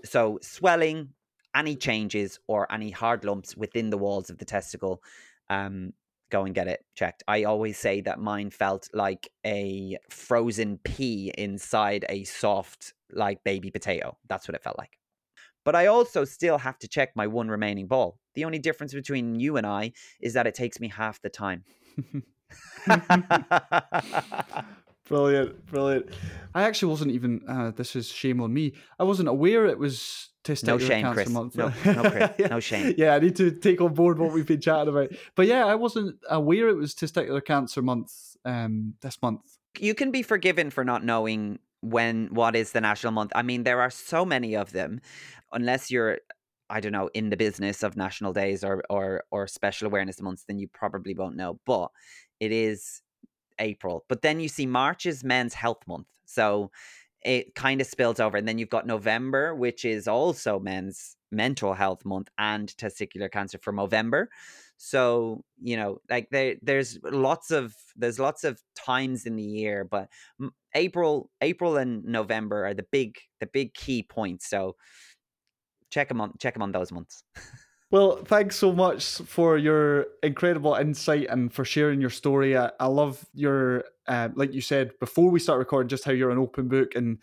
so 0.04 0.38
swelling 0.40 1.10
any 1.54 1.76
changes 1.76 2.38
or 2.46 2.70
any 2.72 2.90
hard 2.90 3.24
lumps 3.24 3.56
within 3.56 3.90
the 3.90 3.98
walls 3.98 4.30
of 4.30 4.38
the 4.38 4.44
testicle, 4.44 5.02
um, 5.50 5.92
go 6.30 6.44
and 6.44 6.54
get 6.54 6.68
it 6.68 6.84
checked. 6.94 7.22
I 7.26 7.44
always 7.44 7.78
say 7.78 8.00
that 8.02 8.20
mine 8.20 8.50
felt 8.50 8.88
like 8.92 9.30
a 9.44 9.98
frozen 10.10 10.78
pea 10.84 11.32
inside 11.36 12.04
a 12.08 12.24
soft, 12.24 12.94
like 13.12 13.44
baby 13.44 13.70
potato. 13.70 14.16
That's 14.28 14.48
what 14.48 14.54
it 14.54 14.62
felt 14.62 14.78
like. 14.78 14.98
But 15.64 15.74
I 15.74 15.86
also 15.86 16.24
still 16.24 16.58
have 16.58 16.78
to 16.78 16.88
check 16.88 17.10
my 17.14 17.26
one 17.26 17.48
remaining 17.48 17.88
ball. 17.88 18.18
The 18.34 18.44
only 18.44 18.58
difference 18.58 18.94
between 18.94 19.38
you 19.38 19.56
and 19.56 19.66
I 19.66 19.92
is 20.20 20.34
that 20.34 20.46
it 20.46 20.54
takes 20.54 20.80
me 20.80 20.88
half 20.88 21.20
the 21.20 21.28
time. 21.28 21.64
brilliant, 25.08 25.66
brilliant. 25.66 26.08
I 26.54 26.62
actually 26.62 26.90
wasn't 26.90 27.10
even. 27.12 27.42
Uh, 27.46 27.72
this 27.72 27.96
is 27.96 28.08
shame 28.08 28.40
on 28.40 28.52
me. 28.52 28.74
I 28.98 29.04
wasn't 29.04 29.28
aware 29.28 29.66
it 29.66 29.78
was 29.78 30.30
testicular 30.44 30.66
no 30.66 30.78
shame, 30.78 31.02
cancer 31.02 31.14
Chris. 31.14 31.30
month. 31.30 31.56
No, 31.56 31.66
no, 31.84 32.10
Chris. 32.10 32.30
yeah. 32.38 32.46
no 32.48 32.60
shame. 32.60 32.94
Yeah, 32.96 33.14
I 33.14 33.18
need 33.18 33.36
to 33.36 33.50
take 33.50 33.80
on 33.80 33.94
board 33.94 34.18
what 34.18 34.32
we've 34.32 34.46
been 34.46 34.60
chatting 34.60 34.88
about. 34.88 35.10
But 35.34 35.46
yeah, 35.46 35.66
I 35.66 35.74
wasn't 35.74 36.16
aware 36.30 36.68
it 36.68 36.76
was 36.76 36.94
testicular 36.94 37.44
cancer 37.44 37.82
month 37.82 38.36
um, 38.44 38.94
this 39.02 39.20
month. 39.20 39.58
You 39.78 39.94
can 39.94 40.10
be 40.10 40.22
forgiven 40.22 40.70
for 40.70 40.84
not 40.84 41.04
knowing 41.04 41.58
when 41.80 42.28
what 42.32 42.56
is 42.56 42.72
the 42.72 42.80
national 42.80 43.12
month. 43.12 43.32
I 43.34 43.42
mean, 43.42 43.64
there 43.64 43.80
are 43.80 43.90
so 43.90 44.24
many 44.24 44.56
of 44.56 44.72
them, 44.72 45.00
unless 45.52 45.90
you're 45.90 46.18
I 46.70 46.80
don't 46.80 46.92
know, 46.92 47.08
in 47.14 47.30
the 47.30 47.36
business 47.36 47.82
of 47.82 47.96
national 47.96 48.32
days 48.32 48.62
or 48.62 48.82
or 48.90 49.24
or 49.30 49.46
special 49.46 49.86
awareness 49.86 50.20
months, 50.20 50.44
then 50.46 50.58
you 50.58 50.68
probably 50.68 51.14
won't 51.14 51.36
know. 51.36 51.60
But 51.64 51.90
it 52.40 52.52
is 52.52 53.02
April. 53.58 54.04
But 54.08 54.22
then 54.22 54.40
you 54.40 54.48
see 54.48 54.66
March 54.66 55.06
is 55.06 55.24
men's 55.24 55.54
health 55.54 55.86
month. 55.86 56.06
So 56.26 56.70
it 57.22 57.54
kind 57.54 57.80
of 57.80 57.86
spills 57.86 58.20
over. 58.20 58.36
And 58.36 58.46
then 58.46 58.58
you've 58.58 58.68
got 58.68 58.86
November, 58.86 59.54
which 59.54 59.84
is 59.84 60.06
also 60.06 60.60
men's 60.60 61.16
mental 61.30 61.74
health 61.74 62.04
month 62.04 62.28
and 62.38 62.68
testicular 62.76 63.30
cancer 63.30 63.58
for 63.60 63.72
November. 63.72 64.28
So, 64.78 65.44
you 65.60 65.76
know, 65.76 65.98
like 66.08 66.28
there 66.30 66.54
there's 66.62 66.98
lots 67.02 67.50
of 67.50 67.74
there's 67.96 68.18
lots 68.18 68.44
of 68.44 68.60
times 68.76 69.26
in 69.26 69.36
the 69.36 69.42
year, 69.42 69.84
but 69.84 70.08
April 70.74 71.30
April 71.40 71.76
and 71.76 72.04
November 72.04 72.64
are 72.64 72.74
the 72.74 72.86
big 72.90 73.16
the 73.40 73.46
big 73.46 73.74
key 73.74 74.04
points. 74.04 74.48
So 74.48 74.76
check 75.90 76.08
them 76.08 76.20
on 76.20 76.32
check 76.38 76.54
them 76.54 76.62
on 76.62 76.72
those 76.72 76.92
months. 76.92 77.24
Well, 77.90 78.22
thanks 78.24 78.56
so 78.56 78.70
much 78.72 79.16
for 79.22 79.56
your 79.56 80.06
incredible 80.22 80.74
insight 80.74 81.26
and 81.30 81.52
for 81.52 81.64
sharing 81.64 82.00
your 82.00 82.10
story. 82.10 82.56
I, 82.56 82.70
I 82.78 82.86
love 82.86 83.24
your, 83.32 83.84
uh, 84.06 84.28
like 84.34 84.52
you 84.52 84.60
said 84.60 84.92
before 85.00 85.30
we 85.30 85.40
start 85.40 85.58
recording, 85.58 85.88
just 85.88 86.04
how 86.04 86.12
you're 86.12 86.30
an 86.30 86.36
open 86.36 86.68
book 86.68 86.94
and 86.96 87.16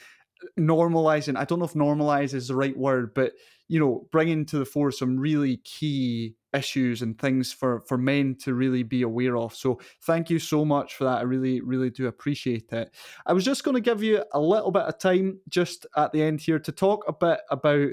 normalizing. 0.59 1.37
I 1.37 1.45
don't 1.45 1.59
know 1.59 1.65
if 1.65 1.73
normalize 1.73 2.33
is 2.33 2.47
the 2.47 2.55
right 2.55 2.75
word, 2.75 3.13
but 3.13 3.33
you 3.67 3.79
know, 3.79 4.07
bringing 4.11 4.45
to 4.45 4.59
the 4.59 4.65
fore 4.65 4.91
some 4.91 5.17
really 5.17 5.57
key 5.57 6.35
issues 6.53 7.01
and 7.01 7.19
things 7.19 7.51
for 7.51 7.81
for 7.81 7.97
men 7.97 8.35
to 8.43 8.53
really 8.53 8.83
be 8.83 9.01
aware 9.01 9.37
of. 9.37 9.55
So, 9.55 9.79
thank 10.03 10.29
you 10.29 10.39
so 10.39 10.63
much 10.63 10.95
for 10.95 11.03
that. 11.05 11.19
I 11.19 11.21
really, 11.23 11.61
really 11.61 11.89
do 11.89 12.07
appreciate 12.07 12.71
it. 12.71 12.91
I 13.25 13.33
was 13.33 13.43
just 13.43 13.63
going 13.63 13.75
to 13.75 13.81
give 13.81 14.03
you 14.03 14.23
a 14.33 14.39
little 14.39 14.71
bit 14.71 14.83
of 14.83 14.97
time 14.99 15.39
just 15.49 15.85
at 15.95 16.11
the 16.11 16.21
end 16.21 16.41
here 16.41 16.59
to 16.59 16.71
talk 16.71 17.03
a 17.07 17.13
bit 17.13 17.39
about 17.49 17.89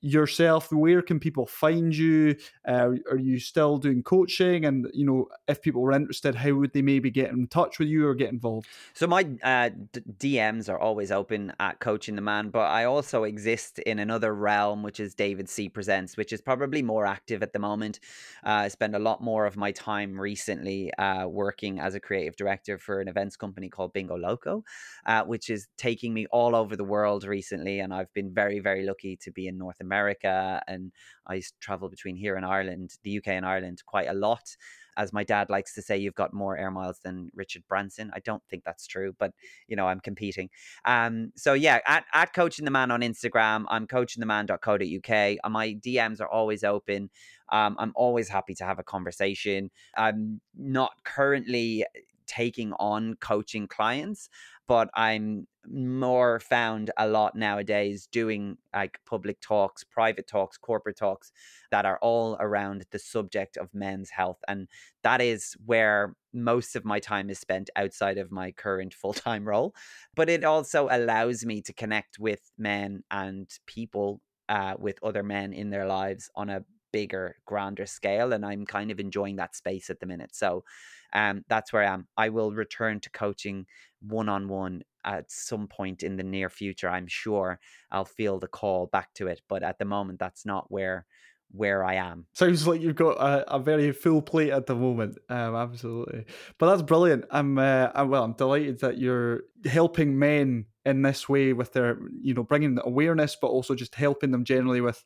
yourself 0.00 0.70
where 0.72 1.02
can 1.02 1.18
people 1.18 1.46
find 1.46 1.96
you? 1.96 2.36
Uh, 2.66 2.92
are 3.10 3.18
you 3.18 3.38
still 3.38 3.78
doing 3.78 4.02
coaching? 4.02 4.64
And 4.64 4.88
you 4.92 5.06
know 5.06 5.28
if 5.48 5.62
people 5.62 5.82
were 5.82 5.92
interested 5.92 6.34
how 6.34 6.52
would 6.54 6.72
they 6.72 6.82
maybe 6.82 7.10
get 7.10 7.30
in 7.30 7.46
touch 7.48 7.78
with 7.78 7.88
you 7.88 8.06
or 8.06 8.14
get 8.14 8.30
involved? 8.30 8.68
So 8.94 9.06
my 9.06 9.26
uh, 9.42 9.70
d- 9.92 10.36
dms 10.38 10.68
are 10.68 10.78
always 10.78 11.10
open 11.10 11.52
at 11.60 11.80
coaching 11.80 12.16
the 12.16 12.22
man 12.22 12.50
but 12.50 12.66
i 12.70 12.84
also 12.84 13.24
exist 13.24 13.78
in 13.80 13.98
another 13.98 14.34
realm 14.34 14.82
which 14.82 15.00
is 15.00 15.14
david 15.14 15.48
c 15.48 15.68
presents 15.68 16.16
which 16.16 16.32
is 16.32 16.40
probably 16.40 16.82
more 16.82 17.06
active 17.06 17.42
at 17.42 17.52
the 17.52 17.58
moment. 17.58 18.00
Uh, 18.44 18.64
i 18.66 18.68
spend 18.68 18.94
a 18.94 18.98
lot 18.98 19.22
more 19.22 19.46
of 19.46 19.56
my 19.56 19.72
time 19.72 20.20
recently 20.20 20.92
uh, 20.94 21.26
working 21.26 21.78
as 21.80 21.94
a 21.94 22.00
creative 22.00 22.36
director 22.36 22.78
for 22.78 23.00
an 23.00 23.08
events 23.08 23.36
company 23.36 23.68
called 23.68 23.92
bingo 23.92 24.16
loco 24.16 24.62
uh, 25.06 25.22
which 25.24 25.50
is 25.50 25.68
taking 25.76 26.12
me 26.14 26.26
all 26.30 26.54
over 26.54 26.76
the 26.76 26.84
world 26.84 27.24
recently 27.24 27.80
and 27.80 27.92
i've 27.92 28.12
been 28.12 28.32
very 28.32 28.60
very 28.60 28.84
lucky 28.84 29.16
to 29.16 29.30
be 29.30 29.46
in 29.46 29.58
north 29.58 29.80
america 29.80 29.95
America, 29.96 30.62
and 30.68 30.92
I 31.26 31.42
travel 31.60 31.88
between 31.88 32.16
here 32.16 32.36
and 32.36 32.44
Ireland, 32.44 32.94
the 33.02 33.18
UK 33.18 33.28
and 33.28 33.46
Ireland, 33.46 33.82
quite 33.86 34.08
a 34.08 34.14
lot. 34.14 34.56
As 34.98 35.12
my 35.12 35.24
dad 35.24 35.50
likes 35.50 35.74
to 35.74 35.82
say, 35.82 35.96
you've 35.98 36.14
got 36.14 36.32
more 36.32 36.56
air 36.56 36.70
miles 36.70 37.00
than 37.04 37.30
Richard 37.34 37.62
Branson. 37.68 38.10
I 38.14 38.20
don't 38.20 38.42
think 38.48 38.64
that's 38.64 38.86
true, 38.86 39.14
but 39.18 39.32
you 39.68 39.76
know, 39.76 39.86
I'm 39.86 40.00
competing. 40.00 40.48
Um, 40.84 41.32
so 41.36 41.52
yeah, 41.52 41.80
at, 41.86 42.04
at 42.14 42.32
coaching 42.32 42.64
the 42.64 42.70
man 42.70 42.90
on 42.90 43.00
Instagram, 43.00 43.64
I'm 43.68 43.86
coachingtheman.co.uk. 43.86 45.38
Uh, 45.44 45.48
my 45.50 45.74
DMs 45.74 46.20
are 46.20 46.28
always 46.28 46.64
open. 46.64 47.10
Um, 47.50 47.76
I'm 47.78 47.92
always 47.94 48.28
happy 48.28 48.54
to 48.54 48.64
have 48.64 48.78
a 48.78 48.82
conversation. 48.82 49.70
I'm 49.96 50.40
not 50.56 50.92
currently 51.04 51.84
taking 52.26 52.72
on 52.74 53.14
coaching 53.20 53.66
clients 53.68 54.28
but 54.66 54.90
I'm 54.94 55.46
more 55.68 56.40
found 56.40 56.90
a 56.96 57.08
lot 57.08 57.34
nowadays 57.34 58.08
doing 58.10 58.56
like 58.74 59.00
public 59.04 59.40
talks, 59.40 59.84
private 59.84 60.26
talks, 60.26 60.56
corporate 60.56 60.96
talks 60.96 61.32
that 61.70 61.84
are 61.84 61.98
all 62.00 62.36
around 62.40 62.84
the 62.90 62.98
subject 62.98 63.56
of 63.56 63.74
men's 63.74 64.10
health. 64.10 64.38
And 64.48 64.68
that 65.02 65.20
is 65.20 65.56
where 65.64 66.14
most 66.32 66.76
of 66.76 66.84
my 66.84 67.00
time 67.00 67.30
is 67.30 67.38
spent 67.38 67.70
outside 67.76 68.18
of 68.18 68.30
my 68.30 68.52
current 68.52 68.94
full 69.02 69.14
time 69.14 69.46
role. 69.46 69.74
But 70.14 70.28
it 70.28 70.44
also 70.44 70.88
allows 70.90 71.44
me 71.44 71.62
to 71.62 71.72
connect 71.72 72.18
with 72.18 72.50
men 72.58 73.02
and 73.10 73.50
people 73.66 74.20
uh, 74.48 74.74
with 74.78 74.98
other 75.02 75.22
men 75.22 75.52
in 75.52 75.70
their 75.70 75.86
lives 75.86 76.30
on 76.36 76.50
a 76.50 76.64
bigger, 76.92 77.36
grander 77.46 77.86
scale. 77.86 78.32
And 78.32 78.44
I'm 78.44 78.66
kind 78.66 78.90
of 78.90 79.00
enjoying 79.00 79.36
that 79.36 79.56
space 79.56 79.90
at 79.90 80.00
the 80.00 80.06
minute. 80.06 80.34
So 80.34 80.64
um, 81.12 81.44
that's 81.48 81.72
where 81.72 81.82
I 81.82 81.92
am. 81.92 82.08
I 82.16 82.28
will 82.28 82.52
return 82.52 83.00
to 83.00 83.10
coaching 83.10 83.66
one 84.00 84.28
on 84.28 84.48
one 84.48 84.82
at 85.04 85.30
some 85.30 85.68
point 85.68 86.02
in 86.02 86.16
the 86.16 86.22
near 86.22 86.50
future. 86.50 86.88
I'm 86.88 87.06
sure 87.06 87.60
I'll 87.90 88.04
feel 88.04 88.38
the 88.38 88.48
call 88.48 88.86
back 88.86 89.14
to 89.14 89.28
it, 89.28 89.40
but 89.48 89.62
at 89.62 89.78
the 89.78 89.84
moment, 89.84 90.18
that's 90.18 90.44
not 90.44 90.70
where 90.70 91.06
where 91.52 91.84
I 91.84 91.94
am. 91.94 92.26
Sounds 92.32 92.66
like 92.66 92.80
you've 92.80 92.96
got 92.96 93.18
a, 93.18 93.54
a 93.54 93.58
very 93.60 93.92
full 93.92 94.20
plate 94.20 94.50
at 94.50 94.66
the 94.66 94.74
moment. 94.74 95.16
Um, 95.28 95.54
absolutely, 95.54 96.26
but 96.58 96.70
that's 96.70 96.82
brilliant. 96.82 97.24
I'm, 97.30 97.56
uh, 97.56 97.90
I'm 97.94 98.10
well. 98.10 98.24
I'm 98.24 98.32
delighted 98.32 98.80
that 98.80 98.98
you're 98.98 99.42
helping 99.64 100.18
men 100.18 100.66
in 100.84 101.02
this 101.02 101.28
way 101.28 101.52
with 101.52 101.72
their, 101.72 101.98
you 102.20 102.34
know, 102.34 102.42
bringing 102.42 102.78
awareness, 102.82 103.36
but 103.40 103.46
also 103.48 103.74
just 103.74 103.94
helping 103.94 104.32
them 104.32 104.44
generally 104.44 104.80
with 104.80 105.04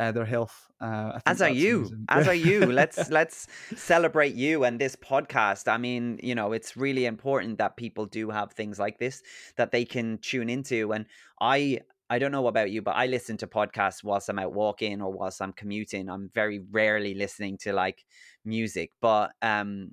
uh, 0.00 0.12
their 0.12 0.24
health. 0.24 0.70
Uh, 0.80 1.20
as 1.26 1.42
are 1.42 1.50
you, 1.50 1.80
amazing. 1.80 2.04
as 2.08 2.28
are 2.28 2.34
you. 2.50 2.66
Let's 2.66 3.10
let's 3.10 3.46
celebrate 3.76 4.34
you 4.34 4.64
and 4.64 4.80
this 4.80 4.96
podcast. 4.96 5.68
I 5.68 5.76
mean, 5.76 6.18
you 6.22 6.34
know, 6.34 6.52
it's 6.52 6.76
really 6.76 7.04
important 7.04 7.58
that 7.58 7.76
people 7.76 8.06
do 8.06 8.30
have 8.30 8.52
things 8.52 8.78
like 8.78 8.98
this 8.98 9.22
that 9.56 9.72
they 9.72 9.84
can 9.84 10.18
tune 10.18 10.48
into. 10.48 10.92
And 10.92 11.04
I 11.40 11.80
I 12.08 12.18
don't 12.18 12.32
know 12.32 12.46
about 12.46 12.70
you, 12.70 12.80
but 12.82 12.96
I 12.96 13.06
listen 13.06 13.36
to 13.38 13.46
podcasts 13.46 14.02
whilst 14.02 14.28
I'm 14.30 14.38
out 14.38 14.54
walking 14.54 15.02
or 15.02 15.12
whilst 15.12 15.42
I'm 15.42 15.52
commuting. 15.52 16.08
I'm 16.08 16.30
very 16.34 16.60
rarely 16.70 17.14
listening 17.14 17.58
to 17.58 17.72
like 17.74 18.04
music, 18.44 18.92
but 19.02 19.32
um, 19.42 19.92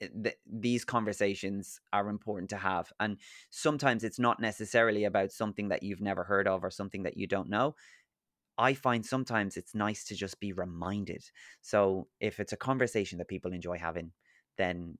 th- 0.00 0.36
these 0.46 0.84
conversations 0.84 1.80
are 1.92 2.08
important 2.08 2.50
to 2.50 2.56
have. 2.56 2.92
And 3.00 3.18
sometimes 3.50 4.04
it's 4.04 4.18
not 4.18 4.40
necessarily 4.40 5.04
about 5.04 5.32
something 5.32 5.68
that 5.68 5.82
you've 5.82 6.00
never 6.00 6.24
heard 6.24 6.48
of 6.48 6.64
or 6.64 6.70
something 6.70 7.02
that 7.02 7.16
you 7.16 7.26
don't 7.26 7.48
know. 7.48 7.74
I 8.60 8.74
find 8.74 9.04
sometimes 9.04 9.56
it's 9.56 9.74
nice 9.74 10.04
to 10.04 10.14
just 10.14 10.38
be 10.38 10.52
reminded. 10.52 11.24
So 11.62 12.08
if 12.20 12.38
it's 12.38 12.52
a 12.52 12.58
conversation 12.58 13.16
that 13.18 13.28
people 13.28 13.54
enjoy 13.54 13.78
having, 13.78 14.12
then 14.58 14.98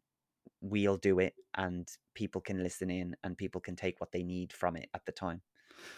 we'll 0.63 0.97
do 0.97 1.19
it 1.19 1.35
and 1.57 1.87
people 2.15 2.41
can 2.41 2.63
listen 2.63 2.91
in 2.91 3.15
and 3.23 3.37
people 3.37 3.61
can 3.61 3.77
take 3.77 4.01
what 4.01 4.13
they 4.13 4.23
need 4.23 4.51
from 4.51 4.77
it 4.77 4.89
at 4.95 5.05
the 5.05 5.13
time. 5.13 5.43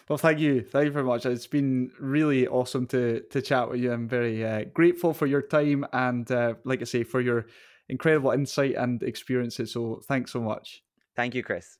Well, 0.09 0.17
thank 0.17 0.39
you, 0.39 0.61
thank 0.61 0.85
you 0.85 0.91
very 0.91 1.05
much. 1.05 1.25
It's 1.25 1.47
been 1.47 1.91
really 1.99 2.47
awesome 2.47 2.85
to 2.87 3.21
to 3.31 3.41
chat 3.41 3.69
with 3.69 3.79
you. 3.79 3.93
I'm 3.93 4.09
very 4.09 4.45
uh, 4.45 4.65
grateful 4.73 5.13
for 5.13 5.25
your 5.25 5.41
time 5.41 5.85
and, 5.93 6.29
uh, 6.31 6.55
like 6.63 6.81
I 6.81 6.85
say, 6.85 7.03
for 7.03 7.21
your 7.21 7.47
incredible 7.89 8.31
insight 8.31 8.75
and 8.75 9.01
experiences. 9.03 9.73
So, 9.73 10.01
thanks 10.07 10.31
so 10.31 10.41
much. 10.41 10.83
Thank 11.15 11.35
you, 11.35 11.43
Chris. 11.43 11.79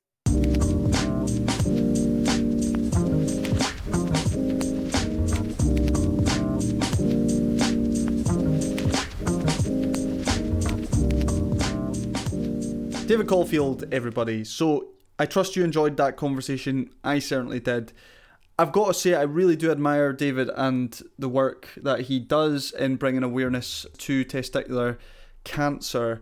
David 13.05 13.27
Caulfield, 13.27 13.83
everybody. 13.91 14.45
So 14.45 14.89
I 15.19 15.25
trust 15.25 15.55
you 15.55 15.63
enjoyed 15.63 15.97
that 15.97 16.15
conversation. 16.15 16.89
I 17.03 17.19
certainly 17.19 17.59
did. 17.59 17.91
I've 18.57 18.71
got 18.71 18.87
to 18.87 18.93
say, 18.93 19.13
I 19.13 19.23
really 19.23 19.55
do 19.57 19.71
admire 19.71 20.13
David 20.13 20.49
and 20.55 20.99
the 21.19 21.27
work 21.27 21.69
that 21.75 22.01
he 22.01 22.19
does 22.19 22.71
in 22.71 22.95
bringing 22.95 23.21
awareness 23.21 23.85
to 23.97 24.23
testicular 24.23 24.97
cancer. 25.43 26.21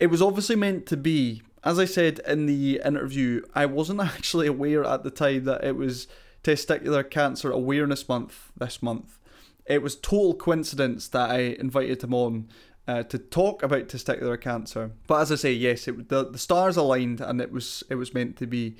It 0.00 0.08
was 0.08 0.20
obviously 0.20 0.56
meant 0.56 0.86
to 0.86 0.96
be. 0.96 1.42
As 1.62 1.78
I 1.78 1.84
said 1.84 2.20
in 2.26 2.46
the 2.46 2.80
interview, 2.84 3.42
I 3.54 3.66
wasn't 3.66 4.00
actually 4.00 4.48
aware 4.48 4.84
at 4.84 5.04
the 5.04 5.10
time 5.10 5.44
that 5.44 5.64
it 5.64 5.76
was 5.76 6.08
Testicular 6.42 7.08
Cancer 7.08 7.50
Awareness 7.50 8.08
Month 8.08 8.50
this 8.56 8.82
month. 8.82 9.18
it 9.66 9.82
was 9.82 9.96
total 9.96 10.34
coincidence 10.34 11.08
that 11.08 11.30
I 11.30 11.38
invited 11.58 12.02
him 12.02 12.14
on 12.14 12.48
uh, 12.88 13.02
to 13.04 13.18
talk 13.18 13.62
about 13.62 13.88
testicular 13.88 14.40
cancer. 14.40 14.92
But 15.06 15.22
as 15.22 15.32
I 15.32 15.36
say, 15.36 15.52
yes, 15.52 15.88
it, 15.88 16.08
the 16.08 16.30
the 16.30 16.38
stars 16.38 16.76
aligned, 16.76 17.20
and 17.20 17.40
it 17.40 17.52
was 17.52 17.82
it 17.90 17.96
was 17.96 18.14
meant 18.14 18.36
to 18.38 18.46
be. 18.46 18.76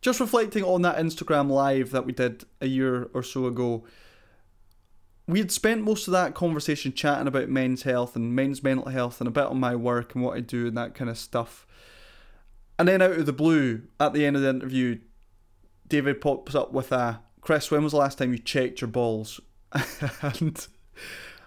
Just 0.00 0.18
reflecting 0.18 0.64
on 0.64 0.82
that 0.82 0.96
Instagram 0.96 1.48
live 1.48 1.92
that 1.92 2.04
we 2.04 2.12
did 2.12 2.42
a 2.60 2.66
year 2.66 3.08
or 3.14 3.22
so 3.22 3.46
ago, 3.46 3.84
we 5.28 5.38
had 5.38 5.52
spent 5.52 5.82
most 5.82 6.08
of 6.08 6.12
that 6.12 6.34
conversation 6.34 6.92
chatting 6.92 7.28
about 7.28 7.48
men's 7.48 7.84
health 7.84 8.16
and 8.16 8.34
men's 8.34 8.64
mental 8.64 8.88
health 8.88 9.20
and 9.20 9.28
a 9.28 9.30
bit 9.30 9.44
on 9.44 9.60
my 9.60 9.76
work 9.76 10.16
and 10.16 10.24
what 10.24 10.36
I 10.36 10.40
do 10.40 10.66
and 10.66 10.76
that 10.76 10.96
kind 10.96 11.08
of 11.08 11.16
stuff. 11.16 11.68
And 12.80 12.88
then 12.88 13.00
out 13.00 13.12
of 13.12 13.26
the 13.26 13.32
blue, 13.32 13.82
at 14.00 14.12
the 14.12 14.26
end 14.26 14.34
of 14.34 14.42
the 14.42 14.50
interview, 14.50 14.98
David 15.86 16.20
pops 16.20 16.56
up 16.56 16.72
with 16.72 16.90
a 16.90 17.20
Chris, 17.40 17.70
when 17.70 17.82
was 17.82 17.92
the 17.92 17.98
last 17.98 18.18
time 18.18 18.32
you 18.32 18.38
checked 18.38 18.80
your 18.80 18.88
balls? 18.88 19.40
and 20.22 20.66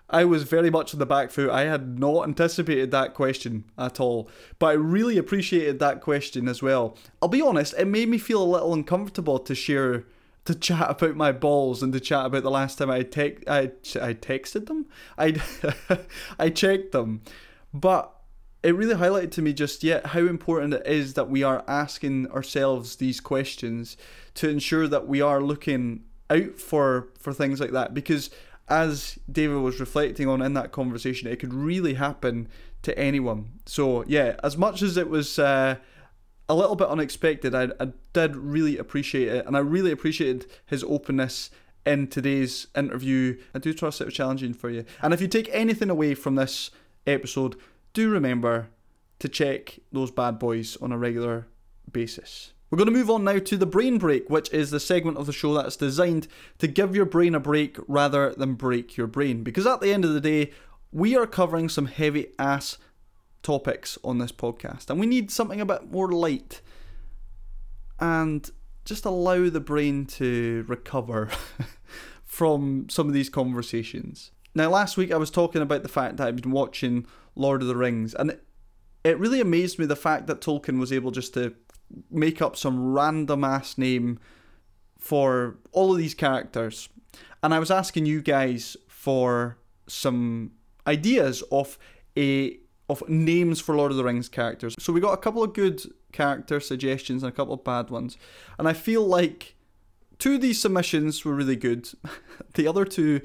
I 0.10 0.24
was 0.26 0.44
very 0.44 0.70
much 0.70 0.94
on 0.94 1.00
the 1.00 1.06
back 1.06 1.32
foot. 1.32 1.50
I 1.50 1.64
had 1.64 2.00
not 2.00 2.28
anticipated 2.28 2.92
that 2.92 3.14
question 3.14 3.66
at 3.78 4.00
all, 4.00 4.30
but 4.60 4.68
I 4.68 4.74
really 4.74 5.18
appreciated 5.18 5.80
that 5.80 6.02
question 6.02 6.48
as 6.48 6.62
well. 6.62 6.98
I'll 7.22 7.30
be 7.30 7.42
honest, 7.42 7.74
it 7.78 7.86
made 7.88 8.10
me 8.10 8.18
feel 8.18 8.42
a 8.42 8.46
little 8.46 8.74
uncomfortable 8.74 9.40
to 9.40 9.56
share, 9.56 10.06
to 10.46 10.54
chat 10.54 10.90
about 10.90 11.16
my 11.16 11.32
balls 11.32 11.82
and 11.82 11.92
to 11.94 12.00
chat 12.00 12.28
about 12.28 12.44
the 12.44 12.52
last 12.52 12.78
time 12.78 12.92
I 12.92 13.02
te- 13.02 13.44
I, 13.48 13.72
I 14.00 14.14
texted 14.14 14.68
them, 14.68 14.86
I 15.18 15.42
I 16.40 16.50
checked 16.50 16.92
them, 16.92 17.22
but 17.74 18.12
it 18.62 18.76
really 18.76 18.96
highlighted 18.96 19.32
to 19.32 19.44
me 19.44 19.54
just 19.54 19.84
yet 19.84 20.08
how 20.08 20.22
important 20.22 20.74
it 20.74 20.88
is 20.88 21.14
that 21.14 21.30
we 21.30 21.44
are 21.44 21.64
asking 21.68 22.28
ourselves 22.32 22.96
these 22.96 23.20
questions 23.20 23.96
to 24.34 24.50
ensure 24.50 24.88
that 24.88 25.08
we 25.08 25.22
are 25.22 25.42
looking 25.42 26.04
out 26.32 26.60
for 26.60 27.10
for 27.20 27.32
things 27.32 27.60
like 27.60 27.72
that 27.72 27.94
because 27.94 28.32
as 28.68 29.20
David 29.32 29.58
was 29.58 29.80
reflecting 29.80 30.28
on 30.28 30.42
in 30.42 30.54
that 30.54 30.72
conversation, 30.72 31.28
it 31.28 31.40
could 31.40 31.54
really 31.54 31.96
happen 31.96 32.48
to 32.82 32.98
anyone. 32.98 33.60
So 33.66 34.04
yeah, 34.08 34.36
as 34.44 34.58
much 34.58 34.82
as 34.82 34.98
it 34.98 35.10
was 35.10 35.38
uh, 35.38 35.78
a 36.50 36.56
little 36.56 36.76
bit 36.76 36.88
unexpected, 36.88 37.54
I, 37.54 37.70
I 37.80 37.90
did 38.14 38.36
really 38.36 38.78
appreciate 38.78 39.28
it, 39.28 39.46
and 39.46 39.56
I 39.56 39.60
really 39.60 39.92
appreciated 39.92 40.46
his 40.66 40.84
openness 40.84 41.50
in 41.86 42.08
today's 42.08 42.68
interview. 42.76 43.38
I 43.54 43.60
do 43.60 43.74
trust 43.74 44.02
it 44.02 44.06
was 44.06 44.14
challenging 44.14 44.54
for 44.54 44.70
you. 44.70 44.86
And 45.02 45.14
if 45.14 45.22
you 45.22 45.28
take 45.28 45.50
anything 45.52 45.90
away 45.90 46.16
from 46.16 46.36
this 46.36 46.72
episode, 47.06 47.56
do 47.94 48.10
remember 48.10 48.70
to 49.20 49.30
check 49.30 49.80
those 49.92 50.12
bad 50.12 50.40
boys 50.40 50.78
on 50.78 50.92
a 50.92 50.98
regular 50.98 51.48
basis. 51.92 52.52
We're 52.70 52.78
going 52.78 52.92
to 52.92 52.98
move 52.98 53.10
on 53.10 53.24
now 53.24 53.40
to 53.40 53.58
the 53.58 53.66
brain 53.66 53.98
break, 53.98 54.30
which 54.30 54.52
is 54.52 54.72
the 54.72 54.80
segment 54.80 55.18
of 55.18 55.28
the 55.28 55.34
show 55.34 55.54
that's 55.54 55.76
designed 55.76 56.28
to 56.58 56.68
give 56.68 56.96
your 56.96 57.06
brain 57.06 57.36
a 57.36 57.40
break 57.40 57.78
rather 57.88 58.34
than 58.34 58.56
break 58.56 58.98
your 58.98 59.08
brain. 59.08 59.44
Because 59.44 59.68
at 59.68 59.82
the 59.82 59.94
end 59.94 60.04
of 60.04 60.14
the 60.14 60.22
day, 60.22 60.52
we 60.92 61.16
are 61.16 61.28
covering 61.28 61.70
some 61.70 61.86
heavy 61.86 62.28
ass 62.40 62.78
topics 63.44 63.98
on 64.04 64.18
this 64.18 64.32
podcast, 64.32 64.90
and 64.90 65.00
we 65.00 65.06
need 65.06 65.30
something 65.30 65.62
a 65.62 65.66
bit 65.66 65.92
more 65.92 66.12
light 66.12 66.62
and 68.00 68.50
just 68.84 69.06
allow 69.06 69.50
the 69.50 69.60
brain 69.60 70.06
to 70.06 70.66
recover 70.68 71.30
from 72.26 72.88
some 72.90 73.08
of 73.08 73.14
these 73.14 73.30
conversations. 73.30 74.32
Now, 74.54 74.70
last 74.70 74.98
week 74.98 75.12
I 75.12 75.18
was 75.18 75.32
talking 75.32 75.62
about 75.62 75.84
the 75.84 75.90
fact 75.90 76.18
that 76.18 76.28
I've 76.28 76.42
been 76.42 76.52
watching 76.52 77.06
Lord 77.36 77.62
of 77.62 77.68
the 77.68 77.76
Rings, 77.76 78.14
and 78.16 78.40
it 79.04 79.20
really 79.20 79.42
amazed 79.42 79.78
me 79.78 79.86
the 79.86 79.96
fact 79.96 80.28
that 80.28 80.42
Tolkien 80.42 80.80
was 80.80 80.92
able 80.92 81.12
just 81.12 81.34
to 81.36 81.54
make 82.10 82.42
up 82.42 82.56
some 82.56 82.94
random 82.94 83.44
ass 83.44 83.78
name 83.78 84.20
for 85.00 85.58
all 85.72 85.92
of 85.92 85.98
these 85.98 86.14
characters. 86.14 86.90
And 87.44 87.54
I 87.54 87.60
was 87.60 87.72
asking 87.72 88.06
you 88.06 88.22
guys 88.22 88.76
for 88.88 89.58
some 89.88 90.52
ideas 90.88 91.44
of 91.52 91.78
a 92.18 92.58
of 92.88 93.08
names 93.10 93.60
for 93.60 93.76
Lord 93.76 93.92
of 93.92 93.98
the 93.98 94.04
Rings 94.04 94.30
characters. 94.30 94.76
So 94.78 94.94
we 94.94 95.02
got 95.02 95.14
a 95.14 95.18
couple 95.18 95.44
of 95.44 95.54
good 95.54 95.82
character 96.12 96.60
suggestions 96.60 97.24
and 97.24 97.32
a 97.32 97.36
couple 97.36 97.54
of 97.54 97.64
bad 97.64 97.90
ones. 97.90 98.18
And 98.60 98.68
I 98.68 98.74
feel 98.74 99.06
like 99.06 99.56
two 100.20 100.36
of 100.36 100.42
these 100.42 100.62
submissions 100.62 101.26
were 101.26 101.34
really 101.34 101.56
good. 101.56 101.90
the 102.54 102.68
other 102.68 102.86
two 102.86 103.22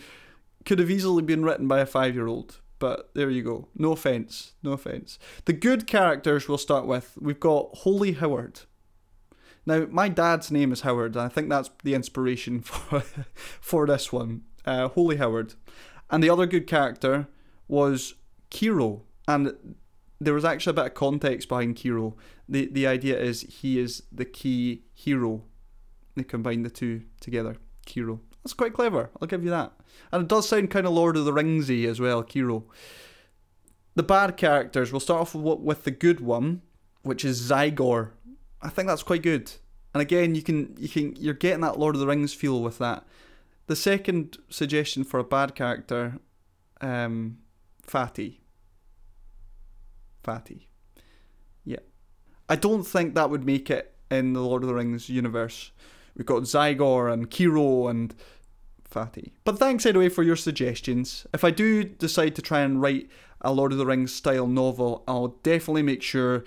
could 0.64 0.78
have 0.78 0.90
easily 0.90 1.22
been 1.22 1.44
written 1.44 1.68
by 1.68 1.80
a 1.80 1.86
5-year-old. 1.86 2.61
But 2.81 3.11
there 3.14 3.31
you 3.31 3.45
go. 3.45 3.68
No 3.76 3.93
offense. 3.93 4.55
No 4.62 4.72
offense. 4.72 5.18
The 5.45 5.53
good 5.53 5.87
characters 5.87 6.49
we'll 6.49 6.59
start 6.59 6.87
with. 6.87 7.16
We've 7.20 7.39
got 7.39 7.68
Holy 7.78 8.12
Howard. 8.12 8.62
Now, 9.66 9.87
my 9.91 10.09
dad's 10.09 10.51
name 10.51 10.72
is 10.72 10.81
Howard, 10.81 11.14
and 11.14 11.24
I 11.24 11.28
think 11.28 11.51
that's 11.51 11.70
the 11.85 11.95
inspiration 11.95 12.61
for 12.62 13.01
for 13.61 13.87
this 13.87 14.12
one. 14.12 14.43
Uh, 14.64 14.89
Holy 14.89 15.16
Howard. 15.16 15.55
And 16.11 16.24
the 16.24 16.31
other 16.31 16.47
good 16.47 16.66
character 16.66 17.28
was 17.68 18.14
Kiro. 18.51 19.03
And 19.28 19.76
there 20.20 20.35
was 20.35 20.45
actually 20.45 20.72
a 20.72 20.74
bit 20.74 20.87
of 20.87 20.95
context 20.95 21.49
behind 21.49 21.76
Kiro. 21.76 22.14
The 22.49 22.66
the 22.66 22.87
idea 22.87 23.18
is 23.20 23.43
he 23.43 23.78
is 23.78 24.03
the 24.11 24.24
key 24.24 24.85
hero. 24.95 25.45
They 26.16 26.24
combine 26.24 26.62
the 26.62 26.70
two 26.70 27.03
together. 27.20 27.57
Kiro. 27.87 28.20
That's 28.43 28.55
quite 28.55 28.72
clever. 28.72 29.11
I'll 29.20 29.28
give 29.28 29.45
you 29.45 29.51
that. 29.51 29.72
And 30.12 30.22
it 30.22 30.28
does 30.28 30.49
sound 30.49 30.70
kind 30.70 30.86
of 30.86 30.93
Lord 30.93 31.16
of 31.16 31.24
the 31.24 31.32
Ringsy 31.32 31.86
as 31.86 32.01
well, 32.01 32.22
Kiro. 32.24 32.64
The 33.95 34.03
bad 34.03 34.36
characters. 34.36 34.93
We'll 34.93 35.01
start 35.01 35.20
off 35.20 35.34
with, 35.34 35.59
with 35.61 35.84
the 35.84 35.91
good 35.91 36.20
one, 36.20 36.62
which 37.03 37.24
is 37.24 37.51
Zygor. 37.51 38.11
I 38.62 38.68
think 38.68 38.88
that's 38.88 39.03
quite 39.03 39.22
good. 39.22 39.53
And 39.93 40.01
again, 40.01 40.34
you 40.34 40.43
can 40.43 40.76
you 40.78 40.88
can 40.88 41.16
you're 41.16 41.34
getting 41.34 41.61
that 41.62 41.78
Lord 41.78 41.95
of 41.95 42.01
the 42.01 42.07
Rings 42.07 42.32
feel 42.32 42.62
with 42.62 42.78
that. 42.78 43.05
The 43.66 43.76
second 43.76 44.38
suggestion 44.49 45.05
for 45.05 45.18
a 45.18 45.24
bad 45.24 45.55
character, 45.55 46.18
um, 46.80 47.38
Fatty. 47.82 48.41
Fatty. 50.22 50.68
Yeah. 51.64 51.78
I 52.49 52.57
don't 52.57 52.84
think 52.84 53.14
that 53.14 53.30
would 53.30 53.45
make 53.45 53.70
it 53.70 53.95
in 54.11 54.32
the 54.32 54.41
Lord 54.41 54.62
of 54.62 54.68
the 54.68 54.74
Rings 54.74 55.09
universe. 55.09 55.72
We've 56.16 56.26
got 56.26 56.42
Zygor 56.42 57.12
and 57.12 57.30
Kiro 57.30 57.90
and 57.90 58.14
Fatty. 58.84 59.32
But 59.44 59.58
thanks 59.58 59.86
anyway 59.86 60.08
for 60.08 60.22
your 60.22 60.36
suggestions. 60.36 61.26
If 61.32 61.44
I 61.44 61.50
do 61.50 61.84
decide 61.84 62.34
to 62.36 62.42
try 62.42 62.61
and 62.61 62.82
write 62.82 63.08
a 63.40 63.52
Lord 63.52 63.72
of 63.72 63.78
the 63.78 63.86
Rings 63.86 64.12
style 64.12 64.46
novel, 64.46 65.04
I'll 65.06 65.38
definitely 65.42 65.82
make 65.82 66.02
sure 66.02 66.44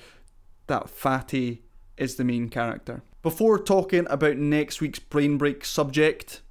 that 0.68 0.90
Fatty 0.90 1.64
is 1.98 2.16
the 2.16 2.24
main 2.24 2.50
character. 2.50 3.04
Before 3.22 3.58
talking 3.58 4.06
about 4.10 4.38
next 4.38 4.82
week's 4.82 5.00
brain 5.00 5.38
break 5.38 5.64
subject, 5.64 6.42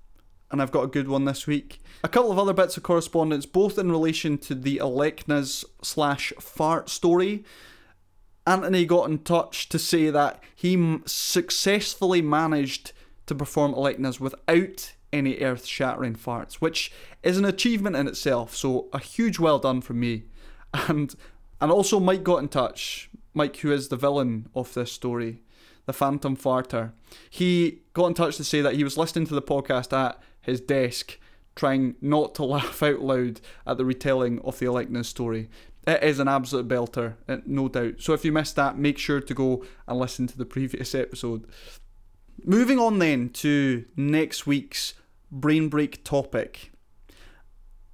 and 0.51 0.61
I've 0.61 0.73
got 0.73 0.85
a 0.85 0.89
good 0.89 1.09
one 1.09 1.25
this 1.25 1.47
week, 1.47 1.81
a 2.05 2.09
couple 2.09 2.33
of 2.33 2.39
other 2.39 2.53
bits 2.53 2.77
of 2.77 2.83
correspondence, 2.83 3.47
both 3.47 3.79
in 3.79 3.91
relation 3.91 4.39
to 4.39 4.55
the 4.55 4.79
Aleknaz 4.79 5.65
slash 5.83 6.33
fart 6.41 6.89
story. 6.89 7.45
Anthony 8.47 8.85
got 8.87 9.09
in 9.09 9.19
touch 9.21 9.69
to 9.69 9.79
say 9.79 10.11
that 10.11 10.43
he 10.55 10.99
successfully 11.07 12.23
managed 12.23 12.93
to 13.27 13.35
perform 13.35 13.75
Aleknaz 13.75 14.21
without 14.21 14.95
any 15.13 15.39
earth 15.39 15.67
shattering 15.67 16.15
farts, 16.15 16.55
which 16.55 16.91
is 17.23 17.39
an 17.39 17.45
achievement 17.45 17.97
in 17.97 18.09
itself. 18.09 18.55
So 18.55 18.89
a 18.93 18.99
huge 18.99 19.39
well 19.39 19.59
done 19.59 19.81
from 19.81 20.01
me. 20.01 20.25
And 20.89 21.15
and 21.61 21.71
also 21.71 22.01
Mike 22.01 22.25
got 22.25 22.39
in 22.43 22.49
touch. 22.49 23.11
Mike, 23.35 23.57
who 23.59 23.71
is 23.71 23.89
the 23.89 23.97
villain 23.97 24.49
of 24.55 24.75
this 24.75 24.91
story, 24.91 25.43
the 25.87 25.93
Phantom 25.93 26.37
Farter. 26.37 26.93
He 27.31 27.83
got 27.95 28.07
in 28.07 28.15
touch 28.15 28.37
to 28.39 28.45
say 28.45 28.61
that 28.63 28.75
he 28.75 28.85
was 28.85 28.99
listening 28.99 29.27
to 29.27 29.35
the 29.35 29.43
podcast 29.43 29.93
at 29.93 30.19
his 30.41 30.61
desk, 30.61 31.19
trying 31.55 31.95
not 32.01 32.35
to 32.37 32.45
laugh 32.57 32.83
out 32.83 33.01
loud 33.01 33.41
at 33.67 33.77
the 33.77 33.85
retelling 33.85 34.41
of 34.41 34.59
the 34.59 34.67
Aleknaz 34.67 35.07
story. 35.07 35.49
It 35.87 36.03
is 36.03 36.21
an 36.21 36.29
absolute 36.29 36.69
belter, 36.69 37.15
no 37.45 37.69
doubt. 37.69 37.95
So 37.99 38.13
if 38.13 38.25
you 38.25 38.33
missed 38.33 38.57
that, 38.57 38.79
make 38.79 38.99
sure 38.99 39.21
to 39.21 39.35
go 39.35 39.65
and 39.89 39.99
listen 39.99 40.27
to 40.29 40.39
the 40.39 40.45
previous 40.45 40.95
episode. 40.97 41.47
Moving 42.45 42.79
on 42.79 42.99
then 42.99 43.31
to 43.31 43.85
next 43.97 44.47
week's 44.47 44.95
brain 45.31 45.69
break 45.69 46.05
topic. 46.05 46.73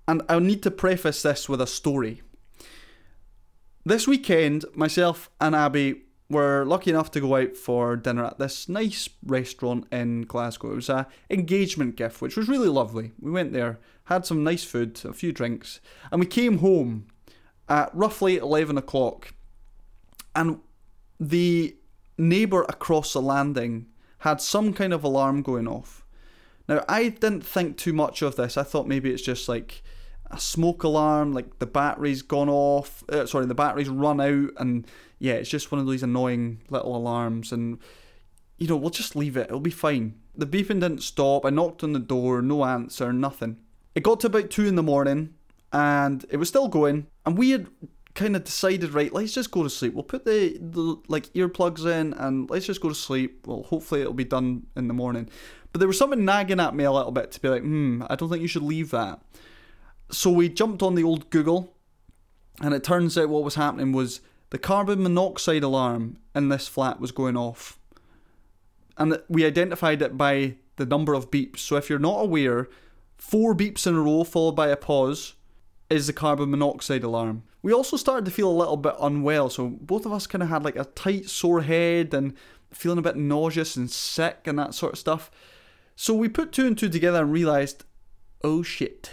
And 0.07 0.23
I'll 0.29 0.41
need 0.41 0.63
to 0.63 0.71
preface 0.71 1.23
this 1.23 1.49
with 1.49 1.61
a 1.61 1.67
story. 1.67 2.23
This 3.85 4.07
weekend, 4.07 4.65
myself 4.75 5.31
and 5.41 5.55
Abby 5.55 6.03
were 6.31 6.65
lucky 6.65 6.91
enough 6.91 7.11
to 7.13 7.21
go 7.21 7.37
out 7.37 7.57
for 7.57 7.97
dinner 7.97 8.25
at 8.25 8.39
this 8.39 8.69
nice 8.69 9.09
restaurant 9.25 9.87
in 9.91 10.23
Glasgow. 10.23 10.73
It 10.73 10.77
was 10.77 10.89
a 10.89 11.07
engagement 11.31 11.97
gift, 11.97 12.21
which 12.21 12.37
was 12.37 12.49
really 12.49 12.69
lovely. 12.69 13.13
We 13.21 13.31
went 13.31 13.53
there, 13.53 13.79
had 14.05 14.27
some 14.27 14.45
nice 14.45 14.65
food, 14.65 15.01
a 15.05 15.13
few 15.13 15.33
drinks, 15.33 15.81
and 16.11 16.21
we 16.21 16.27
came 16.27 16.59
home 16.59 17.07
at 17.69 17.95
roughly 17.95 18.37
11 18.37 18.77
o'clock. 18.77 19.33
And 20.35 20.61
the 21.19 21.77
neighbour 22.17 22.63
across 22.69 23.13
the 23.13 23.23
landing 23.23 23.87
had 24.19 24.41
some 24.41 24.73
kind 24.73 24.93
of 24.93 25.05
alarm 25.05 25.43
going 25.43 25.69
off. 25.69 26.05
Now, 26.69 26.85
I 26.89 27.09
didn't 27.09 27.47
think 27.47 27.77
too 27.77 27.93
much 27.93 28.21
of 28.23 28.37
this. 28.37 28.57
I 28.57 28.63
thought 28.63 28.87
maybe 28.87 29.11
it's 29.11 29.23
just 29.23 29.49
like 29.49 29.83
a 30.31 30.39
smoke 30.39 30.83
alarm, 30.83 31.33
like 31.33 31.59
the 31.59 31.67
battery's 31.67 32.23
gone 32.23 32.49
off. 32.51 33.03
Uh, 33.09 33.27
sorry, 33.27 33.47
the 33.47 33.55
battery's 33.55 33.89
run 33.89 34.21
out, 34.21 34.51
and 34.59 34.87
yeah, 35.19 35.35
it's 35.35 35.49
just 35.49 35.73
one 35.73 35.81
of 35.81 35.87
those 35.87 36.03
annoying 36.03 36.61
little 36.69 36.95
alarms. 36.95 37.53
And 37.53 37.79
you 38.59 38.67
know, 38.67 38.77
we'll 38.77 38.91
just 38.91 39.17
leave 39.17 39.37
it. 39.37 39.47
It'll 39.47 39.61
be 39.61 39.71
fine. 39.71 40.19
The 40.37 40.47
beeping 40.47 40.81
didn't 40.81 41.03
stop. 41.03 41.47
I 41.47 41.51
knocked 41.51 41.83
on 41.83 41.93
the 41.93 41.99
door, 41.99 42.43
no 42.43 42.65
answer, 42.65 43.13
nothing. 43.13 43.59
It 43.95 44.03
got 44.03 44.21
to 44.21 44.27
about 44.27 44.51
two 44.51 44.67
in 44.67 44.75
the 44.75 44.83
morning 44.83 45.35
and 45.73 46.25
it 46.31 46.37
was 46.37 46.49
still 46.49 46.69
going. 46.69 47.07
And 47.25 47.37
we 47.37 47.51
had 47.51 47.69
kind 48.19 48.35
of 48.35 48.43
decided, 48.43 48.93
right, 48.93 49.13
let's 49.13 49.33
just 49.33 49.53
go 49.53 49.63
to 49.63 49.71
sleep. 49.71 49.95
We'll 49.95 50.03
put 50.03 50.25
the, 50.25 50.59
the 50.61 50.97
like 51.07 51.33
earplugs 51.35 51.87
in 51.87 52.13
and 52.15 52.51
let's 52.51 52.67
just 52.67 52.81
go 52.81 52.89
to 52.89 52.95
sleep. 52.95 53.47
Well, 53.47 53.63
hopefully 53.63 54.01
it'll 54.01 54.13
be 54.13 54.25
done 54.25 54.67
in 54.77 54.89
the 54.89 54.95
morning. 54.95 55.31
But 55.73 55.79
there 55.79 55.87
was 55.87 55.99
something 55.99 56.25
nagging 56.25 56.59
at 56.59 56.75
me 56.75 56.83
a 56.83 56.91
little 56.91 57.13
bit 57.13 57.31
to 57.31 57.41
be 57.41 57.49
like, 57.49 57.63
hmm, 57.63 58.03
I 58.11 58.17
don't 58.17 58.29
think 58.29 58.43
you 58.43 58.49
should 58.49 58.65
leave 58.65 58.91
that. 58.91 59.21
So 60.11 60.31
we 60.31 60.49
jumped 60.49 60.83
on 60.83 60.97
the 60.97 61.05
old 61.05 61.31
Google, 61.31 61.75
and 62.61 62.75
it 62.75 62.83
turns 62.83 63.17
out 63.17 63.29
what 63.29 63.45
was 63.45 63.55
happening 63.55 63.93
was 63.93 64.21
the 64.51 64.59
carbon 64.59 65.03
monoxide 65.03 65.63
alarm 65.63 66.19
in 66.35 66.49
this 66.49 66.67
flat 66.67 66.99
was 66.99 67.13
going 67.13 67.37
off. 67.37 67.79
And 68.97 69.23
we 69.29 69.45
identified 69.45 70.03
it 70.03 70.17
by 70.17 70.57
the 70.77 70.87
number 70.87 71.15
of 71.15 71.31
beeps. 71.31 71.59
So 71.59 71.77
if 71.77 71.89
you're 71.89 72.01
not 72.01 72.25
aware, 72.25 72.69
four 73.17 73.55
beeps 73.55 73.87
in 73.87 73.95
a 73.95 74.01
row 74.01 74.25
followed 74.25 74.57
by 74.57 74.69
a 74.69 74.77
pause 74.77 75.35
is 75.91 76.07
the 76.07 76.13
carbon 76.13 76.51
monoxide 76.51 77.03
alarm. 77.03 77.43
We 77.63 77.73
also 77.73 77.97
started 77.97 78.25
to 78.27 78.31
feel 78.31 78.51
a 78.51 78.53
little 78.53 78.77
bit 78.77 78.95
unwell, 79.01 79.51
so 79.51 79.69
both 79.69 80.07
of 80.07 80.13
us 80.13 80.27
kind 80.27 80.43
of 80.43 80.49
had 80.49 80.65
like 80.65 80.77
a 80.77 80.85
tight, 80.85 81.29
sore 81.29 81.63
head 81.63 82.15
and 82.15 82.35
feeling 82.71 82.99
a 82.99 83.03
bit 83.03 83.17
nauseous 83.17 83.77
and 83.77 83.91
sick 83.91 84.41
and 84.47 84.59
that 84.59 84.75
sort 84.75 84.93
of 84.93 84.99
stuff. 84.99 85.31
So 85.97 86.15
we 86.15 86.29
put 86.29 86.53
two 86.53 86.67
and 86.67 86.77
two 86.77 86.89
together 86.89 87.23
and 87.23 87.33
realised, 87.33 87.85
oh 88.45 88.63
shit, 88.63 89.11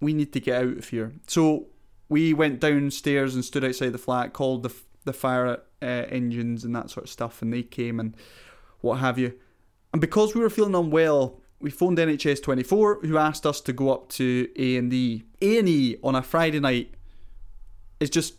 we 0.00 0.12
need 0.12 0.32
to 0.34 0.40
get 0.40 0.62
out 0.62 0.78
of 0.78 0.88
here. 0.88 1.14
So 1.26 1.68
we 2.08 2.32
went 2.32 2.60
downstairs 2.60 3.34
and 3.34 3.44
stood 3.44 3.64
outside 3.64 3.92
the 3.92 3.98
flat, 3.98 4.32
called 4.32 4.62
the 4.62 4.74
the 5.04 5.12
fire 5.12 5.62
uh, 5.80 5.84
engines 5.84 6.64
and 6.64 6.76
that 6.76 6.90
sort 6.90 7.04
of 7.04 7.10
stuff, 7.10 7.40
and 7.40 7.52
they 7.52 7.62
came 7.62 7.98
and 7.98 8.14
what 8.80 8.96
have 8.96 9.18
you. 9.18 9.32
And 9.92 10.00
because 10.00 10.34
we 10.34 10.40
were 10.40 10.50
feeling 10.50 10.74
unwell, 10.74 11.40
we 11.60 11.70
phoned 11.70 11.98
NHS 11.98 12.42
24, 12.42 13.00
who 13.02 13.18
asked 13.18 13.44
us 13.44 13.60
to 13.62 13.72
go 13.72 13.92
up 13.92 14.08
to 14.10 14.48
A 14.56 14.76
and 14.76 14.92
E. 14.92 15.24
A 15.42 15.58
and 15.58 15.68
E 15.68 15.96
on 16.02 16.14
a 16.14 16.22
Friday 16.22 16.60
night 16.60 16.94
is 18.00 18.10
just 18.10 18.34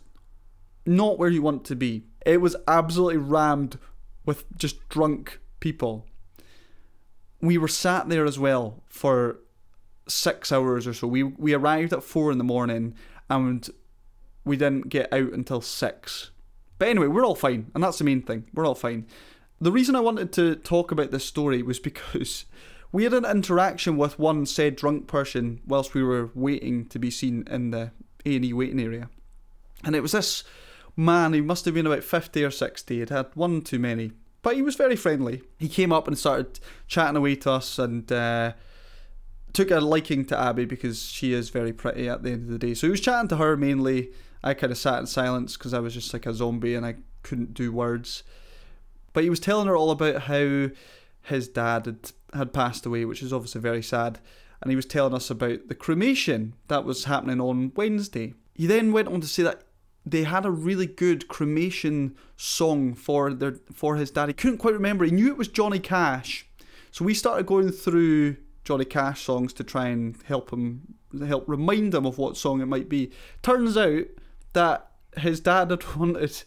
not 0.86 1.18
where 1.18 1.28
you 1.28 1.42
want 1.42 1.64
to 1.66 1.76
be. 1.76 2.04
It 2.24 2.40
was 2.40 2.56
absolutely 2.66 3.18
rammed 3.18 3.78
with 4.24 4.44
just 4.56 4.88
drunk 4.88 5.38
people. 5.60 6.06
We 7.40 7.58
were 7.58 7.68
sat 7.68 8.08
there 8.08 8.24
as 8.24 8.38
well 8.38 8.82
for 8.88 9.38
six 10.08 10.50
hours 10.52 10.86
or 10.86 10.94
so. 10.94 11.06
We 11.06 11.22
we 11.22 11.54
arrived 11.54 11.92
at 11.92 12.02
four 12.02 12.32
in 12.32 12.38
the 12.38 12.44
morning 12.44 12.94
and 13.28 13.68
we 14.44 14.56
didn't 14.56 14.88
get 14.88 15.12
out 15.12 15.32
until 15.32 15.60
six. 15.60 16.30
But 16.78 16.88
anyway, 16.88 17.08
we're 17.08 17.24
all 17.26 17.34
fine, 17.34 17.70
and 17.74 17.84
that's 17.84 17.98
the 17.98 18.04
main 18.04 18.22
thing. 18.22 18.46
We're 18.54 18.66
all 18.66 18.74
fine. 18.74 19.06
The 19.60 19.72
reason 19.72 19.94
I 19.94 20.00
wanted 20.00 20.32
to 20.32 20.56
talk 20.56 20.90
about 20.90 21.10
this 21.10 21.26
story 21.26 21.62
was 21.62 21.78
because 21.78 22.46
we 22.92 23.04
had 23.04 23.14
an 23.14 23.24
interaction 23.24 23.96
with 23.96 24.18
one 24.18 24.46
said 24.46 24.76
drunk 24.76 25.06
person 25.06 25.60
whilst 25.66 25.94
we 25.94 26.02
were 26.02 26.30
waiting 26.34 26.86
to 26.86 26.98
be 26.98 27.10
seen 27.10 27.44
in 27.50 27.70
the 27.70 27.90
A 28.26 28.36
and 28.36 28.44
E 28.44 28.52
waiting 28.52 28.80
area, 28.80 29.08
and 29.84 29.94
it 29.96 30.00
was 30.00 30.12
this 30.12 30.44
man. 30.96 31.32
He 31.32 31.40
must 31.40 31.64
have 31.64 31.74
been 31.74 31.86
about 31.86 32.04
fifty 32.04 32.44
or 32.44 32.50
sixty. 32.50 32.98
He'd 32.98 33.10
had 33.10 33.26
one 33.34 33.62
too 33.62 33.78
many, 33.78 34.12
but 34.42 34.56
he 34.56 34.62
was 34.62 34.76
very 34.76 34.96
friendly. 34.96 35.42
He 35.58 35.68
came 35.68 35.92
up 35.92 36.08
and 36.08 36.18
started 36.18 36.60
chatting 36.86 37.16
away 37.16 37.36
to 37.36 37.52
us 37.52 37.78
and. 37.78 38.10
Uh, 38.10 38.52
took 39.52 39.72
a 39.72 39.80
liking 39.80 40.24
to 40.24 40.38
Abby 40.38 40.64
because 40.64 41.02
she 41.02 41.32
is 41.32 41.50
very 41.50 41.72
pretty 41.72 42.08
at 42.08 42.22
the 42.22 42.30
end 42.30 42.42
of 42.44 42.50
the 42.50 42.58
day. 42.58 42.72
So 42.72 42.86
he 42.86 42.92
was 42.92 43.00
chatting 43.00 43.26
to 43.30 43.36
her 43.36 43.56
mainly. 43.56 44.12
I 44.44 44.54
kind 44.54 44.70
of 44.70 44.78
sat 44.78 45.00
in 45.00 45.06
silence 45.06 45.56
because 45.56 45.74
I 45.74 45.80
was 45.80 45.92
just 45.92 46.12
like 46.12 46.24
a 46.24 46.32
zombie 46.32 46.76
and 46.76 46.86
I 46.86 46.94
couldn't 47.24 47.52
do 47.52 47.72
words. 47.72 48.22
But 49.12 49.24
he 49.24 49.28
was 49.28 49.40
telling 49.40 49.66
her 49.66 49.76
all 49.76 49.90
about 49.90 50.22
how 50.22 50.68
his 51.22 51.48
dad 51.48 51.86
had, 51.86 52.12
had 52.34 52.52
passed 52.52 52.86
away, 52.86 53.04
which 53.04 53.22
is 53.22 53.32
obviously 53.32 53.60
very 53.60 53.82
sad. 53.82 54.18
And 54.62 54.70
he 54.70 54.76
was 54.76 54.86
telling 54.86 55.14
us 55.14 55.30
about 55.30 55.68
the 55.68 55.74
cremation 55.74 56.54
that 56.68 56.84
was 56.84 57.04
happening 57.04 57.40
on 57.40 57.72
Wednesday. 57.74 58.34
He 58.54 58.66
then 58.66 58.92
went 58.92 59.08
on 59.08 59.20
to 59.20 59.26
say 59.26 59.42
that 59.42 59.62
they 60.04 60.24
had 60.24 60.44
a 60.44 60.50
really 60.50 60.86
good 60.86 61.28
cremation 61.28 62.16
song 62.36 62.94
for 62.94 63.32
their 63.32 63.56
for 63.72 63.96
his 63.96 64.10
dad. 64.10 64.28
He 64.28 64.34
couldn't 64.34 64.58
quite 64.58 64.74
remember. 64.74 65.04
He 65.04 65.10
knew 65.10 65.28
it 65.28 65.38
was 65.38 65.48
Johnny 65.48 65.78
Cash. 65.78 66.46
So 66.90 67.04
we 67.04 67.14
started 67.14 67.46
going 67.46 67.70
through 67.70 68.36
Johnny 68.64 68.84
Cash 68.84 69.22
songs 69.22 69.52
to 69.54 69.64
try 69.64 69.88
and 69.88 70.16
help 70.24 70.50
him 70.52 70.94
help 71.26 71.48
remind 71.48 71.94
him 71.94 72.06
of 72.06 72.18
what 72.18 72.36
song 72.36 72.60
it 72.60 72.66
might 72.66 72.88
be. 72.88 73.10
Turns 73.42 73.76
out 73.76 74.04
that 74.52 74.90
his 75.16 75.40
dad 75.40 75.70
had 75.70 75.84
wanted 75.96 76.42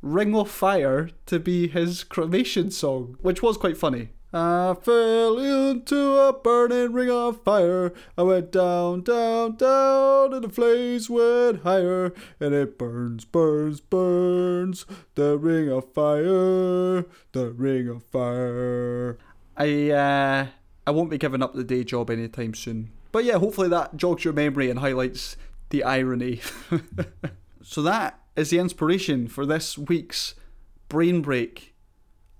Ring 0.00 0.34
of 0.34 0.50
Fire 0.50 1.10
to 1.26 1.38
be 1.38 1.68
his 1.68 2.04
cremation 2.04 2.70
song, 2.70 3.16
which 3.20 3.42
was 3.42 3.56
quite 3.56 3.76
funny. 3.76 4.10
I 4.30 4.74
fell 4.82 5.38
into 5.38 6.16
a 6.16 6.34
burning 6.34 6.92
ring 6.92 7.10
of 7.10 7.42
fire. 7.42 7.94
I 8.16 8.22
went 8.22 8.52
down, 8.52 9.00
down, 9.00 9.56
down, 9.56 10.34
and 10.34 10.44
the 10.44 10.50
flames 10.50 11.08
went 11.08 11.62
higher. 11.62 12.12
And 12.38 12.54
it 12.54 12.76
burns, 12.76 13.24
burns, 13.24 13.80
burns. 13.80 14.84
The 15.14 15.38
ring 15.38 15.70
of 15.70 15.90
fire, 15.94 17.06
the 17.32 17.52
ring 17.56 17.88
of 17.88 18.02
fire. 18.02 19.16
I 19.56 19.90
uh, 19.90 20.46
I 20.86 20.90
won't 20.90 21.10
be 21.10 21.18
giving 21.18 21.42
up 21.42 21.54
the 21.54 21.64
day 21.64 21.82
job 21.82 22.10
anytime 22.10 22.52
soon. 22.52 22.90
But 23.12 23.24
yeah, 23.24 23.38
hopefully 23.38 23.68
that 23.68 23.96
jogs 23.96 24.24
your 24.24 24.34
memory 24.34 24.68
and 24.68 24.80
highlights 24.80 25.38
the 25.70 25.84
irony. 25.84 26.42
so 27.62 27.80
that 27.80 28.20
is 28.36 28.50
the 28.50 28.58
inspiration 28.58 29.26
for 29.26 29.46
this 29.46 29.78
week's 29.78 30.34
brain 30.90 31.22
break 31.22 31.74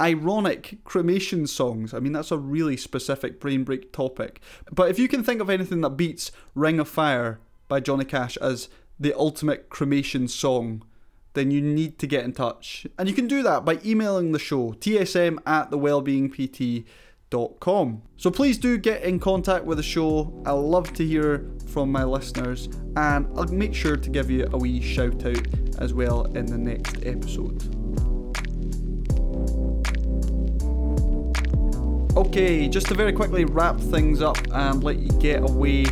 ironic 0.01 0.79
cremation 0.85 1.47
songs. 1.47 1.93
I 1.93 2.01
mean, 2.01 2.13
that's 2.13 2.31
a 2.31 2.39
really 2.39 2.77
specific 2.77 3.41
brain 3.41 3.65
break 3.65 3.93
topic. 3.93 4.41
But 4.73 4.91
if 4.91 4.99
you 4.99 5.09
can 5.09 5.23
think 5.23 5.41
of 5.41 5.51
anything 5.51 5.81
that 5.83 5.91
beats 5.91 6.33
Ring 6.55 6.79
of 6.79 6.89
Fire 6.89 7.41
by 7.69 7.81
Johnny 7.81 8.05
Cash 8.05 8.37
as 8.39 8.69
the 8.99 9.15
ultimate 9.15 9.69
cremation 9.69 10.29
song, 10.29 10.83
then 11.35 11.51
you 11.51 11.61
need 11.61 11.99
to 11.99 12.07
get 12.07 12.25
in 12.25 12.33
touch. 12.33 12.87
And 12.99 13.09
you 13.09 13.15
can 13.15 13.27
do 13.27 13.43
that 13.43 13.65
by 13.65 13.79
emailing 13.85 14.33
the 14.33 14.39
show, 14.39 14.73
tsm 14.73 15.39
at 15.47 15.71
thewellbeingpt.com. 15.71 18.03
So 18.17 18.31
please 18.31 18.59
do 18.59 18.79
get 18.79 19.03
in 19.03 19.21
contact 19.21 19.65
with 19.65 19.79
the 19.79 19.85
show. 19.85 20.43
I 20.47 20.53
love 20.53 20.93
to 20.95 21.07
hear 21.07 21.51
from 21.69 21.93
my 21.93 22.05
listeners, 22.05 22.69
and 22.97 23.27
I'll 23.37 23.45
make 23.47 23.75
sure 23.75 23.97
to 23.97 24.11
give 24.11 24.31
you 24.31 24.49
a 24.53 24.59
wee 24.59 24.81
shout 24.81 25.27
out 25.27 25.47
as 25.79 25.93
well 25.93 26.25
in 26.37 26.47
the 26.47 26.59
next 26.59 27.05
episode. 27.05 28.08
Okay, 32.19 32.66
just 32.66 32.89
to 32.89 32.95
very 32.95 33.12
quickly 33.12 33.45
wrap 33.45 33.79
things 33.79 34.21
up 34.21 34.39
and 34.53 34.83
let 34.83 34.99
you 34.99 35.09
get 35.21 35.41
away. 35.49 35.85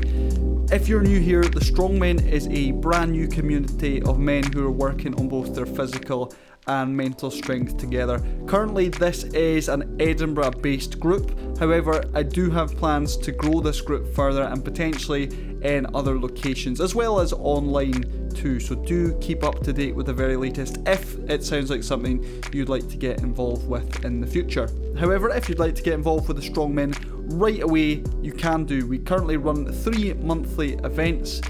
If 0.73 0.89
you're 0.89 1.01
new 1.01 1.21
here, 1.21 1.43
The 1.43 1.61
Strongmen 1.61 2.21
is 2.29 2.49
a 2.49 2.73
brand 2.73 3.13
new 3.13 3.29
community 3.29 4.03
of 4.03 4.19
men 4.19 4.43
who 4.53 4.67
are 4.67 4.73
working 4.73 5.15
on 5.21 5.29
both 5.29 5.55
their 5.55 5.67
physical 5.67 6.35
and 6.67 6.97
mental 6.97 7.31
strength 7.31 7.77
together. 7.77 8.21
Currently, 8.47 8.89
this 8.89 9.25
is 9.25 9.69
an 9.69 9.97
Edinburgh 10.01 10.53
based 10.63 10.99
group. 10.99 11.59
However, 11.59 12.03
I 12.15 12.23
do 12.23 12.51
have 12.51 12.77
plans 12.77 13.17
to 13.19 13.33
grow 13.33 13.61
this 13.61 13.81
group 13.81 14.15
further 14.15 14.43
and 14.43 14.65
potentially 14.65 15.25
in 15.63 15.87
other 15.95 16.19
locations 16.19 16.81
as 16.81 16.95
well 16.95 17.21
as 17.21 17.33
online 17.33 18.31
too. 18.35 18.61
So, 18.61 18.75
do 18.75 19.17
keep 19.21 19.45
up 19.45 19.61
to 19.61 19.73
date 19.73 19.95
with 19.95 20.07
the 20.07 20.13
very 20.13 20.37
latest 20.37 20.79
if 20.87 21.19
it 21.31 21.45
sounds 21.45 21.71
like 21.71 21.83
something 21.83 22.25
you'd 22.53 22.69
like 22.69 22.89
to 22.89 22.97
get 22.97 23.21
involved 23.21 23.69
with 23.69 24.05
in 24.05 24.21
the 24.21 24.27
future. 24.27 24.69
However, 24.99 25.31
if 25.31 25.49
you'd 25.49 25.59
like 25.59 25.75
to 25.77 25.83
get 25.83 25.95
involved 25.95 26.29
with 26.29 26.37
the 26.37 26.49
Strongmen 26.49 26.95
right 27.41 27.63
away, 27.63 28.03
you 28.23 28.33
can 28.33 28.65
do. 28.65 28.87
We 28.87 28.99
currently 28.99 29.37
run 29.37 29.73
three 29.73 30.15
monthly 30.15 30.75
events 30.85 31.41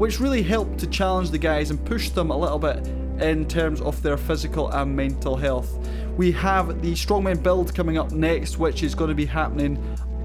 which 0.00 0.18
really 0.18 0.42
help 0.42 0.78
to 0.78 0.86
challenge 0.86 1.30
the 1.30 1.36
guys 1.36 1.70
and 1.70 1.84
push 1.84 2.08
them 2.08 2.30
a 2.30 2.36
little 2.36 2.58
bit 2.58 2.86
in 3.20 3.46
terms 3.46 3.80
of 3.80 4.02
their 4.02 4.16
physical 4.16 4.70
and 4.70 4.94
mental 4.94 5.36
health. 5.36 5.78
We 6.16 6.32
have 6.32 6.82
the 6.82 6.92
Strongmen 6.92 7.42
Build 7.42 7.74
coming 7.74 7.98
up 7.98 8.12
next, 8.12 8.58
which 8.58 8.82
is 8.82 8.94
going 8.94 9.08
to 9.08 9.14
be 9.14 9.26
happening 9.26 9.78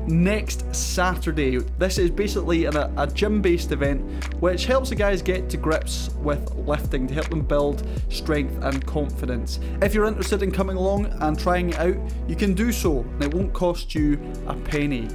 next 0.07 0.73
Saturday. 0.75 1.57
This 1.79 1.97
is 1.97 2.11
basically 2.11 2.65
a, 2.65 2.91
a 2.97 3.07
gym 3.07 3.41
based 3.41 3.71
event 3.71 4.01
which 4.39 4.65
helps 4.65 4.89
the 4.89 4.95
guys 4.95 5.21
get 5.21 5.49
to 5.49 5.57
grips 5.57 6.09
with 6.17 6.53
lifting 6.55 7.07
to 7.07 7.13
help 7.13 7.29
them 7.29 7.41
build 7.41 7.87
strength 8.09 8.63
and 8.63 8.85
confidence. 8.85 9.59
If 9.81 9.93
you're 9.93 10.05
interested 10.05 10.43
in 10.43 10.51
coming 10.51 10.77
along 10.77 11.07
and 11.21 11.39
trying 11.39 11.71
it 11.71 11.79
out, 11.79 11.97
you 12.27 12.35
can 12.35 12.53
do 12.53 12.71
so, 12.71 12.99
and 12.99 13.23
it 13.23 13.33
won't 13.33 13.53
cost 13.53 13.95
you 13.95 14.19
a 14.47 14.53
penny. 14.53 15.07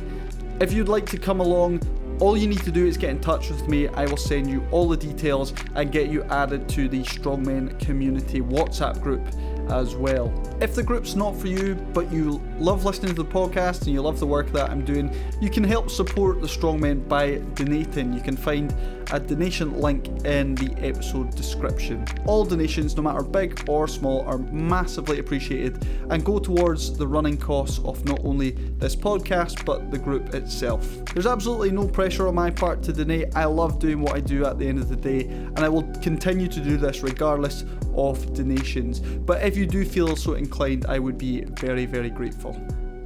If 0.61 0.73
you'd 0.73 0.89
like 0.89 1.07
to 1.07 1.19
come 1.19 1.41
along, 1.41 1.81
all 2.21 2.37
you 2.37 2.47
need 2.47 2.63
to 2.63 2.71
do 2.71 2.87
is 2.87 2.99
get 2.99 3.11
in 3.11 3.19
touch 3.19 3.49
with 3.49 3.67
me. 3.67 3.89
I 3.89 4.05
will 4.05 4.19
send 4.19 4.51
you 4.51 4.63
all 4.71 4.89
the 4.89 4.97
details 4.97 5.55
and 5.75 5.91
get 5.91 6.11
you 6.11 6.23
added 6.25 6.69
to 6.71 6.87
the 6.87 7.03
Strongmen 7.03 7.79
Community 7.81 8.43
WhatsApp 8.43 9.01
group. 9.01 9.27
As 9.71 9.95
well. 9.95 10.33
If 10.61 10.75
the 10.75 10.83
group's 10.83 11.15
not 11.15 11.37
for 11.37 11.47
you, 11.47 11.75
but 11.95 12.11
you 12.13 12.43
love 12.59 12.85
listening 12.85 13.15
to 13.15 13.23
the 13.23 13.29
podcast 13.29 13.83
and 13.83 13.93
you 13.93 14.03
love 14.03 14.21
the 14.21 14.27
work 14.27 14.53
that 14.53 14.71
I'm 14.71 14.85
doing, 14.85 15.15
you 15.41 15.51
can 15.51 15.65
help 15.65 15.91
support 15.91 16.41
the 16.41 16.47
Strongmen 16.47 17.09
by 17.09 17.37
donating. 17.55 18.13
You 18.13 18.21
can 18.21 18.37
find 18.37 18.75
a 19.13 19.19
donation 19.19 19.81
link 19.81 20.07
in 20.25 20.55
the 20.55 20.73
episode 20.79 21.35
description. 21.35 22.05
All 22.27 22.45
donations, 22.45 22.97
no 22.97 23.03
matter 23.03 23.23
big 23.23 23.69
or 23.69 23.89
small, 23.89 24.23
are 24.23 24.39
massively 24.39 25.19
appreciated 25.19 25.85
and 26.11 26.25
go 26.25 26.39
towards 26.39 26.97
the 26.97 27.07
running 27.07 27.37
costs 27.37 27.81
of 27.85 28.05
not 28.05 28.21
only 28.25 28.51
this 28.79 28.95
podcast 28.95 29.65
but 29.65 29.91
the 29.91 29.99
group 29.99 30.35
itself. 30.35 30.87
There's 31.13 31.27
absolutely 31.27 31.73
no 31.73 31.89
pressure 31.89 32.29
on 32.29 32.35
my 32.35 32.51
part 32.51 32.83
to 32.85 32.93
donate. 32.93 33.35
I 33.35 33.47
love 33.47 33.79
doing 33.79 34.01
what 34.01 34.15
I 34.15 34.21
do 34.21 34.45
at 34.45 34.59
the 34.59 34.69
end 34.69 34.79
of 34.79 34.89
the 34.89 34.97
day, 34.97 35.23
and 35.23 35.59
I 35.61 35.69
will 35.69 35.83
continue 36.01 36.49
to 36.49 36.61
do 36.61 36.77
this 36.77 37.03
regardless 37.03 37.65
of 37.95 38.33
donations. 38.35 39.01
But 39.01 39.43
if 39.43 39.57
you 39.57 39.67
do 39.67 39.85
feel 39.85 40.17
so 40.17 40.35
inclined, 40.35 40.87
I 40.87 40.99
would 40.99 41.19
be 41.19 41.43
very, 41.43 41.87
very 41.87 42.11
grateful. 42.11 42.61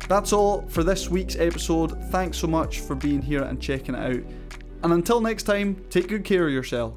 That's 0.08 0.32
all 0.32 0.62
for 0.68 0.84
this 0.84 1.08
week's 1.08 1.36
episode. 1.36 1.98
Thanks 2.10 2.38
so 2.38 2.46
much 2.46 2.80
for 2.80 2.94
being 2.94 3.22
here 3.22 3.42
and 3.42 3.60
checking 3.60 3.94
it 3.94 4.16
out. 4.16 4.24
And 4.82 4.92
until 4.92 5.20
next 5.20 5.44
time, 5.44 5.82
take 5.88 6.08
good 6.08 6.24
care 6.24 6.46
of 6.46 6.52
yourself. 6.52 6.94